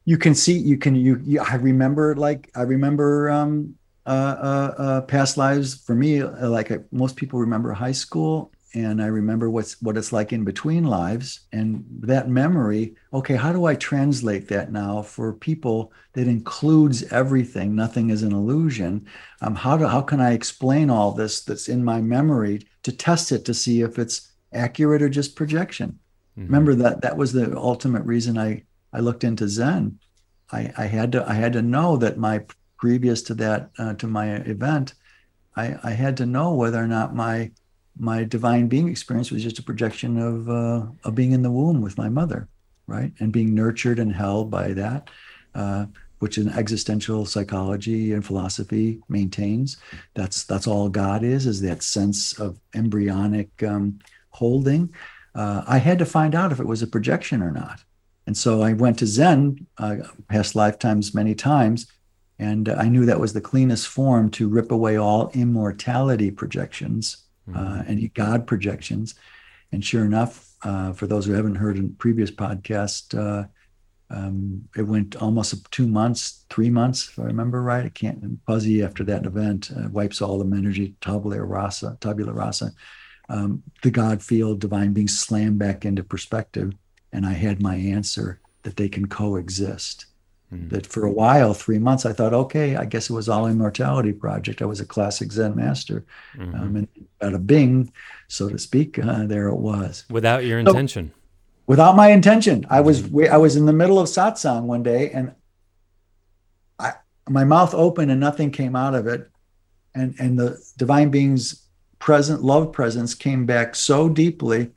[0.05, 3.75] you can see, you can you, you I remember like I remember um,
[4.05, 6.21] uh, uh, uh, past lives for me.
[6.21, 10.33] Uh, like I, most people remember high school, and I remember what's what it's like
[10.33, 12.95] in between lives, and that memory.
[13.13, 17.75] Okay, how do I translate that now for people that includes everything?
[17.75, 19.05] Nothing is an illusion.
[19.41, 23.31] Um, how do how can I explain all this that's in my memory to test
[23.31, 25.99] it to see if it's accurate or just projection?
[26.37, 26.45] Mm-hmm.
[26.45, 29.99] Remember that that was the ultimate reason I I looked into Zen.
[30.51, 32.43] I, I had to I had to know that my
[32.77, 34.93] previous to that uh, to my event,
[35.55, 37.51] I, I had to know whether or not my
[37.97, 41.81] my divine being experience was just a projection of uh, of being in the womb
[41.81, 42.47] with my mother,
[42.87, 45.09] right, and being nurtured and held by that,
[45.53, 45.85] uh,
[46.19, 49.77] which an existential psychology and philosophy maintains.
[50.15, 53.99] That's that's all God is is that sense of embryonic um,
[54.29, 54.93] holding
[55.35, 57.83] uh, I had to find out if it was a projection or not.
[58.27, 59.97] And so I went to Zen, uh,
[60.27, 61.87] past lifetimes many times,
[62.37, 67.59] and I knew that was the cleanest form to rip away all immortality projections uh,
[67.59, 67.91] mm-hmm.
[67.91, 69.15] and God projections.
[69.71, 73.47] And sure enough, uh, for those who haven't heard in previous podcast, uh,
[74.11, 77.85] um, it went almost two months, three months, if I remember right.
[77.85, 82.71] I can't fuzzy after that event, uh, wipes all the energy, tabula rasa, tabula rasa
[83.29, 86.73] um, the God field, divine being slammed back into perspective.
[87.13, 90.05] And I had my answer that they can coexist.
[90.53, 90.69] Mm.
[90.71, 94.11] That for a while, three months, I thought, okay, I guess it was all immortality
[94.11, 94.63] project.
[94.63, 96.55] I was a classic Zen master, mm-hmm.
[96.55, 96.87] um, and
[97.21, 97.93] out of Bing,
[98.27, 100.05] so to speak, uh, there it was.
[100.09, 101.11] Without your intention.
[101.13, 101.19] So,
[101.67, 105.35] without my intention, I was I was in the middle of satsang one day, and
[106.79, 106.93] I
[107.29, 109.29] my mouth opened and nothing came out of it,
[109.93, 111.68] and and the divine beings
[111.99, 114.71] present love presence came back so deeply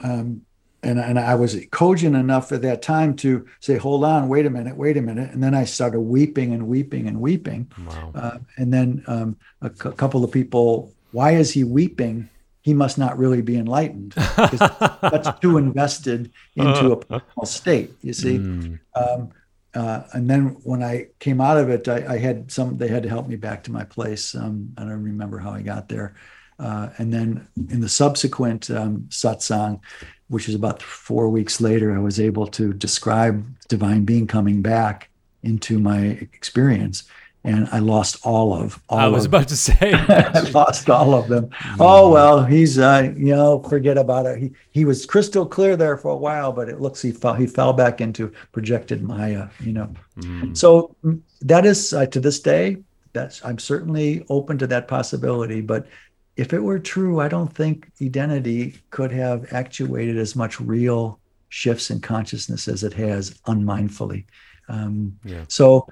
[0.00, 0.42] um,
[0.84, 4.50] and, and I was cogent enough at that time to say, hold on, wait a
[4.50, 5.30] minute, wait a minute.
[5.30, 7.70] And then I started weeping and weeping and weeping.
[7.86, 8.12] Wow.
[8.14, 12.28] Uh, and then um, a c- couple of people, why is he weeping?
[12.62, 14.12] He must not really be enlightened.
[14.36, 18.38] that's too invested into a personal state, you see.
[18.38, 18.80] Mm.
[18.96, 19.30] Um,
[19.74, 23.04] uh, and then when I came out of it, I, I, had some, they had
[23.04, 24.34] to help me back to my place.
[24.34, 26.14] Um, I don't remember how I got there.
[26.62, 29.80] Uh, and then in the subsequent um, satsang,
[30.28, 35.10] which is about four weeks later, I was able to describe divine being coming back
[35.42, 35.98] into my
[36.32, 37.04] experience.
[37.44, 38.80] And I lost all of.
[38.88, 41.46] All I was of, about to say, I lost all of them.
[41.48, 41.76] Mm.
[41.80, 44.38] Oh well, he's uh, you know, forget about it.
[44.38, 47.48] He he was crystal clear there for a while, but it looks he fell he
[47.48, 49.48] fell back into projected Maya.
[49.58, 50.56] You know, mm.
[50.56, 50.94] so
[51.40, 52.76] that is uh, to this day.
[53.12, 55.88] That's I'm certainly open to that possibility, but
[56.36, 61.90] if it were true, I don't think Edenity could have actuated as much real shifts
[61.90, 64.26] in consciousness as it has unmindfully.
[64.68, 65.44] Um, yeah.
[65.48, 65.86] So,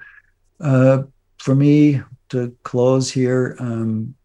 [0.59, 1.03] uh,
[1.37, 4.15] for me to close here, um,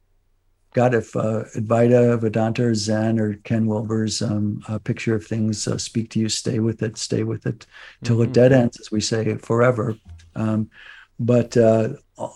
[0.72, 5.78] God, if uh, Advaita, Vedanta, or Zen, or Ken Wilber's um, picture of things uh,
[5.78, 7.66] speak to you, stay with it, stay with it
[8.04, 8.24] till mm-hmm.
[8.24, 9.96] it dead ends, as we say, forever.
[10.34, 10.70] Um,
[11.18, 11.94] but uh,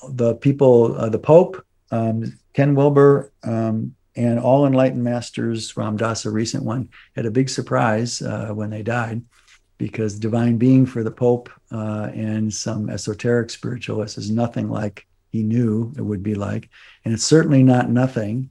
[0.09, 6.25] the people, uh, the Pope, um, Ken Wilber um, and all enlightened masters, Ram Dass,
[6.25, 9.23] a recent one, had a big surprise uh, when they died
[9.79, 15.43] because divine being for the Pope uh, and some esoteric spiritualists is nothing like he
[15.43, 16.69] knew it would be like.
[17.05, 18.51] And it's certainly not nothing.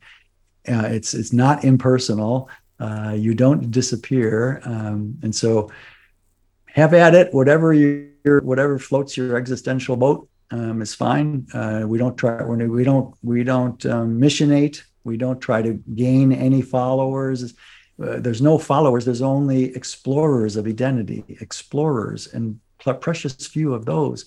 [0.68, 2.50] Uh, it's, it's not impersonal.
[2.80, 4.62] Uh, you don't disappear.
[4.64, 5.70] Um, and so
[6.68, 11.48] have at it, whatever you, whatever floats your existential boat um, is fine.
[11.54, 12.44] Uh, we don't try.
[12.44, 13.16] We don't.
[13.22, 14.84] We don't um, missionate.
[15.04, 17.54] We don't try to gain any followers.
[18.02, 19.06] Uh, there's no followers.
[19.06, 22.60] There's only explorers of Edenity, explorers, and
[23.02, 24.26] precious few of those.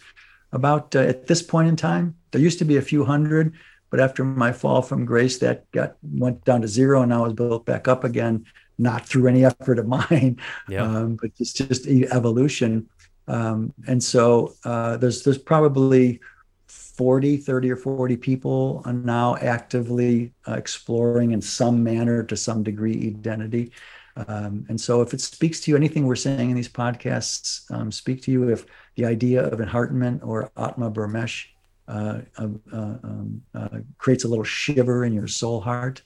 [0.53, 3.55] About uh, at this point in time, there used to be a few hundred,
[3.91, 7.33] but after my fall from grace, that got went down to zero, and now is
[7.33, 8.45] built back up again.
[8.79, 10.39] Not through any effort of mine,
[10.69, 10.83] yeah.
[10.83, 12.89] um, but it's just evolution.
[13.29, 16.21] Um, and so uh, there's there's probably
[16.67, 22.63] 40, 30 or 40 people are now actively uh, exploring in some manner to some
[22.63, 23.73] degree Edenity.
[24.17, 27.91] Um, and so, if it speaks to you, anything we're saying in these podcasts um,
[27.91, 28.67] speak to you, if
[28.97, 31.47] the idea of enheartment or Atma Brahmesh
[31.89, 36.03] uh, uh, um, uh, creates a little shiver in your soul heart,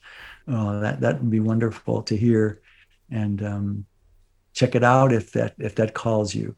[0.47, 2.61] uh, that that would be wonderful to hear.
[3.11, 3.85] And um,
[4.53, 6.55] check it out if that if that calls you.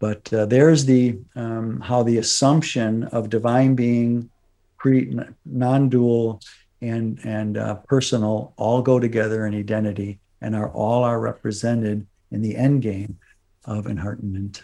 [0.00, 4.30] But uh, there's the um, how the assumption of divine being,
[4.78, 6.40] pre non-dual,
[6.80, 12.42] and and uh, personal all go together in Edenity and are all are represented in
[12.42, 13.18] the end game
[13.66, 14.62] of enheartment.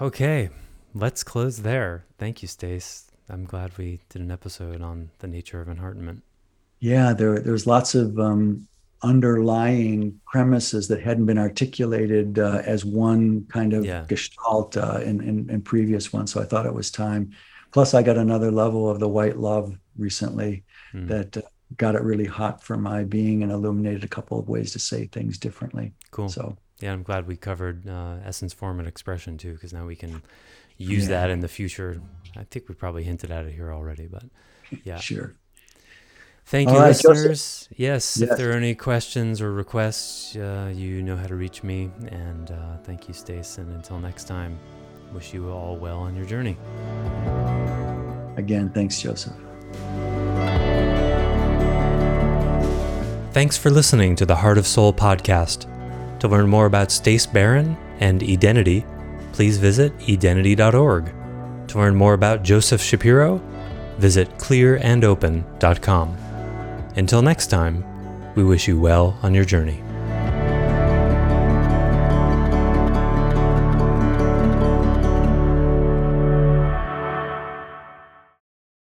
[0.00, 0.50] Okay,
[0.94, 2.04] let's close there.
[2.18, 3.10] Thank you, Stace.
[3.28, 6.22] I'm glad we did an episode on the nature of enheartment.
[6.80, 8.66] Yeah, there there's lots of um,
[9.02, 14.04] underlying premises that hadn't been articulated uh, as one kind of yeah.
[14.08, 16.32] gestalt uh, in, in, in previous ones.
[16.32, 17.30] So I thought it was time.
[17.70, 21.06] Plus, I got another level of the white love recently mm.
[21.08, 21.42] that uh,
[21.76, 25.06] got it really hot for my being and illuminated a couple of ways to say
[25.06, 25.92] things differently.
[26.10, 26.28] Cool.
[26.28, 29.96] So yeah, I'm glad we covered uh, essence, form, and expression too, because now we
[29.96, 30.22] can
[30.76, 31.20] use yeah.
[31.20, 32.00] that in the future.
[32.36, 34.24] I think we probably hinted at it here already, but
[34.84, 34.98] yeah.
[34.98, 35.34] sure.
[36.48, 37.68] Thank you, right, listeners.
[37.72, 41.62] Yes, yes, if there are any questions or requests, uh, you know how to reach
[41.62, 41.90] me.
[42.06, 43.58] And uh, thank you, Stace.
[43.58, 44.58] And until next time,
[45.12, 46.56] wish you all well on your journey.
[48.38, 49.34] Again, thanks, Joseph.
[53.32, 55.68] Thanks for listening to the Heart of Soul podcast.
[56.20, 58.86] To learn more about Stace Barron and Edenity,
[59.32, 61.12] please visit edenity.org.
[61.68, 63.36] To learn more about Joseph Shapiro,
[63.98, 66.27] visit clearandopen.com.
[66.96, 67.84] Until next time,
[68.34, 69.82] we wish you well on your journey.